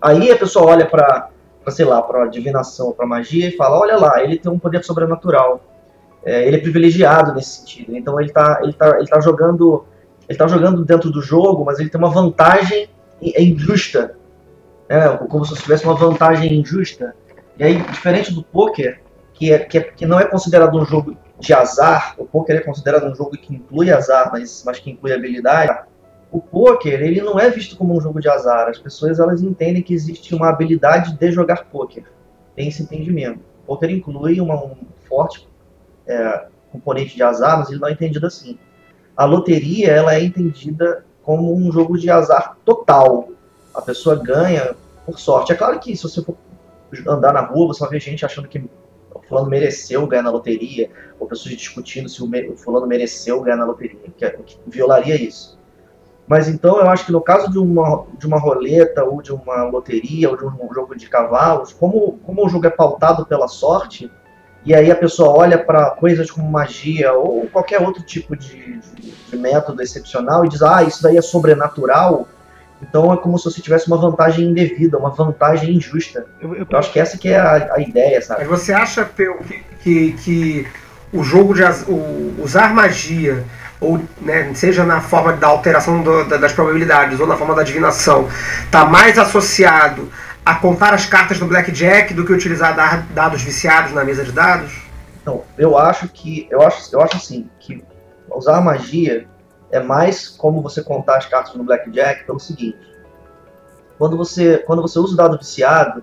Aí 0.00 0.30
a 0.30 0.36
pessoa 0.36 0.66
olha 0.66 0.86
para, 0.86 1.28
sei 1.68 1.84
lá, 1.84 2.00
para 2.00 2.26
divinação, 2.26 2.92
para 2.92 3.06
magia 3.06 3.48
e 3.48 3.56
fala, 3.56 3.78
olha 3.78 3.96
lá, 3.96 4.22
ele 4.22 4.38
tem 4.38 4.50
um 4.50 4.58
poder 4.58 4.84
sobrenatural. 4.84 5.60
É, 6.24 6.46
ele 6.46 6.56
é 6.56 6.60
privilegiado 6.60 7.34
nesse 7.34 7.60
sentido. 7.60 7.96
Então 7.96 8.18
ele 8.20 8.28
está 8.28 8.60
ele 8.62 8.72
tá, 8.72 8.96
ele 8.98 9.06
tá 9.06 9.20
jogando 9.20 9.84
ele 10.28 10.38
tá 10.38 10.46
jogando 10.46 10.84
dentro 10.84 11.10
do 11.10 11.22
jogo, 11.22 11.64
mas 11.64 11.80
ele 11.80 11.88
tem 11.88 11.98
uma 11.98 12.10
vantagem 12.10 12.88
é 13.22 13.42
injusta. 13.42 14.16
É, 14.88 15.08
como 15.08 15.44
se 15.44 15.54
tivesse 15.56 15.84
uma 15.84 15.94
vantagem 15.94 16.54
injusta. 16.54 17.14
E 17.58 17.64
aí, 17.64 17.82
diferente 17.82 18.32
do 18.32 18.42
poker, 18.42 19.00
que, 19.38 19.52
é, 19.52 19.58
que, 19.60 19.78
é, 19.78 19.82
que 19.82 20.04
não 20.04 20.18
é 20.18 20.24
considerado 20.24 20.76
um 20.76 20.84
jogo 20.84 21.16
de 21.38 21.54
azar, 21.54 22.16
o 22.18 22.24
poker 22.24 22.56
é 22.56 22.60
considerado 22.60 23.06
um 23.06 23.14
jogo 23.14 23.30
que 23.30 23.54
inclui 23.54 23.92
azar, 23.92 24.30
mas, 24.32 24.64
mas 24.66 24.80
que 24.80 24.90
inclui 24.90 25.12
habilidade. 25.12 25.86
O 26.32 26.40
poker, 26.40 27.00
ele 27.00 27.20
não 27.20 27.38
é 27.38 27.48
visto 27.48 27.76
como 27.76 27.96
um 27.96 28.00
jogo 28.00 28.20
de 28.20 28.28
azar. 28.28 28.68
As 28.68 28.78
pessoas 28.78 29.20
elas 29.20 29.40
entendem 29.40 29.80
que 29.80 29.94
existe 29.94 30.34
uma 30.34 30.48
habilidade 30.48 31.16
de 31.16 31.30
jogar 31.30 31.66
poker. 31.66 32.04
Tem 32.56 32.66
esse 32.66 32.82
entendimento. 32.82 33.38
O 33.62 33.66
poker 33.68 33.88
inclui 33.90 34.40
uma, 34.40 34.56
um 34.56 34.76
forte 35.08 35.48
é, 36.04 36.46
componente 36.72 37.14
de 37.14 37.22
azar, 37.22 37.60
mas 37.60 37.70
ele 37.70 37.78
não 37.78 37.88
é 37.88 37.92
entendido 37.92 38.26
assim. 38.26 38.58
A 39.16 39.24
loteria, 39.24 39.92
ela 39.92 40.14
é 40.16 40.24
entendida 40.24 41.04
como 41.22 41.54
um 41.54 41.70
jogo 41.70 41.96
de 41.96 42.10
azar 42.10 42.56
total. 42.64 43.28
A 43.72 43.80
pessoa 43.80 44.16
ganha 44.16 44.74
por 45.06 45.18
sorte. 45.20 45.52
É 45.52 45.54
claro 45.54 45.78
que 45.78 45.96
se 45.96 46.02
você 46.02 46.20
for 46.22 46.36
andar 47.06 47.32
na 47.32 47.42
rua, 47.42 47.68
você 47.68 47.80
vai 47.80 47.90
ver 47.90 48.00
gente 48.00 48.26
achando 48.26 48.48
que 48.48 48.68
fulano 49.28 49.48
mereceu 49.48 50.06
ganhar 50.06 50.22
na 50.22 50.30
loteria, 50.30 50.90
ou 51.18 51.26
pessoas 51.26 51.54
discutindo 51.54 52.08
se 52.08 52.22
o, 52.22 52.56
fulano 52.56 52.86
mereceu 52.86 53.40
ganhar 53.42 53.56
na 53.56 53.66
loteria, 53.66 53.98
que, 54.16 54.24
é, 54.24 54.30
que 54.30 54.58
violaria 54.66 55.20
isso. 55.20 55.58
Mas 56.26 56.46
então 56.46 56.78
eu 56.78 56.88
acho 56.88 57.06
que 57.06 57.12
no 57.12 57.20
caso 57.20 57.50
de 57.50 57.58
uma, 57.58 58.04
de 58.18 58.26
uma 58.26 58.38
roleta, 58.38 59.02
ou 59.04 59.22
de 59.22 59.32
uma 59.32 59.64
loteria, 59.64 60.28
ou 60.28 60.36
de 60.36 60.44
um 60.44 60.74
jogo 60.74 60.94
de 60.94 61.08
cavalos, 61.08 61.72
como, 61.72 62.18
como 62.24 62.44
o 62.44 62.48
jogo 62.48 62.66
é 62.66 62.70
pautado 62.70 63.24
pela 63.24 63.48
sorte, 63.48 64.10
e 64.64 64.74
aí 64.74 64.90
a 64.90 64.96
pessoa 64.96 65.30
olha 65.30 65.56
para 65.56 65.90
coisas 65.92 66.30
como 66.30 66.50
magia 66.50 67.14
ou 67.14 67.46
qualquer 67.46 67.80
outro 67.80 68.02
tipo 68.02 68.36
de, 68.36 68.78
de, 68.78 69.10
de, 69.30 69.36
método 69.36 69.80
excepcional 69.80 70.44
e 70.44 70.48
diz, 70.48 70.62
ah, 70.62 70.82
isso 70.82 71.02
daí 71.02 71.16
é 71.16 71.22
sobrenatural, 71.22 72.28
então 72.80 73.12
é 73.12 73.16
como 73.16 73.38
se 73.38 73.44
você 73.44 73.60
tivesse 73.60 73.88
uma 73.88 73.96
vantagem 73.96 74.48
indevida, 74.48 74.98
uma 74.98 75.10
vantagem 75.10 75.74
injusta. 75.74 76.26
Eu, 76.40 76.54
eu... 76.54 76.66
eu 76.68 76.78
acho 76.78 76.92
que 76.92 77.00
essa 77.00 77.18
que 77.18 77.28
é 77.28 77.38
a, 77.38 77.74
a 77.74 77.80
ideia, 77.80 78.20
sabe? 78.22 78.40
Mas 78.40 78.60
você 78.60 78.72
acha, 78.72 79.04
Peu, 79.04 79.38
que, 79.38 79.62
que, 79.82 80.12
que 80.12 80.66
o 81.12 81.22
jogo 81.22 81.54
de 81.54 81.62
o, 81.88 82.36
usar 82.42 82.72
magia 82.72 83.44
ou 83.80 84.00
né, 84.20 84.52
seja 84.54 84.84
na 84.84 85.00
forma 85.00 85.32
da 85.32 85.46
alteração 85.46 86.02
do, 86.02 86.24
das 86.24 86.52
probabilidades 86.52 87.20
ou 87.20 87.26
na 87.26 87.36
forma 87.36 87.54
da 87.54 87.60
adivinação, 87.62 88.28
está 88.64 88.84
mais 88.84 89.18
associado 89.18 90.10
a 90.44 90.54
contar 90.54 90.94
as 90.94 91.06
cartas 91.06 91.38
no 91.38 91.46
blackjack 91.46 92.12
do 92.14 92.24
que 92.24 92.32
utilizar 92.32 93.06
dados 93.10 93.42
viciados 93.42 93.92
na 93.92 94.02
mesa 94.02 94.24
de 94.24 94.32
dados? 94.32 94.72
Então, 95.22 95.44
eu 95.56 95.76
acho 95.76 96.08
que 96.08 96.48
eu 96.50 96.62
acho, 96.62 96.94
eu 96.94 97.00
acho 97.00 97.16
assim 97.16 97.48
que 97.60 97.84
usar 98.30 98.60
magia 98.60 99.26
é 99.70 99.80
mais 99.80 100.28
como 100.28 100.62
você 100.62 100.82
contar 100.82 101.18
as 101.18 101.26
cartas 101.26 101.54
no 101.54 101.64
blackjack 101.64 102.24
pelo 102.24 102.40
seguinte: 102.40 102.78
quando 103.98 104.16
você 104.16 104.58
quando 104.58 104.82
você 104.82 104.98
usa 104.98 105.14
o 105.14 105.16
dado 105.16 105.38
viciado, 105.38 106.02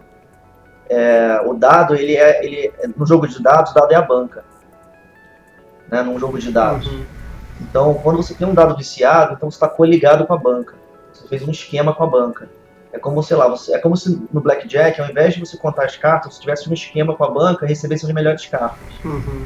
é, 0.90 1.42
o 1.46 1.54
dado 1.54 1.96
ele 1.96 2.16
é 2.16 2.46
ele 2.46 2.74
no 2.96 3.06
jogo 3.06 3.28
de 3.28 3.42
dados 3.42 3.72
o 3.72 3.76
dado 3.76 3.92
é 3.92 3.96
a 3.96 4.02
banca, 4.02 4.44
né? 5.90 6.04
Num 6.04 6.20
jogo 6.20 6.38
de 6.38 6.52
dados. 6.52 6.88
Uhum. 6.88 7.06
Então, 7.62 7.94
quando 7.96 8.18
você 8.18 8.34
tem 8.34 8.48
um 8.48 8.54
dado 8.54 8.76
viciado, 8.76 9.34
então 9.34 9.50
você 9.50 9.56
está 9.56 9.68
coligado 9.68 10.26
com 10.26 10.34
a 10.34 10.38
banca. 10.38 10.76
Você 11.14 11.28
fez 11.28 11.48
um 11.48 11.52
esquema 11.52 11.94
com 11.94 12.04
a 12.04 12.08
banca. 12.08 12.50
É 12.92 13.00
como, 13.00 13.22
sei 13.24 13.36
lá, 13.38 13.48
você, 13.48 13.74
é 13.74 13.80
como 13.80 13.96
se 13.96 14.22
no 14.32 14.42
Blackjack, 14.42 15.00
ao 15.02 15.10
invés 15.10 15.34
de 15.34 15.40
você 15.40 15.58
contar 15.58 15.86
as 15.86 15.96
cartas, 15.96 16.36
você 16.36 16.42
tivesse 16.42 16.70
um 16.70 16.74
esquema 16.74 17.16
com 17.16 17.24
a 17.24 17.30
banca 17.30 17.66
e 17.66 17.70
recebesse 17.70 18.06
as 18.06 18.12
melhores 18.12 18.46
cartas. 18.46 18.80
Uhum. 19.04 19.46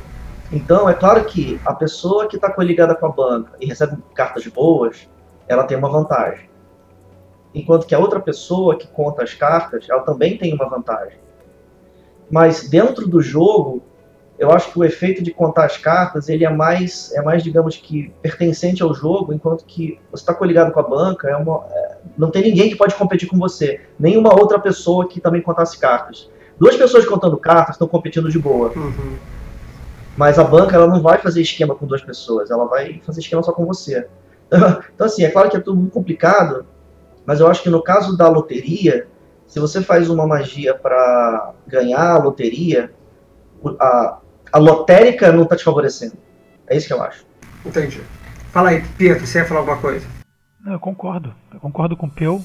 Então, 0.51 0.89
é 0.89 0.93
claro 0.93 1.23
que 1.25 1.59
a 1.65 1.73
pessoa 1.73 2.27
que 2.27 2.35
está 2.35 2.51
coligada 2.51 2.95
com 2.95 3.05
a 3.05 3.09
banca 3.09 3.51
e 3.59 3.65
recebe 3.65 3.97
cartas 4.15 4.45
boas, 4.47 5.07
ela 5.47 5.63
tem 5.63 5.77
uma 5.77 5.89
vantagem. 5.89 6.49
Enquanto 7.53 7.85
que 7.85 7.95
a 7.95 7.99
outra 7.99 8.19
pessoa 8.19 8.77
que 8.77 8.87
conta 8.87 9.23
as 9.23 9.33
cartas, 9.33 9.87
ela 9.89 10.01
também 10.01 10.37
tem 10.37 10.53
uma 10.53 10.67
vantagem. 10.67 11.17
Mas 12.31 12.67
dentro 12.67 13.07
do 13.07 13.21
jogo, 13.21 13.81
eu 14.37 14.51
acho 14.51 14.71
que 14.71 14.79
o 14.79 14.83
efeito 14.83 15.21
de 15.23 15.31
contar 15.31 15.65
as 15.65 15.77
cartas 15.77 16.29
ele 16.29 16.45
é 16.45 16.49
mais, 16.49 17.11
é 17.13 17.21
mais 17.21 17.43
digamos 17.43 17.75
que 17.77 18.13
pertencente 18.21 18.81
ao 18.81 18.93
jogo, 18.93 19.33
enquanto 19.33 19.65
que 19.65 19.99
você 20.11 20.21
está 20.21 20.33
coligado 20.33 20.71
com 20.71 20.79
a 20.79 20.83
banca, 20.83 21.29
é 21.29 21.35
uma, 21.35 21.65
é, 21.69 21.97
não 22.17 22.31
tem 22.31 22.43
ninguém 22.43 22.69
que 22.69 22.75
pode 22.75 22.95
competir 22.95 23.27
com 23.27 23.37
você, 23.37 23.81
nenhuma 23.99 24.33
outra 24.33 24.59
pessoa 24.59 25.07
que 25.07 25.19
também 25.19 25.41
contasse 25.41 25.77
cartas. 25.77 26.29
Duas 26.57 26.75
pessoas 26.75 27.05
contando 27.05 27.37
cartas 27.37 27.75
estão 27.75 27.87
competindo 27.87 28.29
de 28.29 28.39
boa. 28.39 28.71
Uhum. 28.75 29.17
Mas 30.19 30.37
a 30.37 30.43
banca 30.43 30.75
ela 30.75 30.85
não 30.85 31.01
vai 31.01 31.17
fazer 31.17 31.41
esquema 31.41 31.73
com 31.73 31.87
duas 31.87 32.01
pessoas, 32.01 32.51
ela 32.51 32.65
vai 32.65 33.01
fazer 33.05 33.21
esquema 33.21 33.41
só 33.41 33.53
com 33.53 33.65
você. 33.65 34.05
Então 34.93 35.07
assim, 35.07 35.23
é 35.23 35.29
claro 35.29 35.49
que 35.49 35.55
é 35.55 35.61
tudo 35.61 35.77
muito 35.77 35.93
complicado, 35.93 36.65
mas 37.25 37.39
eu 37.39 37.47
acho 37.47 37.63
que 37.63 37.69
no 37.69 37.81
caso 37.81 38.17
da 38.17 38.27
loteria, 38.27 39.07
se 39.47 39.61
você 39.61 39.81
faz 39.81 40.09
uma 40.09 40.27
magia 40.27 40.75
para 40.75 41.53
ganhar 41.65 42.15
a 42.15 42.17
loteria, 42.17 42.91
a, 43.79 44.17
a 44.51 44.57
lotérica 44.57 45.31
não 45.31 45.43
está 45.43 45.55
te 45.55 45.63
favorecendo. 45.63 46.17
É 46.67 46.75
isso 46.75 46.87
que 46.87 46.93
eu 46.93 47.01
acho. 47.01 47.25
Entendi. 47.65 48.01
Fala 48.51 48.71
aí, 48.71 48.83
Pietro, 48.97 49.25
você 49.25 49.37
ia 49.37 49.45
falar 49.45 49.61
alguma 49.61 49.77
coisa? 49.77 50.05
Eu 50.67 50.79
concordo. 50.81 51.33
Eu 51.53 51.61
concordo 51.61 51.95
com 51.95 52.07
o 52.07 52.11
Peu. 52.11 52.41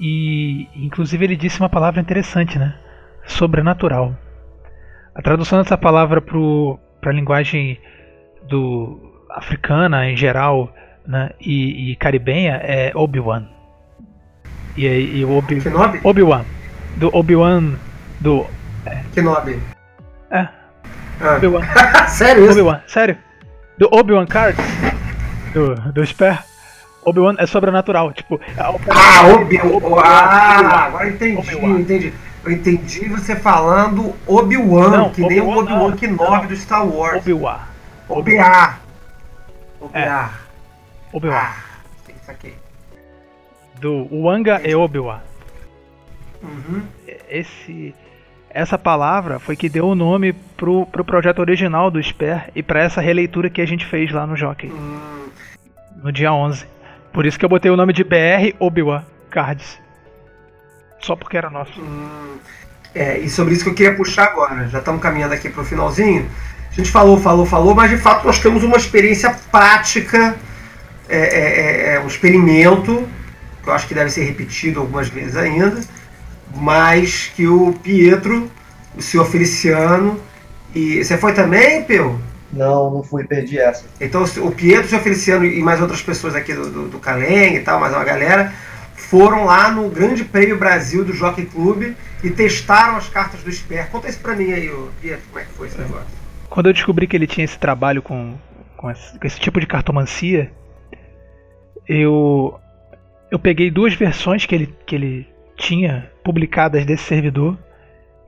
E, 0.00 0.66
inclusive, 0.74 1.24
ele 1.24 1.36
disse 1.36 1.60
uma 1.60 1.68
palavra 1.68 2.00
interessante, 2.00 2.58
né? 2.58 2.76
Sobrenatural. 3.24 4.16
A 5.14 5.22
tradução 5.22 5.62
dessa 5.62 5.76
palavra 5.78 6.20
para 7.00 7.10
a 7.10 7.14
linguagem 7.14 7.78
do 8.48 8.98
africana 9.30 10.08
em 10.08 10.16
geral 10.16 10.72
né, 11.06 11.30
e, 11.40 11.92
e 11.92 11.96
caribenha 11.96 12.60
é 12.62 12.92
Obi-Wan. 12.94 13.46
E, 14.76 14.86
e 14.86 15.24
Obi, 15.24 15.62
Obi-Wan. 16.04 16.44
Do 16.96 17.14
Obi-Wan 17.16 17.74
do. 18.20 18.46
É. 18.86 19.02
Kenobi. 19.14 19.58
É, 20.30 20.48
ah. 21.20 21.36
Obi-Wan. 21.36 21.62
sério 22.08 22.50
Obi-Wan, 22.50 22.80
sério. 22.86 23.16
Do 23.76 23.88
Obi-Wan 23.92 24.26
Card, 24.26 24.56
do, 25.52 25.74
do 25.92 26.06
Spare, 26.06 26.38
Obi-Wan 27.04 27.36
é 27.38 27.46
sobrenatural. 27.46 28.12
Tipo, 28.12 28.40
ah, 28.56 28.70
Obi-Wan. 29.34 30.02
Ah, 30.04 30.84
agora 30.86 31.08
entendi, 31.08 31.56
entendi. 31.56 32.12
Eu 32.48 32.52
entendi 32.52 33.06
você 33.10 33.36
falando 33.36 34.14
Obi-Wan, 34.26 35.10
que 35.10 35.22
Obi 35.22 35.34
nem 35.34 35.42
o 35.42 35.50
Obi-Wan 35.50 35.94
Kenobi 35.94 36.46
do 36.46 36.56
Star 36.56 36.88
Wars. 36.88 37.18
Obi-Wan. 37.18 37.58
Obi-Wan. 38.08 38.74
Obi-Wan. 39.78 40.00
É. 40.00 40.30
Obi-Wan. 41.12 41.36
Ah, 41.36 41.56
isso 42.08 42.30
aqui. 42.30 42.54
Do 43.78 44.08
Wanga 44.10 44.62
e 44.66 44.74
Obi-Wan. 44.74 45.20
Uhum. 46.42 46.84
Esse 47.28 47.94
essa 48.48 48.78
palavra 48.78 49.38
foi 49.38 49.54
que 49.54 49.68
deu 49.68 49.86
o 49.86 49.94
nome 49.94 50.32
pro, 50.32 50.86
pro 50.86 51.04
projeto 51.04 51.40
original 51.40 51.90
do 51.90 52.02
Sper 52.02 52.50
e 52.54 52.62
para 52.62 52.82
essa 52.82 53.02
releitura 53.02 53.50
que 53.50 53.60
a 53.60 53.66
gente 53.66 53.84
fez 53.84 54.10
lá 54.10 54.26
no 54.26 54.34
Jockey. 54.34 54.70
Hum. 54.70 55.28
No 56.02 56.10
dia 56.10 56.32
11. 56.32 56.66
Por 57.12 57.26
isso 57.26 57.38
que 57.38 57.44
eu 57.44 57.48
botei 57.48 57.70
o 57.70 57.76
nome 57.76 57.92
de 57.92 58.02
BR 58.02 58.56
Obi-Wan 58.58 59.04
Cards. 59.28 59.78
Só 61.00 61.16
porque 61.16 61.36
era 61.36 61.50
nosso. 61.50 61.80
Hum. 61.80 62.38
É, 62.94 63.18
e 63.18 63.28
sobre 63.28 63.54
isso 63.54 63.64
que 63.64 63.70
eu 63.70 63.74
queria 63.74 63.94
puxar 63.94 64.24
agora. 64.24 64.66
Já 64.68 64.78
estamos 64.78 65.00
caminhando 65.00 65.34
aqui 65.34 65.48
pro 65.48 65.64
finalzinho. 65.64 66.28
A 66.70 66.74
gente 66.74 66.90
falou, 66.90 67.18
falou, 67.18 67.46
falou, 67.46 67.74
mas 67.74 67.90
de 67.90 67.98
fato 67.98 68.26
nós 68.26 68.38
temos 68.38 68.62
uma 68.62 68.76
experiência 68.76 69.36
prática, 69.50 70.36
é, 71.08 71.18
é, 71.18 71.60
é, 71.90 71.94
é 71.94 72.00
um 72.00 72.06
experimento, 72.06 73.08
que 73.62 73.68
eu 73.68 73.72
acho 73.72 73.86
que 73.86 73.94
deve 73.94 74.10
ser 74.10 74.24
repetido 74.24 74.80
algumas 74.80 75.08
vezes 75.08 75.36
ainda 75.36 75.80
mas 76.54 77.30
que 77.34 77.46
o 77.46 77.72
Pietro, 77.72 78.50
o 78.96 79.02
senhor 79.02 79.26
Feliciano, 79.26 80.18
e 80.74 81.02
você 81.02 81.16
foi 81.16 81.32
também, 81.32 81.82
Peu? 81.84 82.18
Não, 82.52 82.90
não 82.90 83.02
fui, 83.02 83.24
perdi 83.24 83.58
essa. 83.58 83.84
Então 84.00 84.24
o 84.38 84.50
Pietro, 84.50 84.86
o 84.86 84.88
senhor 84.88 85.02
Feliciano 85.02 85.44
e 85.44 85.60
mais 85.60 85.80
outras 85.80 86.00
pessoas 86.00 86.34
aqui 86.34 86.54
do, 86.54 86.70
do, 86.70 86.88
do 86.88 86.98
Caleng 86.98 87.54
e 87.54 87.60
tal, 87.60 87.78
mais 87.78 87.92
uma 87.92 88.04
galera, 88.04 88.52
foram 89.08 89.44
lá 89.44 89.70
no 89.70 89.88
Grande 89.88 90.22
Prêmio 90.22 90.58
Brasil 90.58 91.02
do 91.02 91.14
Jockey 91.14 91.46
Club 91.46 91.94
e 92.22 92.30
testaram 92.30 92.96
as 92.96 93.08
cartas 93.08 93.42
do 93.42 93.50
Sper. 93.50 93.88
Conta 93.90 94.08
isso 94.08 94.20
pra 94.20 94.36
mim 94.36 94.52
aí, 94.52 94.70
Pietro, 95.00 95.26
como 95.28 95.38
é 95.38 95.44
que 95.44 95.52
foi 95.52 95.66
esse 95.66 95.78
negócio? 95.78 96.06
Quando 96.50 96.66
eu 96.66 96.72
descobri 96.74 97.06
que 97.06 97.16
ele 97.16 97.26
tinha 97.26 97.44
esse 97.44 97.58
trabalho 97.58 98.02
com, 98.02 98.34
com, 98.76 98.90
esse, 98.90 99.18
com 99.18 99.26
esse 99.26 99.40
tipo 99.40 99.58
de 99.60 99.66
cartomancia, 99.66 100.52
eu 101.88 102.60
eu 103.30 103.38
peguei 103.38 103.70
duas 103.70 103.94
versões 103.94 104.46
que 104.46 104.54
ele, 104.54 104.74
que 104.86 104.94
ele 104.94 105.26
tinha 105.56 106.10
publicadas 106.22 106.84
desse 106.84 107.04
servidor 107.04 107.58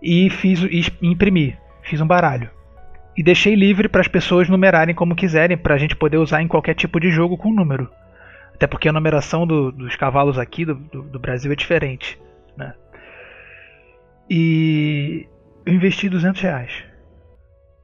e 0.02 0.30
fiz 0.30 0.62
e 0.62 0.84
imprimi, 1.02 1.56
fiz 1.82 2.00
um 2.00 2.06
baralho. 2.06 2.50
E 3.16 3.22
deixei 3.22 3.54
livre 3.54 3.88
para 3.88 4.00
as 4.00 4.08
pessoas 4.08 4.48
numerarem 4.48 4.94
como 4.94 5.14
quiserem, 5.14 5.58
para 5.58 5.74
a 5.74 5.78
gente 5.78 5.96
poder 5.96 6.16
usar 6.16 6.42
em 6.42 6.48
qualquer 6.48 6.74
tipo 6.74 6.98
de 6.98 7.10
jogo 7.10 7.36
com 7.36 7.52
número. 7.52 7.88
Até 8.61 8.66
porque 8.66 8.90
a 8.90 8.92
numeração 8.92 9.46
do, 9.46 9.72
dos 9.72 9.96
cavalos 9.96 10.38
aqui 10.38 10.66
do, 10.66 10.74
do, 10.74 11.00
do, 11.00 11.18
Brasil 11.18 11.50
é 11.50 11.54
diferente. 11.56 12.20
Né? 12.54 12.74
E 14.28 15.26
eu 15.64 15.72
investi 15.72 16.11
200 16.11 16.42
reais. 16.42 16.84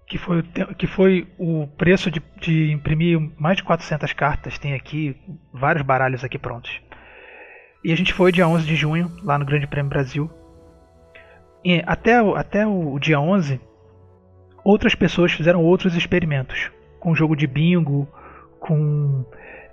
que 0.06 0.18
foi, 0.18 0.42
que 0.76 0.86
foi 0.86 1.26
o 1.38 1.66
preço 1.66 2.10
de, 2.10 2.22
de 2.42 2.70
imprimir 2.72 3.18
mais 3.38 3.56
de 3.56 3.64
400 3.64 4.12
cartas. 4.12 4.58
Tem 4.58 4.74
aqui 4.74 5.16
vários 5.50 5.82
baralhos 5.82 6.22
aqui 6.22 6.38
prontos. 6.38 6.78
E 7.82 7.90
a 7.90 7.96
gente 7.96 8.12
foi 8.12 8.30
dia 8.30 8.46
11 8.46 8.66
de 8.66 8.76
junho, 8.76 9.10
lá 9.22 9.38
no 9.38 9.46
Grande 9.46 9.66
Prêmio 9.66 9.88
Brasil. 9.88 10.30
E 11.64 11.82
até, 11.86 12.18
até 12.18 12.66
o 12.66 12.98
dia 12.98 13.18
11, 13.18 13.58
outras 14.62 14.94
pessoas 14.94 15.32
fizeram 15.32 15.64
outros 15.64 15.96
experimentos. 15.96 16.70
Com 17.00 17.14
jogo 17.14 17.34
de 17.34 17.46
bingo, 17.46 18.06
com. 18.60 19.24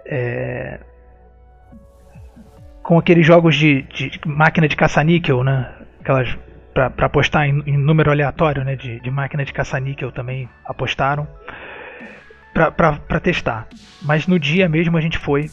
é, 0.06 0.80
com 2.84 3.00
aqueles 3.00 3.26
jogos 3.26 3.56
de, 3.56 3.84
de 3.84 4.20
máquina 4.26 4.68
de 4.68 4.76
caça-níquel, 4.76 5.44
né? 5.44 5.72
Aquelas 6.02 6.38
para 6.74 7.06
apostar 7.06 7.48
em, 7.48 7.64
em 7.68 7.78
número 7.78 8.12
aleatório, 8.12 8.64
né? 8.64 8.76
De, 8.76 9.00
de 9.00 9.10
máquina 9.10 9.46
de 9.46 9.54
caça-níquel 9.54 10.12
também 10.12 10.50
apostaram 10.66 11.28
para 12.54 13.20
testar. 13.20 13.68
Mas 14.02 14.28
no 14.28 14.38
dia 14.38 14.68
mesmo 14.68 14.98
a 14.98 15.02
gente 15.02 15.18
foi. 15.18 15.50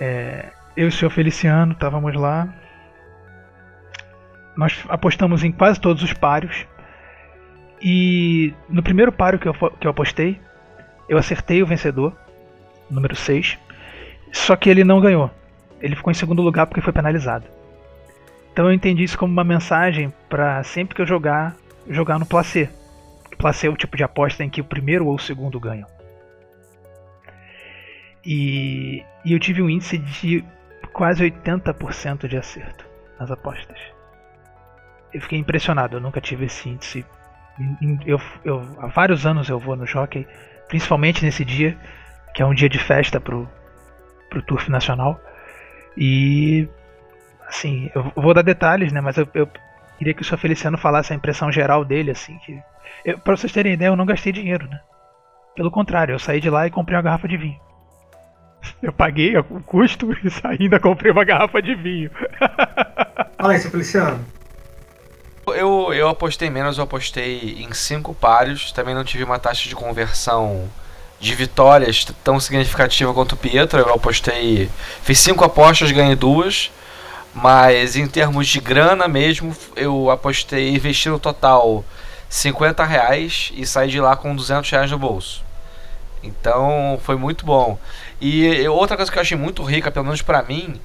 é, 0.00 0.46
eu 0.76 0.86
e 0.86 0.88
o 0.88 0.92
senhor 0.92 1.10
Feliciano 1.10 1.72
estávamos 1.72 2.14
lá. 2.14 2.48
Nós 4.56 4.84
apostamos 4.88 5.44
em 5.44 5.52
quase 5.52 5.80
todos 5.80 6.02
os 6.02 6.12
páreos. 6.12 6.66
E 7.80 8.52
no 8.68 8.82
primeiro 8.82 9.12
páreo 9.12 9.38
que 9.38 9.46
eu, 9.46 9.54
que 9.54 9.86
eu 9.86 9.90
apostei, 9.90 10.40
eu 11.08 11.16
acertei 11.16 11.62
o 11.62 11.66
vencedor, 11.66 12.12
número 12.90 13.14
6. 13.14 13.56
Só 14.32 14.56
que 14.56 14.68
ele 14.68 14.82
não 14.82 15.00
ganhou. 15.00 15.30
Ele 15.80 15.96
ficou 15.96 16.10
em 16.10 16.14
segundo 16.14 16.42
lugar 16.42 16.66
porque 16.66 16.80
foi 16.80 16.92
penalizado. 16.92 17.46
Então 18.52 18.66
eu 18.66 18.72
entendi 18.72 19.04
isso 19.04 19.18
como 19.18 19.32
uma 19.32 19.44
mensagem 19.44 20.12
para 20.28 20.62
sempre 20.64 20.94
que 20.94 21.02
eu 21.02 21.06
jogar, 21.06 21.54
jogar 21.88 22.18
no 22.18 22.26
placê. 22.26 22.68
Placê 23.36 23.68
é 23.68 23.70
o 23.70 23.76
tipo 23.76 23.96
de 23.96 24.02
aposta 24.02 24.42
em 24.42 24.50
que 24.50 24.60
o 24.60 24.64
primeiro 24.64 25.06
ou 25.06 25.14
o 25.14 25.18
segundo 25.18 25.60
ganham. 25.60 25.86
E, 28.24 29.04
e 29.24 29.32
eu 29.32 29.38
tive 29.38 29.62
um 29.62 29.70
índice 29.70 29.96
de 29.98 30.44
quase 30.92 31.30
80% 31.30 32.26
de 32.26 32.36
acerto 32.36 32.84
nas 33.18 33.30
apostas. 33.30 33.78
Eu 35.12 35.20
fiquei 35.20 35.38
impressionado, 35.38 35.96
eu 35.96 36.00
nunca 36.00 36.20
tive 36.20 36.46
esse 36.46 36.68
índice. 36.68 37.04
Eu, 38.04 38.20
eu- 38.44 38.62
há 38.80 38.88
vários 38.88 39.24
anos 39.24 39.48
eu 39.48 39.58
vou 39.58 39.76
no 39.76 39.86
jockey, 39.86 40.26
principalmente 40.68 41.24
nesse 41.24 41.44
dia, 41.44 41.78
que 42.34 42.42
é 42.42 42.46
um 42.46 42.54
dia 42.54 42.68
de 42.68 42.78
festa 42.78 43.20
pro, 43.20 43.48
pro 44.28 44.42
Turf 44.42 44.68
Nacional. 44.68 45.20
E 46.00 46.68
assim, 47.48 47.90
eu 47.92 48.12
vou 48.14 48.32
dar 48.32 48.42
detalhes, 48.42 48.92
né? 48.92 49.00
Mas 49.00 49.16
eu, 49.16 49.28
eu 49.34 49.48
queria 49.98 50.14
que 50.14 50.22
o 50.22 50.24
Sr. 50.24 50.38
Feliciano 50.38 50.78
falasse 50.78 51.12
a 51.12 51.16
impressão 51.16 51.50
geral 51.50 51.84
dele, 51.84 52.12
assim, 52.12 52.38
que. 52.38 52.56
Eu, 53.04 53.18
pra 53.18 53.36
vocês 53.36 53.52
terem 53.52 53.72
ideia, 53.72 53.88
eu 53.88 53.96
não 53.96 54.06
gastei 54.06 54.32
dinheiro, 54.32 54.68
né? 54.68 54.80
Pelo 55.56 55.72
contrário, 55.72 56.14
eu 56.14 56.18
saí 56.20 56.40
de 56.40 56.48
lá 56.48 56.68
e 56.68 56.70
comprei 56.70 56.96
uma 56.96 57.02
garrafa 57.02 57.26
de 57.26 57.36
vinho. 57.36 57.60
Eu 58.82 58.92
paguei 58.92 59.36
o 59.36 59.44
custo 59.62 60.12
e 60.22 60.30
ainda 60.44 60.80
comprei 60.80 61.10
uma 61.10 61.24
garrafa 61.24 61.60
de 61.60 61.74
vinho. 61.74 62.10
Fala 63.38 63.52
aí, 63.52 63.58
seu 63.58 63.70
Feliciano. 63.70 64.24
Eu, 65.46 65.92
eu 65.94 66.08
apostei 66.08 66.50
menos, 66.50 66.76
eu 66.76 66.84
apostei 66.84 67.62
em 67.62 67.72
cinco 67.72 68.14
páreos. 68.14 68.70
Também 68.72 68.94
não 68.94 69.04
tive 69.04 69.24
uma 69.24 69.38
taxa 69.38 69.68
de 69.68 69.74
conversão 69.74 70.68
de 71.20 71.34
vitórias 71.34 72.06
tão 72.22 72.38
significativa 72.38 73.12
quanto 73.12 73.32
o 73.32 73.36
Pietro. 73.36 73.80
Eu 73.80 73.94
apostei. 73.94 74.70
Fiz 75.02 75.18
cinco 75.18 75.44
apostas, 75.44 75.90
ganhei 75.90 76.16
duas. 76.16 76.70
Mas 77.34 77.96
em 77.96 78.06
termos 78.06 78.48
de 78.48 78.60
grana 78.60 79.06
mesmo, 79.06 79.54
eu 79.76 80.10
apostei, 80.10 80.70
investi 80.70 81.08
no 81.08 81.18
total 81.18 81.84
50 82.28 82.84
reais 82.84 83.52
e 83.54 83.64
saí 83.64 83.88
de 83.88 84.00
lá 84.00 84.16
com 84.16 84.34
200 84.34 84.68
reais 84.70 84.90
no 84.90 84.98
bolso. 84.98 85.42
Então 86.22 86.98
foi 87.04 87.16
muito 87.16 87.44
bom. 87.44 87.78
E 88.20 88.66
outra 88.68 88.96
coisa 88.96 89.10
que 89.10 89.18
eu 89.18 89.22
achei 89.22 89.36
muito 89.36 89.62
rica, 89.62 89.90
pelo 89.90 90.06
menos 90.06 90.22
pra 90.22 90.42
mim, 90.42 90.80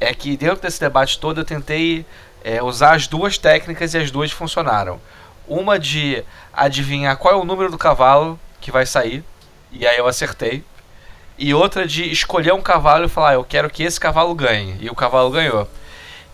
é 0.00 0.14
que 0.14 0.36
dentro 0.36 0.62
desse 0.62 0.80
debate 0.80 1.18
todo 1.18 1.40
eu 1.40 1.44
tentei 1.44 2.06
é, 2.42 2.62
usar 2.62 2.94
as 2.94 3.06
duas 3.06 3.36
técnicas 3.36 3.92
e 3.92 3.98
as 3.98 4.10
duas 4.10 4.30
funcionaram. 4.30 5.00
Uma 5.46 5.78
de 5.78 6.24
adivinhar 6.52 7.16
qual 7.16 7.34
é 7.34 7.36
o 7.36 7.44
número 7.44 7.70
do 7.70 7.76
cavalo 7.76 8.38
que 8.60 8.70
vai 8.70 8.86
sair, 8.86 9.24
e 9.72 9.86
aí 9.86 9.98
eu 9.98 10.06
acertei. 10.06 10.64
E 11.38 11.54
outra 11.54 11.86
de 11.86 12.10
escolher 12.10 12.52
um 12.52 12.60
cavalo 12.60 13.06
e 13.06 13.08
falar, 13.08 13.30
"Ah, 13.30 13.34
eu 13.34 13.44
quero 13.44 13.70
que 13.70 13.82
esse 13.82 13.98
cavalo 13.98 14.34
ganhe, 14.34 14.76
e 14.80 14.90
o 14.90 14.94
cavalo 14.94 15.30
ganhou. 15.30 15.68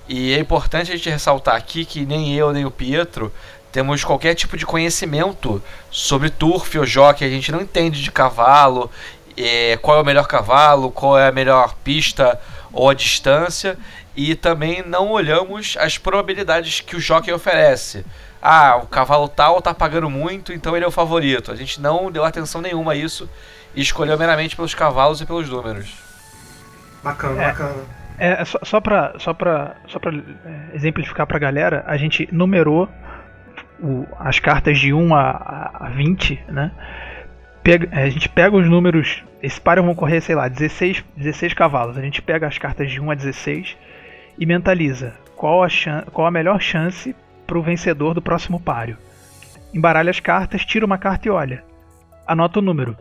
E 0.08 0.34
é 0.34 0.38
importante 0.38 0.92
a 0.92 0.96
gente 0.96 1.10
ressaltar 1.10 1.56
aqui 1.56 1.84
que 1.84 2.06
nem 2.06 2.34
eu 2.34 2.52
nem 2.52 2.64
o 2.64 2.70
Pietro 2.70 3.32
temos 3.76 4.02
qualquer 4.02 4.34
tipo 4.34 4.56
de 4.56 4.64
conhecimento 4.64 5.62
sobre 5.90 6.30
turf 6.30 6.78
ou 6.78 6.86
jockey, 6.86 7.26
a 7.26 7.28
gente 7.28 7.52
não 7.52 7.60
entende 7.60 8.02
de 8.02 8.10
cavalo, 8.10 8.90
é, 9.36 9.76
qual 9.82 9.98
é 9.98 10.00
o 10.00 10.04
melhor 10.04 10.26
cavalo, 10.26 10.90
qual 10.90 11.18
é 11.18 11.28
a 11.28 11.32
melhor 11.32 11.74
pista 11.84 12.40
ou 12.72 12.88
a 12.88 12.94
distância, 12.94 13.76
e 14.16 14.34
também 14.34 14.82
não 14.82 15.10
olhamos 15.10 15.76
as 15.78 15.98
probabilidades 15.98 16.80
que 16.80 16.96
o 16.96 17.00
jockey 17.00 17.30
oferece. 17.30 18.02
Ah, 18.40 18.76
o 18.82 18.86
cavalo 18.86 19.28
tal 19.28 19.60
tá 19.60 19.72
pagando 19.74 20.08
muito, 20.10 20.52
então 20.52 20.76
ele 20.76 20.84
é 20.84 20.88
o 20.88 20.92
favorito. 20.92 21.50
A 21.50 21.56
gente 21.56 21.80
não 21.80 22.10
deu 22.10 22.24
atenção 22.24 22.60
nenhuma 22.60 22.92
a 22.92 22.96
isso 22.96 23.28
e 23.74 23.80
escolheu 23.80 24.16
meramente 24.18 24.54
pelos 24.54 24.74
cavalos 24.74 25.20
e 25.20 25.26
pelos 25.26 25.48
números. 25.48 25.92
Bacana, 27.02 27.42
É. 27.42 27.46
bacana. 27.48 27.74
É, 28.18 28.44
só, 28.44 28.58
só 28.62 28.80
pra, 28.80 29.14
só 29.18 29.34
pra, 29.34 29.76
só 29.88 29.98
pra 29.98 30.10
é, 30.14 30.74
exemplificar 30.74 31.26
pra 31.26 31.38
galera, 31.38 31.84
a 31.86 31.96
gente 31.98 32.26
numerou 32.32 32.88
o- 33.78 34.06
as 34.18 34.38
cartas 34.38 34.78
de 34.78 34.92
1 34.92 35.14
a, 35.14 35.20
a, 35.30 35.86
a 35.86 35.88
20, 35.90 36.42
né? 36.48 36.70
Pega- 37.62 37.88
a 37.92 38.08
gente 38.08 38.28
pega 38.28 38.56
os 38.56 38.66
números. 38.68 39.22
Esse 39.42 39.60
páreo 39.60 39.82
vão 39.84 39.94
correr, 39.94 40.20
sei 40.22 40.34
lá, 40.34 40.48
16, 40.48 41.04
16 41.16 41.52
cavalos. 41.52 41.98
A 41.98 42.00
gente 42.00 42.22
pega 42.22 42.46
as 42.46 42.56
cartas 42.56 42.90
de 42.90 42.98
1 43.00 43.10
a 43.10 43.14
16 43.14 43.76
e 44.38 44.46
mentaliza 44.46 45.12
qual 45.36 45.62
a, 45.62 45.68
chan 45.68 46.04
qual 46.12 46.26
a 46.26 46.30
melhor 46.30 46.58
chance 46.60 47.14
pro 47.46 47.62
vencedor 47.62 48.14
do 48.14 48.22
próximo 48.22 48.60
páreo. 48.60 48.96
Embaralha 49.72 50.10
as 50.10 50.20
cartas, 50.20 50.64
tira 50.64 50.84
uma 50.86 50.98
carta 50.98 51.28
e 51.28 51.30
olha. 51.30 51.62
Anota 52.26 52.58
o 52.58 52.62
número. 52.62 52.96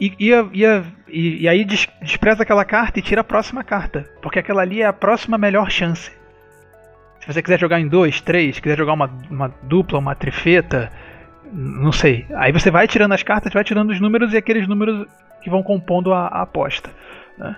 E, 0.00 0.14
e, 0.18 0.30
e, 0.32 1.42
e- 1.42 1.48
aí 1.48 1.64
des- 1.64 1.88
despreza 2.00 2.42
aquela 2.42 2.64
carta 2.64 2.98
e 2.98 3.02
tira 3.02 3.20
a 3.20 3.24
próxima 3.24 3.62
carta. 3.64 4.08
Porque 4.22 4.38
aquela 4.38 4.62
ali 4.62 4.80
é 4.82 4.86
a 4.86 4.92
próxima 4.92 5.36
melhor 5.36 5.70
chance. 5.70 6.10
Se 7.20 7.26
você 7.26 7.42
quiser 7.42 7.58
jogar 7.60 7.80
em 7.80 7.86
dois, 7.88 8.20
três, 8.20 8.58
quiser 8.58 8.78
jogar 8.78 8.94
uma, 8.94 9.10
uma 9.30 9.54
dupla, 9.62 9.98
uma 9.98 10.14
trifeta, 10.14 10.90
não 11.52 11.92
sei. 11.92 12.24
Aí 12.34 12.50
você 12.50 12.70
vai 12.70 12.88
tirando 12.88 13.12
as 13.12 13.22
cartas, 13.22 13.52
vai 13.52 13.62
tirando 13.64 13.90
os 13.90 14.00
números 14.00 14.32
e 14.32 14.38
aqueles 14.38 14.66
números 14.66 15.06
que 15.42 15.50
vão 15.50 15.62
compondo 15.62 16.14
a, 16.14 16.28
a 16.28 16.42
aposta. 16.42 16.90
né? 17.36 17.56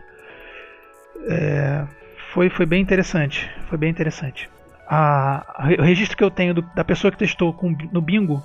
É, 1.28 1.84
foi, 2.32 2.48
foi 2.50 2.66
bem 2.66 2.82
interessante. 2.82 3.48
Foi 3.68 3.78
bem 3.78 3.90
interessante. 3.90 4.50
A- 4.94 5.70
o 5.78 5.82
registro 5.82 6.16
que 6.18 6.22
eu 6.22 6.30
tenho 6.30 6.52
do- 6.52 6.62
da 6.74 6.84
pessoa 6.84 7.10
que 7.10 7.16
testou 7.16 7.52
com, 7.54 7.74
no 7.90 8.02
bingo 8.02 8.44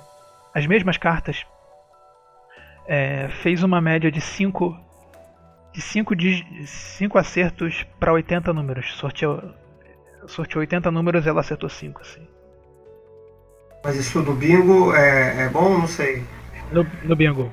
as 0.54 0.66
mesmas 0.66 0.96
cartas 0.96 1.44
é, 2.86 3.28
fez 3.42 3.62
uma 3.62 3.80
média 3.82 4.10
de 4.10 4.20
5 4.20 4.74
de 5.74 5.82
5 5.82 6.16
de 6.16 6.66
cinco 6.66 7.18
acertos 7.18 7.84
para 8.00 8.12
80 8.14 8.52
números. 8.54 8.94
Sorteou, 8.94 9.42
sorteou 10.26 10.60
80 10.60 10.90
números 10.90 11.26
e 11.26 11.28
ela 11.28 11.40
acertou 11.40 11.68
5. 11.68 12.00
Assim. 12.00 12.26
Mas 13.84 13.96
isso 13.96 14.22
do 14.22 14.32
bingo 14.32 14.94
é, 14.94 15.44
é 15.44 15.48
bom? 15.50 15.78
Não 15.78 15.86
sei. 15.86 16.24
No, 16.72 16.84
no 17.04 17.14
bingo. 17.14 17.52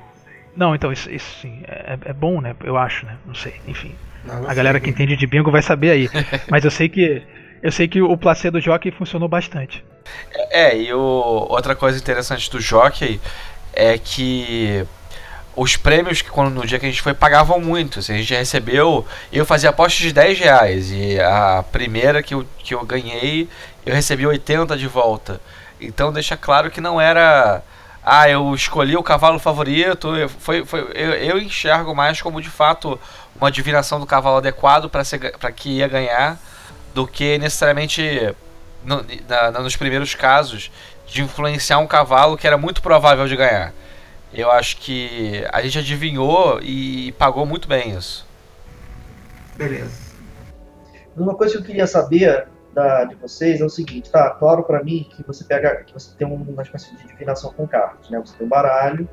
Não, 0.56 0.74
então 0.74 0.90
isso, 0.90 1.10
isso 1.10 1.40
sim, 1.40 1.62
é, 1.68 1.98
é 2.06 2.12
bom, 2.14 2.40
né? 2.40 2.56
Eu 2.64 2.78
acho, 2.78 3.04
né? 3.04 3.18
Não 3.26 3.34
sei, 3.34 3.60
enfim. 3.68 3.94
Não, 4.24 4.40
não 4.40 4.50
A 4.50 4.54
galera 4.54 4.78
sei. 4.78 4.84
que 4.86 4.90
entende 4.90 5.14
de 5.16 5.26
bingo 5.26 5.50
vai 5.50 5.60
saber 5.60 5.90
aí. 5.90 6.08
Mas 6.50 6.64
eu 6.64 6.70
sei 6.70 6.88
que 6.88 7.22
eu 7.62 7.72
sei 7.72 7.88
que 7.88 8.00
o 8.00 8.16
placê 8.16 8.50
do 8.50 8.60
jockey 8.60 8.90
funcionou 8.90 9.28
bastante. 9.28 9.84
É, 10.50 10.76
e 10.76 10.92
o, 10.92 11.46
outra 11.48 11.74
coisa 11.74 11.98
interessante 11.98 12.50
do 12.50 12.60
jockey 12.60 13.20
é 13.72 13.98
que 13.98 14.86
os 15.56 15.76
prêmios 15.76 16.20
que 16.20 16.30
quando 16.30 16.52
no 16.52 16.66
dia 16.66 16.78
que 16.78 16.86
a 16.86 16.88
gente 16.88 17.02
foi 17.02 17.14
pagavam 17.14 17.58
muito. 17.58 18.00
Assim, 18.00 18.14
a 18.14 18.18
gente 18.18 18.34
recebeu. 18.34 19.06
Eu 19.32 19.46
fazia 19.46 19.70
apostas 19.70 20.00
de 20.00 20.12
10 20.12 20.38
reais. 20.38 20.90
E 20.92 21.18
a 21.18 21.64
primeira 21.72 22.22
que 22.22 22.34
eu, 22.34 22.46
que 22.58 22.74
eu 22.74 22.84
ganhei, 22.84 23.48
eu 23.84 23.94
recebi 23.94 24.26
80 24.26 24.76
de 24.76 24.86
volta. 24.86 25.40
Então 25.80 26.12
deixa 26.12 26.36
claro 26.36 26.70
que 26.70 26.80
não 26.80 27.00
era. 27.00 27.62
Ah, 28.04 28.28
eu 28.28 28.54
escolhi 28.54 28.96
o 28.96 29.02
cavalo 29.02 29.38
favorito. 29.38 30.14
Eu, 30.14 30.28
foi, 30.28 30.64
foi, 30.64 30.80
eu, 30.94 31.12
eu 31.14 31.38
enxergo 31.38 31.94
mais 31.94 32.20
como 32.20 32.40
de 32.40 32.50
fato 32.50 33.00
uma 33.34 33.50
divinação 33.50 33.98
do 33.98 34.06
cavalo 34.06 34.36
adequado 34.36 34.88
para 34.88 35.52
que 35.52 35.70
ia 35.70 35.88
ganhar 35.88 36.38
do 36.96 37.06
que 37.06 37.36
necessariamente 37.36 38.34
no- 38.82 39.04
na- 39.28 39.50
na- 39.50 39.60
nos 39.60 39.76
primeiros 39.76 40.14
casos 40.14 40.72
de 41.06 41.20
influenciar 41.20 41.76
um 41.78 41.86
cavalo 41.86 42.38
que 42.38 42.46
era 42.46 42.56
muito 42.56 42.80
provável 42.80 43.28
de 43.28 43.36
ganhar. 43.36 43.74
Eu 44.32 44.50
acho 44.50 44.78
que 44.78 45.44
a 45.52 45.60
gente 45.60 45.78
adivinhou 45.78 46.58
e 46.62 47.12
pagou 47.12 47.44
muito 47.44 47.68
bem 47.68 47.90
isso. 47.94 48.26
Beleza. 49.56 50.06
Uma 51.14 51.34
coisa 51.34 51.52
que 51.52 51.60
eu 51.60 51.66
queria 51.66 51.86
saber, 51.86 52.48
da, 52.72 53.04
de 53.04 53.14
vocês 53.16 53.60
é 53.60 53.64
o 53.64 53.68
seguinte, 53.68 54.10
tá 54.10 54.30
claro 54.30 54.62
para 54.62 54.82
mim 54.82 55.06
que 55.14 55.22
você 55.22 55.44
pega, 55.44 55.84
que 55.84 55.92
você 55.92 56.14
tem 56.16 56.26
uma 56.26 56.62
espécie 56.62 56.96
de 56.96 57.06
divinação 57.08 57.52
com 57.52 57.68
cartas, 57.68 58.08
né? 58.08 58.18
Você 58.24 58.34
tem 58.38 58.46
um 58.46 58.50
baralho 58.50 59.06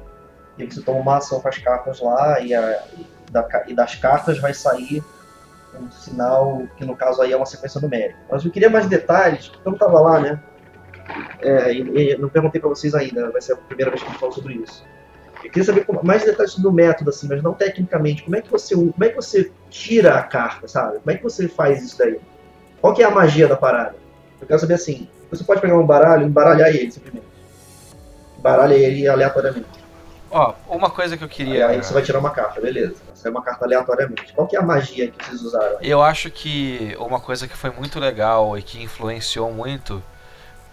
e 0.57 0.65
você 0.65 0.81
toma 0.81 0.99
uma 0.99 1.17
ação 1.17 1.41
com 1.41 1.49
as 1.49 1.57
cartas 1.57 1.99
lá 1.99 2.39
e, 2.39 2.53
a, 2.55 2.83
e, 2.97 3.31
da, 3.31 3.63
e 3.67 3.73
das 3.73 3.95
cartas 3.95 4.39
vai 4.39 4.53
sair 4.53 5.03
um 5.79 5.91
sinal 5.91 6.63
que 6.75 6.85
no 6.85 6.95
caso 6.95 7.21
aí 7.21 7.31
é 7.31 7.37
uma 7.37 7.45
sequência 7.45 7.79
numérica. 7.81 8.19
Mas 8.29 8.43
eu 8.43 8.51
queria 8.51 8.69
mais 8.69 8.87
detalhes, 8.87 9.47
porque 9.47 9.67
eu 9.67 9.71
não 9.71 9.77
estava 9.77 9.99
lá, 9.99 10.19
né? 10.19 10.39
É, 11.41 11.73
e, 11.73 12.13
e 12.13 12.17
não 12.17 12.29
perguntei 12.29 12.59
para 12.59 12.69
vocês 12.69 12.95
ainda, 12.95 13.29
vai 13.31 13.41
ser 13.41 13.53
a 13.53 13.57
primeira 13.57 13.91
vez 13.91 14.01
que 14.01 14.09
eu 14.09 14.13
falo 14.13 14.31
sobre 14.31 14.55
isso. 14.55 14.85
Eu 15.43 15.51
queria 15.51 15.63
saber 15.63 15.85
mais 16.03 16.23
detalhes 16.23 16.55
do 16.55 16.71
método, 16.71 17.09
assim, 17.09 17.27
mas 17.27 17.43
não 17.43 17.53
tecnicamente. 17.53 18.23
Como 18.23 18.35
é 18.35 18.41
que 18.41 18.49
você, 18.49 18.75
como 18.75 19.03
é 19.03 19.09
que 19.09 19.15
você 19.15 19.51
tira 19.69 20.17
a 20.17 20.23
carta, 20.23 20.67
sabe? 20.67 20.99
Como 20.99 21.11
é 21.11 21.17
que 21.17 21.23
você 21.23 21.47
faz 21.49 21.83
isso 21.83 21.97
daí? 21.97 22.19
Qual 22.79 22.93
que 22.93 23.03
é 23.03 23.05
a 23.05 23.11
magia 23.11 23.47
da 23.47 23.57
parada? 23.57 23.95
Eu 24.39 24.47
quero 24.47 24.59
saber 24.59 24.75
assim. 24.75 25.07
Você 25.29 25.43
pode 25.43 25.59
pegar 25.59 25.77
um 25.77 25.85
baralho 25.85 26.23
e 26.23 26.27
embaralhar 26.27 26.69
ele 26.69 26.91
simplesmente. 26.91 27.25
Embaralha 28.39 28.73
ele 28.73 29.07
aleatoriamente. 29.07 29.82
Ó, 30.33 30.53
uma 30.67 30.89
coisa 30.89 31.15
que 31.15 31.23
eu 31.23 31.29
queria. 31.29 31.67
Aí 31.67 31.77
você 31.77 31.93
vai 31.93 32.01
tirar 32.01 32.17
uma 32.17 32.31
carta, 32.31 32.59
beleza. 32.59 32.95
Sai 33.13 33.31
uma 33.31 33.43
carta 33.43 33.65
aleatoriamente. 33.65 34.33
Qual 34.33 34.47
que 34.47 34.55
é 34.55 34.59
a 34.59 34.63
magia 34.63 35.07
que 35.07 35.23
vocês 35.23 35.41
usaram? 35.43 35.77
Aí? 35.77 35.87
Eu 35.87 36.01
acho 36.01 36.31
que 36.31 36.95
uma 36.99 37.19
coisa 37.19 37.47
que 37.47 37.55
foi 37.55 37.69
muito 37.69 37.99
legal 37.99 38.57
e 38.57 38.63
que 38.63 38.81
influenciou 38.81 39.51
muito 39.51 40.03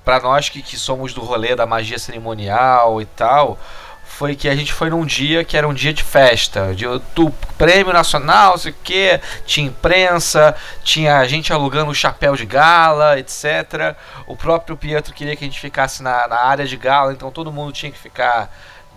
para 0.02 0.18
nós 0.18 0.48
que, 0.48 0.62
que 0.62 0.78
somos 0.78 1.12
do 1.12 1.20
rolê 1.20 1.54
da 1.54 1.66
magia 1.66 1.98
cerimonial 1.98 3.02
e 3.02 3.04
tal, 3.04 3.58
foi 4.02 4.34
que 4.34 4.48
a 4.48 4.56
gente 4.56 4.72
foi 4.72 4.90
num 4.90 5.04
dia 5.04 5.44
que 5.44 5.56
era 5.56 5.68
um 5.68 5.72
dia 5.72 5.92
de 5.92 6.02
festa, 6.02 6.74
de, 6.74 6.84
do 7.14 7.30
prêmio 7.56 7.92
nacional, 7.92 8.58
sei 8.58 8.72
o 8.72 8.74
que, 8.82 9.20
tinha 9.46 9.66
imprensa, 9.66 10.54
tinha 10.82 11.26
gente 11.28 11.52
alugando 11.52 11.94
chapéu 11.94 12.34
de 12.34 12.44
gala, 12.44 13.18
etc. 13.18 13.94
O 14.26 14.36
próprio 14.36 14.76
Pietro 14.76 15.14
queria 15.14 15.36
que 15.36 15.44
a 15.44 15.46
gente 15.46 15.60
ficasse 15.60 16.02
na, 16.02 16.26
na 16.26 16.40
área 16.40 16.66
de 16.66 16.76
gala, 16.76 17.12
então 17.12 17.30
todo 17.30 17.52
mundo 17.52 17.72
tinha 17.72 17.92
que 17.92 17.98
ficar 17.98 18.50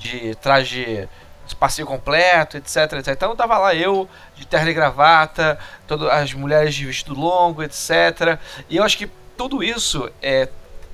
de 0.03 0.35
traje 0.35 1.07
de 1.47 1.55
passeio 1.55 1.87
completo, 1.87 2.57
etc, 2.57 2.93
etc. 2.93 3.09
Então 3.09 3.35
tava 3.35 3.57
lá 3.57 3.75
eu 3.75 4.07
de 4.35 4.45
terno 4.45 4.69
e 4.69 4.73
gravata, 4.73 5.59
todo, 5.87 6.09
as 6.09 6.33
mulheres 6.33 6.75
de 6.75 6.85
vestido 6.85 7.13
longo, 7.13 7.63
etc. 7.63 8.39
E 8.69 8.77
eu 8.77 8.83
acho 8.83 8.97
que 8.97 9.09
tudo 9.37 9.63
isso 9.63 10.09
é, 10.21 10.47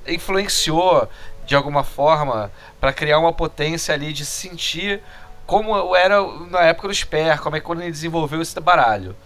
influenciou 0.06 1.08
de 1.46 1.54
alguma 1.54 1.84
forma 1.84 2.50
para 2.80 2.92
criar 2.92 3.18
uma 3.18 3.32
potência 3.32 3.94
ali 3.94 4.12
de 4.12 4.24
sentir 4.24 5.02
como 5.46 5.96
era 5.96 6.22
na 6.48 6.60
época 6.60 6.88
do 6.88 6.94
Sper, 6.94 7.40
como 7.40 7.56
é 7.56 7.60
que 7.60 7.66
quando 7.66 7.82
ele 7.82 7.90
desenvolveu 7.90 8.40
esse 8.40 8.58
baralho. 8.60 9.16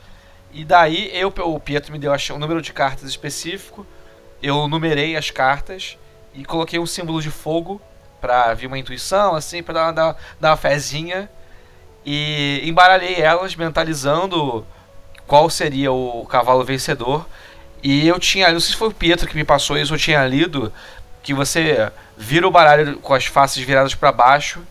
E 0.52 0.64
daí 0.64 1.10
eu, 1.12 1.28
o 1.28 1.60
Pietro 1.60 1.92
me 1.92 1.98
deu 1.98 2.12
um 2.32 2.38
número 2.38 2.62
de 2.62 2.72
cartas 2.72 3.08
específico, 3.08 3.86
eu 4.42 4.66
numerei 4.68 5.16
as 5.16 5.30
cartas 5.30 5.98
e 6.32 6.44
coloquei 6.44 6.78
um 6.78 6.86
símbolo 6.86 7.20
de 7.20 7.30
fogo 7.30 7.80
para 8.24 8.54
vir 8.54 8.68
uma 8.68 8.78
intuição, 8.78 9.36
assim, 9.36 9.62
para 9.62 9.92
dar, 9.92 10.16
dar, 10.40 10.50
uma 10.50 10.56
fezinha. 10.56 11.28
E 12.06 12.62
embaralhei 12.64 13.20
elas, 13.20 13.54
mentalizando 13.54 14.66
qual 15.26 15.50
seria 15.50 15.92
o 15.92 16.24
cavalo 16.24 16.64
vencedor. 16.64 17.28
E 17.82 18.08
eu 18.08 18.18
tinha, 18.18 18.50
não 18.50 18.60
sei 18.60 18.70
se 18.70 18.78
foi 18.78 18.88
o 18.88 18.94
Pietro 18.94 19.28
que 19.28 19.36
me 19.36 19.44
passou 19.44 19.76
isso, 19.76 19.92
eu 19.92 19.98
tinha 19.98 20.26
lido 20.26 20.72
que 21.22 21.34
você 21.34 21.92
vira 22.16 22.48
o 22.48 22.50
baralho 22.50 22.96
com 22.98 23.12
as 23.12 23.26
faces 23.26 23.62
viradas 23.62 23.94
para 23.94 24.10
baixo, 24.10 24.62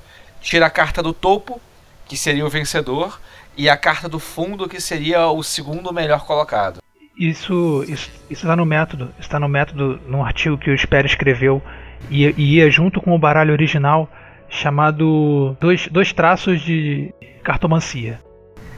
tira 0.41 0.65
a 0.65 0.69
carta 0.71 1.03
do 1.03 1.13
topo, 1.13 1.61
que 2.07 2.17
seria 2.17 2.45
o 2.45 2.49
vencedor, 2.49 3.19
e 3.55 3.69
a 3.69 3.77
carta 3.77 4.09
do 4.09 4.17
fundo, 4.17 4.67
que 4.67 4.81
seria 4.81 5.27
o 5.27 5.43
segundo 5.43 5.93
melhor 5.93 6.25
colocado. 6.25 6.81
Isso, 7.15 7.85
isso, 7.87 8.09
isso 8.31 8.45
está 8.45 8.55
no 8.55 8.65
método, 8.65 9.13
está 9.19 9.39
no 9.39 9.47
método, 9.47 10.01
num 10.07 10.25
artigo 10.25 10.57
que 10.57 10.71
o 10.71 10.77
Sper 10.77 11.05
escreveu 11.05 11.61
e, 12.09 12.25
e 12.37 12.55
ia 12.55 12.69
junto 12.69 13.01
com 13.01 13.15
o 13.15 13.19
baralho 13.19 13.51
original 13.51 14.09
chamado 14.49 15.57
dois, 15.59 15.87
dois 15.87 16.13
traços 16.13 16.61
de 16.61 17.13
cartomancia. 17.43 18.19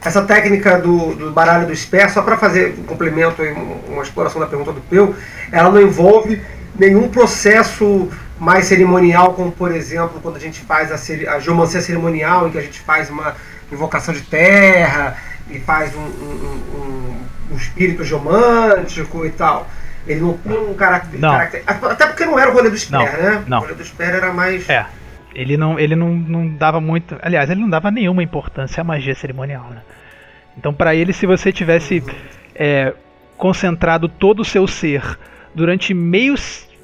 Essa 0.03 0.21
técnica 0.21 0.79
do, 0.79 1.15
do 1.15 1.31
baralho 1.31 1.67
do 1.67 1.75
Sper, 1.75 2.09
só 2.09 2.21
para 2.21 2.37
fazer 2.37 2.75
um 2.79 2.83
complemento 2.83 3.43
e 3.43 3.51
uma 3.89 4.03
exploração 4.03 4.39
da 4.39 4.47
pergunta 4.47 4.71
do 4.71 4.81
Peu, 4.81 5.15
ela 5.51 5.69
não 5.69 5.81
envolve 5.81 6.41
nenhum 6.77 7.09
processo 7.09 8.09
mais 8.39 8.65
cerimonial, 8.65 9.33
como 9.33 9.51
por 9.51 9.71
exemplo 9.71 10.19
quando 10.21 10.35
a 10.35 10.39
gente 10.39 10.61
faz 10.61 10.91
a, 10.91 11.35
a 11.35 11.39
geomancia 11.39 11.81
cerimonial, 11.81 12.47
em 12.47 12.51
que 12.51 12.57
a 12.57 12.61
gente 12.61 12.79
faz 12.81 13.09
uma 13.09 13.35
invocação 13.71 14.13
de 14.13 14.21
terra 14.21 15.17
e 15.49 15.59
faz 15.59 15.95
um, 15.95 15.99
um, 15.99 16.61
um, 16.75 17.15
um 17.51 17.55
espírito 17.55 18.03
geomântico 18.03 19.25
e 19.25 19.31
tal. 19.31 19.67
Ele 20.07 20.19
não 20.21 20.37
tem 20.37 20.57
um 20.57 20.73
caráter, 20.75 21.19
Não. 21.19 21.31
caráter- 21.31 21.63
Até 21.65 22.05
porque 22.07 22.25
não 22.25 22.37
era 22.37 22.51
o 22.51 22.53
rolê 22.53 22.69
do 22.69 22.77
Sper, 22.77 22.99
né? 22.99 23.43
não. 23.47 23.57
O 23.57 23.61
rolê 23.61 23.73
do 23.73 23.83
Sper 23.83 24.09
era 24.15 24.31
mais. 24.33 24.69
É. 24.69 24.85
Ele 25.33 25.57
não, 25.57 25.77
ele 25.79 25.95
não, 25.95 26.09
não 26.15 26.47
dava 26.47 26.79
muito. 26.79 27.17
Aliás, 27.21 27.49
ele 27.49 27.59
não 27.59 27.69
dava 27.69 27.91
nenhuma 27.91 28.23
importância 28.23 28.81
à 28.81 28.83
magia 28.83 29.13
cerimonial, 29.15 29.67
né? 29.69 29.81
Então, 30.57 30.73
pra 30.73 30.95
ele, 30.95 31.11
se 31.11 31.25
você 31.25 31.51
tivesse 31.51 32.01
é, 32.55 32.93
concentrado 33.35 34.07
todo 34.07 34.39
o 34.41 34.45
seu 34.45 34.65
ser 34.67 35.03
durante 35.53 35.93
meio 35.93 36.35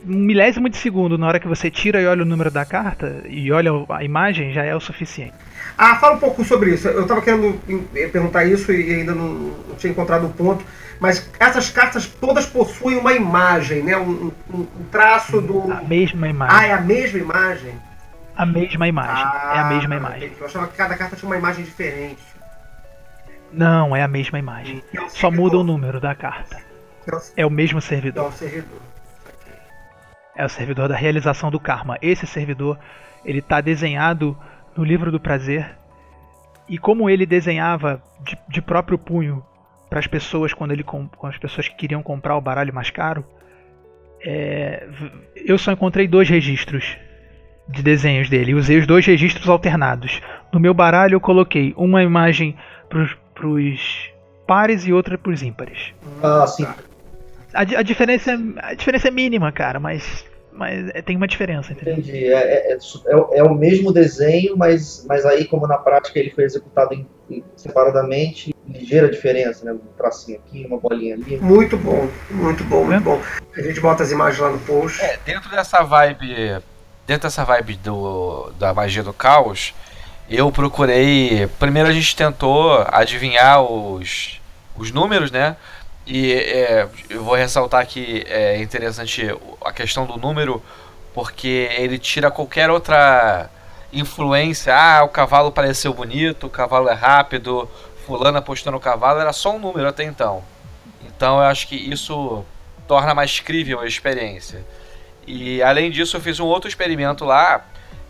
um 0.07 0.15
milésimo 0.15 0.67
de 0.69 0.77
segundo 0.77 1.17
na 1.17 1.27
hora 1.27 1.39
que 1.39 1.47
você 1.47 1.69
tira 1.69 2.01
e 2.01 2.07
olha 2.07 2.23
o 2.23 2.25
número 2.25 2.49
da 2.51 2.65
carta 2.65 3.23
e 3.27 3.51
olha 3.51 3.71
a 3.89 4.03
imagem, 4.03 4.51
já 4.53 4.63
é 4.63 4.75
o 4.75 4.79
suficiente. 4.79 5.33
Ah, 5.77 5.95
fala 5.97 6.15
um 6.15 6.19
pouco 6.19 6.43
sobre 6.43 6.73
isso. 6.73 6.87
Eu 6.87 7.03
estava 7.03 7.21
querendo 7.21 7.59
eh, 7.95 8.07
perguntar 8.07 8.43
isso 8.45 8.71
e 8.71 8.93
ainda 8.95 9.13
não, 9.13 9.51
tinha 9.77 9.91
encontrado 9.91 10.25
o 10.25 10.29
ponto. 10.29 10.63
Mas 10.99 11.27
essas 11.39 11.69
cartas 11.71 12.05
todas 12.07 12.45
possuem 12.45 12.97
uma 12.97 13.13
imagem, 13.13 13.81
né? 13.83 13.97
Um, 13.97 14.31
um- 14.53 14.67
um 14.79 14.83
traço 14.91 15.41
do. 15.41 15.71
A 15.71 15.81
mesma 15.81 16.27
Ah, 16.27 16.29
imagem. 16.29 16.69
é 16.69 16.73
a 16.73 16.81
mesma 16.81 17.19
imagem? 17.19 17.73
A 18.35 18.45
mesma 18.45 18.87
imagem. 18.87 19.25
É 19.55 19.59
a 19.59 19.65
mesma 19.69 19.95
Ah, 19.95 19.97
imagem. 19.97 20.17
entendi. 20.25 20.35
Eu 20.41 20.45
achava 20.45 20.67
que 20.67 20.75
cada 20.77 20.95
carta 20.95 21.15
tinha 21.15 21.27
uma 21.29 21.37
imagem 21.37 21.63
diferente. 21.65 22.21
Não, 23.51 23.95
é 23.95 24.01
a 24.03 24.07
mesma 24.07 24.37
imagem. 24.39 24.83
É 24.93 25.09
Só 25.09 25.29
muda 25.31 25.57
o 25.57 25.63
número 25.63 25.99
da 25.99 26.13
carta. 26.15 26.57
É 27.07 27.15
o- 27.15 27.21
É 27.37 27.45
o 27.45 27.49
mesmo 27.49 27.79
É 27.79 27.81
servidor. 27.81 28.29
o 28.29 28.31
servidor. 28.31 28.79
É 30.35 30.45
o 30.45 30.49
servidor 30.49 30.87
da 30.87 30.95
realização 30.95 31.51
do 31.51 31.59
karma. 31.59 31.97
Esse 32.01 32.25
servidor, 32.25 32.79
ele 33.25 33.39
está 33.39 33.61
desenhado 33.61 34.37
no 34.75 34.83
livro 34.83 35.11
do 35.11 35.19
prazer. 35.19 35.75
E 36.67 36.77
como 36.77 37.09
ele 37.09 37.25
desenhava 37.25 38.01
de, 38.23 38.37
de 38.47 38.61
próprio 38.61 38.97
punho 38.97 39.43
para 39.89 39.99
as 39.99 40.07
pessoas 40.07 40.53
quando 40.53 40.71
ele 40.71 40.83
com 40.83 41.09
as 41.23 41.37
pessoas 41.37 41.67
que 41.67 41.75
queriam 41.75 42.01
comprar 42.01 42.37
o 42.37 42.41
baralho 42.41 42.73
mais 42.73 42.89
caro, 42.89 43.25
é, 44.23 44.87
eu 45.35 45.57
só 45.57 45.71
encontrei 45.71 46.07
dois 46.07 46.29
registros 46.29 46.97
de 47.67 47.81
desenhos 47.81 48.29
dele. 48.29 48.53
Usei 48.53 48.77
os 48.77 48.87
dois 48.87 49.05
registros 49.05 49.49
alternados. 49.49 50.21
No 50.51 50.59
meu 50.59 50.73
baralho 50.73 51.15
eu 51.15 51.21
coloquei 51.21 51.73
uma 51.75 52.03
imagem 52.03 52.55
para 52.89 53.47
os 53.47 54.11
pares 54.47 54.85
e 54.85 54.93
outra 54.93 55.17
para 55.17 55.31
os 55.31 55.41
ímpares. 55.41 55.93
Ah, 56.21 56.45
sim. 56.45 56.67
A, 57.53 57.61
a 57.61 57.81
diferença, 57.83 58.31
é- 58.31 58.37
a 58.61 58.73
diferença 58.73 59.07
é 59.07 59.11
mínima, 59.11 59.51
cara, 59.51 59.79
mas, 59.79 60.25
mas 60.51 60.89
é- 60.93 61.01
tem 61.01 61.17
uma 61.17 61.27
diferença, 61.27 61.71
entendeu? 61.73 61.93
Entendi. 61.95 62.25
É, 62.25 62.33
é, 62.33 62.73
é, 62.73 62.77
é- 62.77 63.39
é 63.39 63.43
o 63.43 63.53
mesmo 63.53 63.91
desenho, 63.91 64.55
mas, 64.57 65.05
mas 65.07 65.25
aí, 65.25 65.45
como 65.45 65.67
na 65.67 65.77
prática 65.77 66.17
ele 66.19 66.29
foi 66.31 66.43
executado 66.45 66.93
em- 66.93 67.07
em- 67.29 67.43
separadamente, 67.55 68.53
ligeira 68.67 69.09
diferença, 69.09 69.65
né? 69.65 69.73
Um 69.73 69.79
tracinho 69.97 70.39
aqui, 70.39 70.65
uma 70.65 70.77
bolinha 70.77 71.15
ali. 71.15 71.37
Muito 71.41 71.77
bom, 71.77 72.07
muito 72.29 72.63
bom, 72.63 72.85
muito 72.85 73.03
bom. 73.03 73.21
A 73.55 73.61
gente 73.61 73.79
bota 73.81 74.03
as 74.03 74.11
imagens 74.11 74.39
lá 74.39 74.49
no 74.49 74.59
post. 74.59 75.01
É, 75.01 75.17
dentro 75.25 75.49
dessa 75.49 75.83
vibe. 75.83 76.61
Dentro 77.07 77.23
dessa 77.27 77.43
vibe 77.43 77.75
do, 77.77 78.51
da 78.57 78.73
magia 78.73 79.03
do 79.03 79.11
caos, 79.11 79.73
eu 80.29 80.49
procurei. 80.51 81.47
Primeiro 81.59 81.89
a 81.89 81.91
gente 81.91 82.15
tentou 82.15 82.85
adivinhar 82.87 83.61
os, 83.61 84.39
os 84.77 84.91
números, 84.91 85.31
né? 85.31 85.57
E 86.13 86.33
é, 86.33 86.89
eu 87.09 87.23
vou 87.23 87.35
ressaltar 87.35 87.87
que 87.87 88.25
é 88.27 88.61
interessante 88.61 89.33
a 89.63 89.71
questão 89.71 90.05
do 90.05 90.17
número, 90.17 90.61
porque 91.13 91.69
ele 91.77 91.97
tira 91.97 92.29
qualquer 92.29 92.69
outra 92.69 93.49
influência. 93.93 94.75
Ah, 94.75 95.05
o 95.05 95.07
cavalo 95.07 95.53
pareceu 95.53 95.93
bonito, 95.93 96.47
o 96.47 96.49
cavalo 96.49 96.89
é 96.89 96.93
rápido, 96.93 97.65
fulano 98.05 98.37
apostou 98.37 98.73
no 98.73 98.79
cavalo, 98.79 99.21
era 99.21 99.31
só 99.31 99.55
um 99.55 99.59
número 99.59 99.87
até 99.87 100.03
então. 100.03 100.43
Então 101.05 101.37
eu 101.37 101.43
acho 101.43 101.65
que 101.65 101.77
isso 101.77 102.43
torna 102.89 103.15
mais 103.15 103.39
crível 103.39 103.79
a 103.79 103.87
experiência. 103.87 104.65
E 105.25 105.63
além 105.63 105.89
disso, 105.89 106.17
eu 106.17 106.21
fiz 106.21 106.41
um 106.41 106.45
outro 106.45 106.67
experimento 106.67 107.23
lá, 107.23 107.63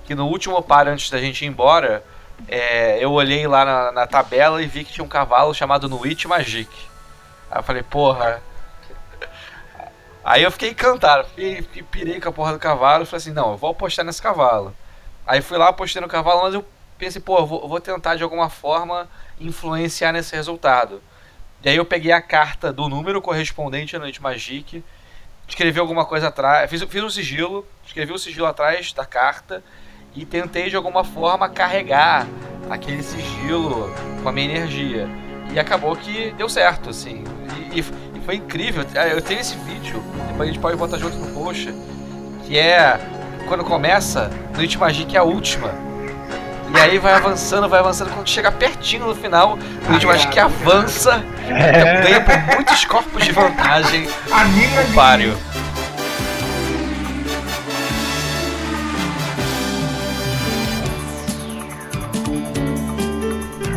que 0.06 0.16
no 0.16 0.26
último 0.26 0.60
par 0.64 0.88
antes 0.88 1.08
da 1.12 1.20
gente 1.20 1.46
ir 1.46 1.50
embora, 1.50 2.04
é, 2.48 2.98
eu 3.00 3.12
olhei 3.12 3.46
lá 3.46 3.64
na, 3.64 3.92
na 3.92 4.08
tabela 4.08 4.60
e 4.60 4.66
vi 4.66 4.84
que 4.84 4.92
tinha 4.92 5.06
um 5.06 5.08
cavalo 5.08 5.54
chamado 5.54 5.88
Nuit 5.88 6.28
Magic. 6.28 6.68
Aí 7.52 7.60
eu 7.60 7.64
falei, 7.64 7.84
porra. 7.84 8.42
Aí 10.24 10.44
eu 10.44 10.52
fiquei 10.52 10.70
encantado, 10.70 11.28
fiquei, 11.30 11.84
pirei 11.84 12.22
com 12.22 12.30
a 12.30 12.32
porra 12.32 12.54
do 12.54 12.60
cavalo 12.60 13.08
falei 13.08 13.18
assim, 13.18 13.34
não, 13.34 13.52
eu 13.52 13.58
vou 13.58 13.72
apostar 13.72 14.06
nesse 14.06 14.22
cavalo. 14.22 14.76
Aí 15.26 15.42
fui 15.42 15.58
lá, 15.58 15.70
apostei 15.70 16.02
no 16.02 16.08
cavalo, 16.08 16.44
mas 16.44 16.54
eu 16.54 16.64
pensei, 16.98 17.20
pô, 17.20 17.40
eu 17.40 17.46
vou, 17.46 17.62
eu 17.64 17.68
vou 17.68 17.80
tentar 17.80 18.16
de 18.16 18.24
alguma 18.24 18.50
forma 18.50 19.10
influenciar 19.40 20.12
nesse 20.12 20.36
resultado. 20.36 21.02
E 21.64 21.70
aí 21.70 21.76
eu 21.76 21.86
peguei 21.86 22.12
a 22.12 22.22
carta 22.22 22.72
do 22.72 22.88
número 22.88 23.22
correspondente 23.22 23.96
à 23.96 24.00
Noite 24.00 24.22
Magic 24.22 24.84
escrevi 25.52 25.80
alguma 25.80 26.06
coisa 26.06 26.30
atrás, 26.30 26.70
fiz, 26.70 26.82
fiz 26.84 27.04
um 27.04 27.10
sigilo, 27.10 27.68
escrevi 27.86 28.14
um 28.14 28.18
sigilo 28.18 28.46
atrás 28.46 28.94
da 28.94 29.06
carta 29.06 29.64
e 30.16 30.26
tentei 30.26 30.70
de 30.70 30.76
alguma 30.76 31.04
forma 31.04 31.50
carregar 31.50 32.26
aquele 32.70 33.04
sigilo 33.04 33.94
com 34.24 34.30
a 34.30 34.32
minha 34.32 34.48
energia. 34.48 35.10
E 35.54 35.60
acabou 35.60 35.96
que 35.96 36.34
deu 36.38 36.48
certo, 36.48 36.90
assim. 36.90 37.24
E, 37.74 37.80
e 37.80 38.22
foi 38.26 38.36
incrível. 38.36 38.86
É, 38.96 39.14
eu 39.14 39.22
tenho 39.22 39.40
esse 39.40 39.56
vídeo, 39.58 40.04
depois 40.28 40.50
a 40.50 40.52
gente 40.52 40.60
pode 40.62 40.78
botar 40.78 40.98
junto 40.98 41.18
no 41.18 41.28
post, 41.34 41.74
que 42.46 42.58
é 42.58 43.00
quando 43.48 43.64
começa, 43.64 44.30
no 44.54 44.62
It 44.62 44.78
Magia, 44.78 45.06
que 45.06 45.18
é 45.18 45.20
a 45.20 45.24
última. 45.24 45.74
E 46.74 46.80
aí 46.80 46.98
vai 46.98 47.14
avançando, 47.14 47.68
vai 47.68 47.80
avançando. 47.80 48.12
Quando 48.12 48.30
chega 48.30 48.50
pertinho 48.52 49.08
no 49.08 49.16
final, 49.16 49.58
o 49.90 49.94
It 49.94 50.06
Magia 50.06 50.30
que 50.30 50.40
avança, 50.40 51.24
é. 51.50 52.02
ganha 52.02 52.22
por 52.22 52.38
muitos 52.56 52.86
corpos 52.86 53.24
de 53.24 53.32
vantagem 53.32 54.08
o 54.90 54.94
páreo. 54.94 55.38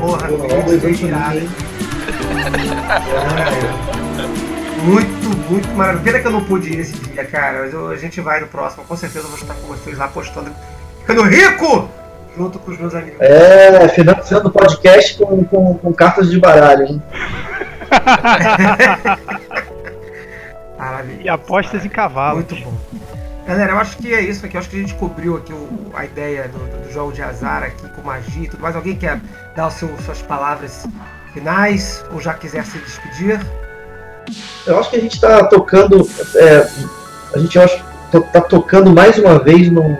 Porra, 0.05 0.29
Porra, 0.29 0.59
Muito, 4.85 5.51
muito 5.51 5.69
maravilhoso. 5.71 6.05
Pena 6.05 6.21
que 6.21 6.27
eu 6.27 6.31
não 6.31 6.45
pude 6.45 6.73
ir 6.73 6.77
nesse 6.77 6.93
dia, 6.93 7.25
cara. 7.25 7.61
Mas 7.63 7.73
eu, 7.73 7.89
a 7.89 7.97
gente 7.97 8.21
vai 8.21 8.41
no 8.41 8.47
próximo. 8.47 8.85
Com 8.85 8.97
certeza 8.97 9.25
eu 9.25 9.31
vou 9.31 9.39
estar 9.39 9.55
com 9.55 9.67
vocês 9.67 9.97
lá 9.97 10.09
postando. 10.09 10.51
Ficando 11.01 11.23
rico! 11.23 11.89
Junto 12.37 12.59
com 12.59 12.71
os 12.71 12.79
meus 12.79 12.95
amigos. 12.95 13.19
É, 13.21 13.89
financiando 13.89 14.49
o 14.49 14.53
podcast 14.53 15.17
com, 15.17 15.45
com, 15.45 15.79
com 15.79 15.93
cartas 15.93 16.31
de 16.31 16.39
baralho, 16.39 16.85
hein? 16.85 17.03
e 21.23 21.29
apostas 21.29 21.85
em 21.85 21.89
cavalo. 21.89 22.37
Muito 22.37 22.57
bom. 22.57 22.75
Galera, 23.47 23.73
eu 23.73 23.79
acho 23.79 23.99
que 23.99 24.13
é 24.13 24.21
isso 24.21 24.47
aqui. 24.47 24.57
Eu 24.57 24.61
acho 24.61 24.71
que 24.71 24.77
a 24.77 24.81
gente 24.81 24.95
cobriu 24.95 25.37
aqui 25.37 25.53
o, 25.53 25.91
a 25.95 26.05
ideia 26.05 26.49
do, 26.49 26.59
do, 26.59 26.93
jogo 26.93 27.13
de 27.13 27.23
azar 27.23 27.63
aqui 27.63 27.87
com 27.91 28.03
magia 28.03 28.45
e 28.45 28.49
tudo 28.49 28.61
mais. 28.61 28.75
Alguém 28.75 28.97
quer 28.97 29.21
dar 29.55 29.71
seu, 29.71 29.91
suas 30.05 30.23
palavras 30.23 30.87
finais 31.35 32.05
ou 32.13 32.21
já 32.21 32.33
quiser 32.33 32.65
se 32.65 32.79
despedir? 32.79 33.41
Eu 34.67 34.79
acho 34.79 34.89
que 34.89 34.97
a 34.97 35.01
gente 35.01 35.15
está 35.15 35.45
tocando. 35.45 36.09
É, 36.37 36.67
a 37.35 37.39
gente 37.39 37.59
está 37.59 38.41
tocando 38.41 38.91
mais 38.91 39.19
uma 39.19 39.39
vez 39.39 39.71
no, 39.71 39.91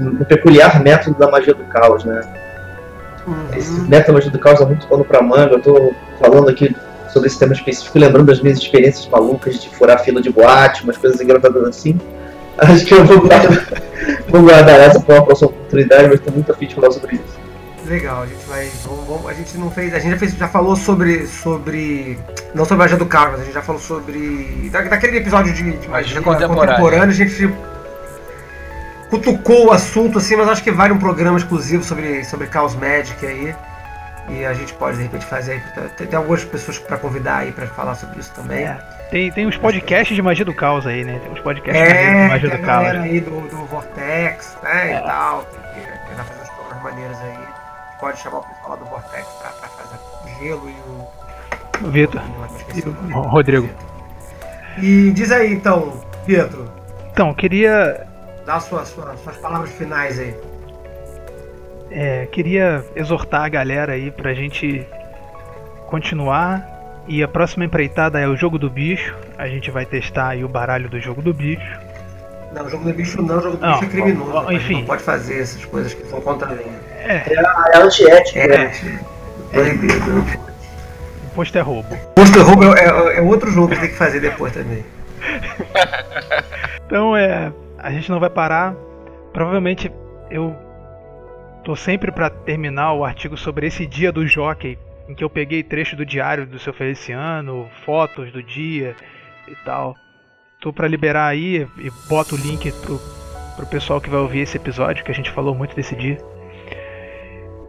no, 0.00 0.10
no, 0.12 0.24
peculiar 0.26 0.82
método 0.82 1.18
da 1.18 1.30
magia 1.30 1.54
do 1.54 1.64
caos, 1.64 2.04
né? 2.04 2.20
Uhum. 3.26 3.56
Esse 3.56 3.80
método 3.82 4.08
da 4.08 4.12
magia 4.12 4.30
do 4.30 4.38
caos 4.38 4.60
é 4.60 4.66
muito 4.66 4.86
pano 4.86 5.04
para 5.04 5.22
manga. 5.22 5.52
Eu 5.52 5.58
estou 5.58 5.94
falando 6.20 6.50
aqui 6.50 6.76
sobre 7.10 7.28
esse 7.28 7.38
tema 7.38 7.54
específico, 7.54 7.98
lembrando 7.98 8.26
das 8.26 8.42
minhas 8.42 8.58
experiências 8.58 9.08
malucas 9.08 9.62
de 9.62 9.70
furar 9.70 10.02
fila 10.04 10.20
de 10.20 10.30
boate, 10.30 10.82
umas 10.82 10.98
coisas 10.98 11.18
engraçadas 11.18 11.64
assim. 11.64 11.98
Acho 12.58 12.84
que 12.84 12.94
eu 12.94 13.04
vou 13.04 13.20
guardar, 13.20 13.66
vou 14.28 14.42
guardar 14.42 14.80
essa 14.80 15.00
para 15.00 15.16
uma 15.16 15.24
próxima 15.24 15.50
oportunidade, 15.50 16.04
mas 16.04 16.14
estou 16.14 16.32
muito 16.32 16.52
afim 16.52 16.66
de 16.66 16.74
falar 16.74 16.90
sobre 16.90 17.16
isso. 17.16 17.42
Legal, 17.86 18.22
a 18.22 18.26
gente 18.26 18.44
vai. 18.46 18.70
Vamos, 18.84 19.06
vamos, 19.06 19.28
a 19.28 19.34
gente 19.34 19.58
não 19.58 19.70
fez. 19.70 19.92
A 19.92 19.98
gente 19.98 20.12
já, 20.12 20.18
fez, 20.18 20.34
já 20.34 20.48
falou 20.48 20.76
sobre. 20.76 21.26
sobre. 21.26 22.18
Não 22.54 22.64
sobre 22.64 22.74
a 22.74 22.84
magia 22.84 22.96
do 22.96 23.06
Carlos, 23.06 23.40
a 23.40 23.44
gente 23.44 23.54
já 23.54 23.62
falou 23.62 23.80
sobre. 23.80 24.70
Da, 24.70 24.82
daquele 24.82 25.16
episódio 25.16 25.52
de, 25.52 25.78
de 25.78 25.88
magia, 25.88 26.22
contemporânea. 26.22 27.08
A 27.08 27.10
gente 27.10 27.52
cutucou 29.10 29.66
o 29.66 29.72
assunto 29.72 30.18
assim, 30.18 30.36
mas 30.36 30.48
acho 30.48 30.62
que 30.62 30.70
vale 30.70 30.92
um 30.92 30.98
programa 30.98 31.36
exclusivo 31.36 31.82
sobre, 31.82 32.24
sobre 32.24 32.46
Chaos 32.46 32.74
Magic 32.76 33.26
aí. 33.26 33.54
E 34.28 34.44
a 34.44 34.54
gente 34.54 34.72
pode 34.74 34.96
de 34.96 35.02
repente 35.02 35.26
fazer 35.26 35.52
aí. 35.52 35.88
Tem, 35.96 36.06
tem 36.06 36.16
algumas 36.16 36.44
pessoas 36.44 36.78
para 36.78 36.96
convidar 36.96 37.38
aí 37.38 37.50
para 37.50 37.66
falar 37.66 37.96
sobre 37.96 38.20
isso 38.20 38.32
também. 38.32 38.64
É. 38.64 39.01
Tem, 39.12 39.30
tem 39.30 39.46
uns 39.46 39.58
podcasts 39.58 40.16
de 40.16 40.22
magia 40.22 40.42
do 40.42 40.54
caos 40.54 40.86
aí, 40.86 41.04
né? 41.04 41.18
Tem 41.18 41.30
uns 41.30 41.40
podcasts 41.40 41.82
é, 41.82 42.22
de 42.24 42.28
magia 42.30 42.48
do 42.48 42.58
caos. 42.62 42.86
aí 42.86 43.20
do, 43.20 43.40
do 43.42 43.66
Vortex, 43.66 44.56
né? 44.62 44.94
É. 44.94 44.96
E 44.96 45.02
tal. 45.02 45.44
Tem, 45.44 45.82
tem, 45.82 46.16
fazer 46.16 46.38
umas 46.38 46.48
programas 46.48 46.82
maneiras 46.82 47.18
aí 47.20 47.38
pode 48.00 48.18
chamar 48.18 48.38
o 48.38 48.42
pessoal 48.42 48.76
do 48.78 48.84
Vortex 48.86 49.26
pra, 49.26 49.50
pra 49.50 49.68
fazer 49.68 49.98
o 50.24 50.40
gelo 50.40 50.70
e 50.70 51.84
o. 51.84 51.90
Vitor. 51.90 52.22
O 53.14 53.20
Rodrigo. 53.20 53.68
E 54.78 55.10
diz 55.10 55.30
aí 55.30 55.52
então, 55.52 56.02
Pietro. 56.24 56.72
Então, 57.12 57.34
queria. 57.34 58.06
Dá 58.46 58.60
suas, 58.60 58.88
suas, 58.88 59.20
suas 59.20 59.36
palavras 59.36 59.70
finais 59.72 60.18
aí. 60.18 60.34
É, 61.90 62.24
queria 62.32 62.82
exortar 62.96 63.42
a 63.42 63.48
galera 63.50 63.92
aí 63.92 64.10
pra 64.10 64.32
gente 64.32 64.86
continuar. 65.88 66.71
E 67.06 67.22
a 67.22 67.28
próxima 67.28 67.64
empreitada 67.64 68.20
é 68.20 68.28
o 68.28 68.36
jogo 68.36 68.58
do 68.58 68.70
bicho. 68.70 69.14
A 69.36 69.48
gente 69.48 69.70
vai 69.70 69.84
testar 69.84 70.28
aí 70.28 70.44
o 70.44 70.48
baralho 70.48 70.88
do 70.88 71.00
jogo 71.00 71.20
do 71.20 71.34
bicho. 71.34 71.80
Não, 72.52 72.66
o 72.66 72.70
jogo 72.70 72.84
do 72.84 72.92
bicho 72.92 73.20
não, 73.22 73.38
o 73.38 73.40
jogo 73.40 73.56
do 73.56 73.66
não, 73.66 73.72
bicho 73.72 73.84
é 73.84 73.88
criminoso. 73.88 74.52
enfim. 74.52 74.74
Não 74.74 74.84
pode 74.84 75.02
fazer 75.02 75.40
essas 75.40 75.64
coisas 75.64 75.94
que 75.94 76.06
são 76.06 76.20
contra 76.20 76.48
a 76.48 76.52
lei. 76.52 76.66
É, 76.98 77.16
é, 77.16 77.42
é 77.74 77.78
antiético, 77.78 78.38
é, 78.38 78.48
né? 78.48 78.72
É 79.52 80.52
Imposto 81.26 81.58
é 81.58 81.60
roubo. 81.60 81.94
Imposto 81.94 82.38
é 82.38 82.42
roubo 82.42 82.76
é, 82.76 82.84
é, 82.84 83.18
é, 83.18 83.22
outro 83.22 83.50
jogo 83.50 83.68
que 83.74 83.80
tem 83.80 83.88
que 83.88 83.96
fazer 83.96 84.20
depois 84.20 84.52
também. 84.52 84.84
então 86.86 87.16
é. 87.16 87.52
A 87.78 87.90
gente 87.90 88.10
não 88.10 88.20
vai 88.20 88.30
parar. 88.30 88.74
Provavelmente 89.32 89.90
eu 90.30 90.54
tô 91.64 91.74
sempre 91.74 92.12
para 92.12 92.30
terminar 92.30 92.92
o 92.92 93.04
artigo 93.04 93.36
sobre 93.36 93.66
esse 93.66 93.86
dia 93.86 94.12
do 94.12 94.26
jockey, 94.26 94.78
em 95.12 95.14
que 95.14 95.22
eu 95.22 95.30
peguei 95.30 95.62
trecho 95.62 95.94
do 95.94 96.06
diário 96.06 96.46
do 96.46 96.58
seu 96.58 96.72
Feliciano, 96.72 97.68
fotos 97.84 98.32
do 98.32 98.42
dia 98.42 98.96
e 99.46 99.54
tal. 99.64 99.94
Tô 100.58 100.72
para 100.72 100.88
liberar 100.88 101.26
aí 101.26 101.68
e 101.78 101.90
boto 102.08 102.34
o 102.34 102.38
link 102.38 102.72
pro, 102.80 102.98
pro 103.56 103.66
pessoal 103.66 104.00
que 104.00 104.08
vai 104.08 104.20
ouvir 104.20 104.40
esse 104.40 104.56
episódio, 104.56 105.04
que 105.04 105.10
a 105.10 105.14
gente 105.14 105.30
falou 105.30 105.54
muito 105.54 105.76
desse 105.76 105.94
dia 105.94 106.18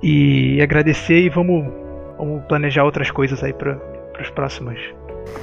e 0.02 0.62
agradecer 0.62 1.20
e 1.20 1.30
vamos, 1.30 1.66
vamos 2.18 2.46
planejar 2.46 2.84
outras 2.84 3.12
coisas 3.12 3.44
aí 3.44 3.54
para 3.54 3.78
os 4.22 4.30
próximos. 4.30 4.80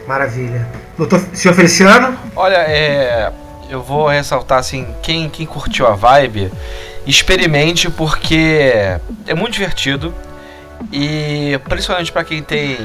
Maravilha. 0.07 0.67
Doutor, 0.97 1.21
senhor 1.35 1.55
Feliciano? 1.55 2.17
Olha, 2.35 2.59
é, 2.67 3.33
eu 3.69 3.83
vou 3.83 4.09
ressaltar 4.09 4.59
assim, 4.59 4.87
quem, 5.03 5.29
quem 5.29 5.47
curtiu 5.47 5.87
a 5.87 5.95
vibe, 5.95 6.51
experimente 7.07 7.91
porque 7.91 8.61
é 9.27 9.35
muito 9.35 9.53
divertido 9.53 10.15
e 10.93 11.59
principalmente 11.69 12.11
para 12.11 12.25
quem 12.25 12.43
tem 12.43 12.77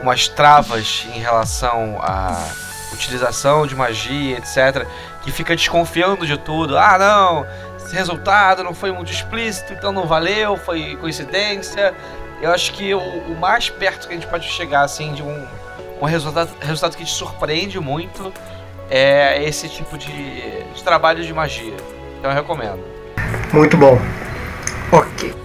umas 0.00 0.28
travas 0.28 1.06
em 1.14 1.20
relação 1.20 1.98
à 2.02 2.36
utilização 2.92 3.66
de 3.66 3.74
magia, 3.74 4.38
etc, 4.38 4.86
que 5.22 5.32
fica 5.32 5.56
desconfiando 5.56 6.26
de 6.26 6.36
tudo. 6.36 6.76
Ah, 6.76 6.98
não, 6.98 7.46
esse 7.76 7.94
resultado 7.94 8.62
não 8.62 8.74
foi 8.74 8.92
muito 8.92 9.10
explícito, 9.10 9.72
então 9.72 9.92
não 9.92 10.06
valeu, 10.06 10.56
foi 10.56 10.96
coincidência. 10.96 11.94
Eu 12.40 12.52
acho 12.52 12.72
que 12.72 12.94
o, 12.94 13.00
o 13.00 13.36
mais 13.38 13.70
perto 13.70 14.06
que 14.06 14.14
a 14.14 14.16
gente 14.16 14.26
pode 14.26 14.46
chegar 14.46 14.82
assim 14.82 15.14
de 15.14 15.22
um, 15.22 15.46
um 16.00 16.04
resultado, 16.04 16.50
resultado 16.60 16.96
que 16.96 17.04
te 17.04 17.12
surpreende 17.12 17.80
muito 17.80 18.32
é 18.90 19.42
esse 19.42 19.68
tipo 19.68 19.96
de, 19.96 20.62
de 20.72 20.82
trabalho 20.82 21.24
de 21.24 21.32
magia. 21.32 21.76
Então 22.18 22.30
eu 22.30 22.36
recomendo. 22.36 22.84
Muito 23.52 23.76
bom. 23.76 23.98
Ok. 24.92 25.43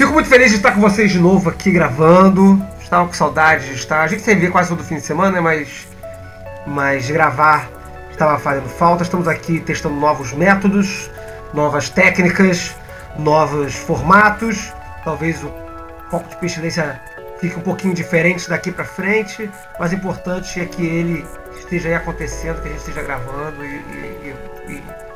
Fico 0.00 0.14
muito 0.14 0.30
feliz 0.30 0.48
de 0.48 0.56
estar 0.56 0.72
com 0.72 0.80
vocês 0.80 1.12
de 1.12 1.18
novo 1.18 1.50
aqui 1.50 1.70
gravando. 1.70 2.58
Estava 2.80 3.06
com 3.06 3.12
saudade 3.12 3.66
de 3.66 3.74
estar. 3.74 4.00
A 4.00 4.06
gente 4.06 4.22
sempre 4.22 4.46
vê 4.46 4.50
quase 4.50 4.70
todo 4.70 4.82
fim 4.82 4.94
de 4.94 5.02
semana, 5.02 5.42
mas, 5.42 5.86
mas 6.66 7.10
gravar 7.10 7.68
estava 8.10 8.38
fazendo 8.38 8.66
falta. 8.66 9.02
Estamos 9.02 9.28
aqui 9.28 9.60
testando 9.60 9.96
novos 9.96 10.32
métodos 10.32 11.10
novas 11.52 11.90
técnicas, 11.90 12.74
novos 13.18 13.74
formatos. 13.74 14.72
Talvez 15.04 15.44
o 15.44 15.52
foco 16.10 16.30
de 16.30 16.36
pestilência 16.36 16.98
fique 17.38 17.58
um 17.58 17.62
pouquinho 17.62 17.92
diferente 17.92 18.48
daqui 18.48 18.72
para 18.72 18.86
frente, 18.86 19.50
mas 19.78 19.92
o 19.92 19.96
importante 19.96 20.62
é 20.62 20.64
que 20.64 20.82
ele 20.82 21.26
esteja 21.58 21.90
aí 21.90 21.94
acontecendo, 21.94 22.62
que 22.62 22.68
a 22.68 22.70
gente 22.70 22.80
esteja 22.80 23.02
gravando 23.02 23.62
e, 23.62 23.68
e, 23.68 24.34
e, 24.66 24.72
e, 24.72 25.09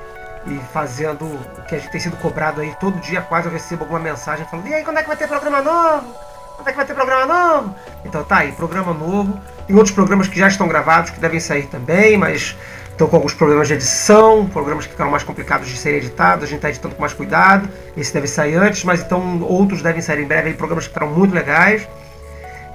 fazendo 0.73 1.25
o 1.25 1.63
que 1.67 1.75
a 1.75 1.79
gente 1.79 1.91
tem 1.91 2.01
sido 2.01 2.17
cobrado 2.17 2.61
aí. 2.61 2.75
Todo 2.79 3.01
dia 3.01 3.21
quase 3.23 3.47
eu 3.47 3.53
recebo 3.53 3.85
alguma 3.85 4.01
mensagem 4.01 4.47
falando: 4.47 4.67
e 4.69 4.75
aí, 4.75 4.85
quando 4.85 4.99
é 4.99 5.03
que 5.03 5.09
vai 5.09 5.17
ter 5.17 5.29
programa 5.29 5.63
novo? 5.63 6.15
Quando 6.57 6.69
é 6.69 6.71
que 6.71 6.77
vai 6.77 6.87
ter 6.87 6.95
programa 6.95 7.27
novo? 7.27 7.75
Então 8.05 8.23
tá 8.25 8.39
aí, 8.39 8.53
programa 8.53 8.93
novo. 8.93 9.41
Tem 9.67 9.75
outros 9.75 9.95
programas 9.95 10.29
que 10.29 10.39
já 10.39 10.49
estão 10.49 10.69
gravados 10.69 11.11
que 11.11 11.19
devem 11.19 11.41
sair 11.41 11.67
também, 11.67 12.17
mas 12.17 12.57
estão 12.91 13.09
com 13.09 13.17
alguns 13.17 13.35
problemas 13.35 13.67
de 13.67 13.75
edição, 13.75 14.47
programas 14.47 14.87
que 14.87 14.93
ficaram 14.93 15.11
mais 15.11 15.25
complicados 15.25 15.69
de 15.69 15.77
serem 15.77 15.99
editados, 15.99 16.45
a 16.45 16.47
gente 16.47 16.57
está 16.57 16.69
editando 16.69 16.95
com 16.95 17.01
mais 17.01 17.13
cuidado. 17.13 17.69
Esse 17.97 18.15
deve 18.15 18.29
sair 18.29 18.55
antes, 18.55 18.85
mas 18.85 19.01
então 19.01 19.43
outros 19.43 19.83
devem 19.83 20.01
sair 20.01 20.23
em 20.23 20.27
breve, 20.27 20.49
aí, 20.49 20.55
programas 20.55 20.87
que 20.87 20.93
ficaram 20.93 21.13
muito 21.13 21.35
legais. 21.35 21.89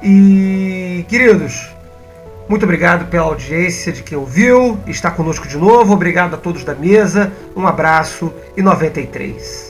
E, 0.03 1.05
queridos, 1.07 1.74
muito 2.49 2.63
obrigado 2.63 3.09
pela 3.11 3.25
audiência 3.25 3.91
de 3.91 4.01
quem 4.01 4.17
ouviu, 4.17 4.79
está 4.87 5.11
conosco 5.11 5.47
de 5.47 5.55
novo. 5.55 5.93
Obrigado 5.93 6.33
a 6.33 6.37
todos 6.37 6.63
da 6.63 6.73
mesa, 6.73 7.31
um 7.55 7.67
abraço 7.67 8.33
e 8.57 8.61
93. 8.63 9.68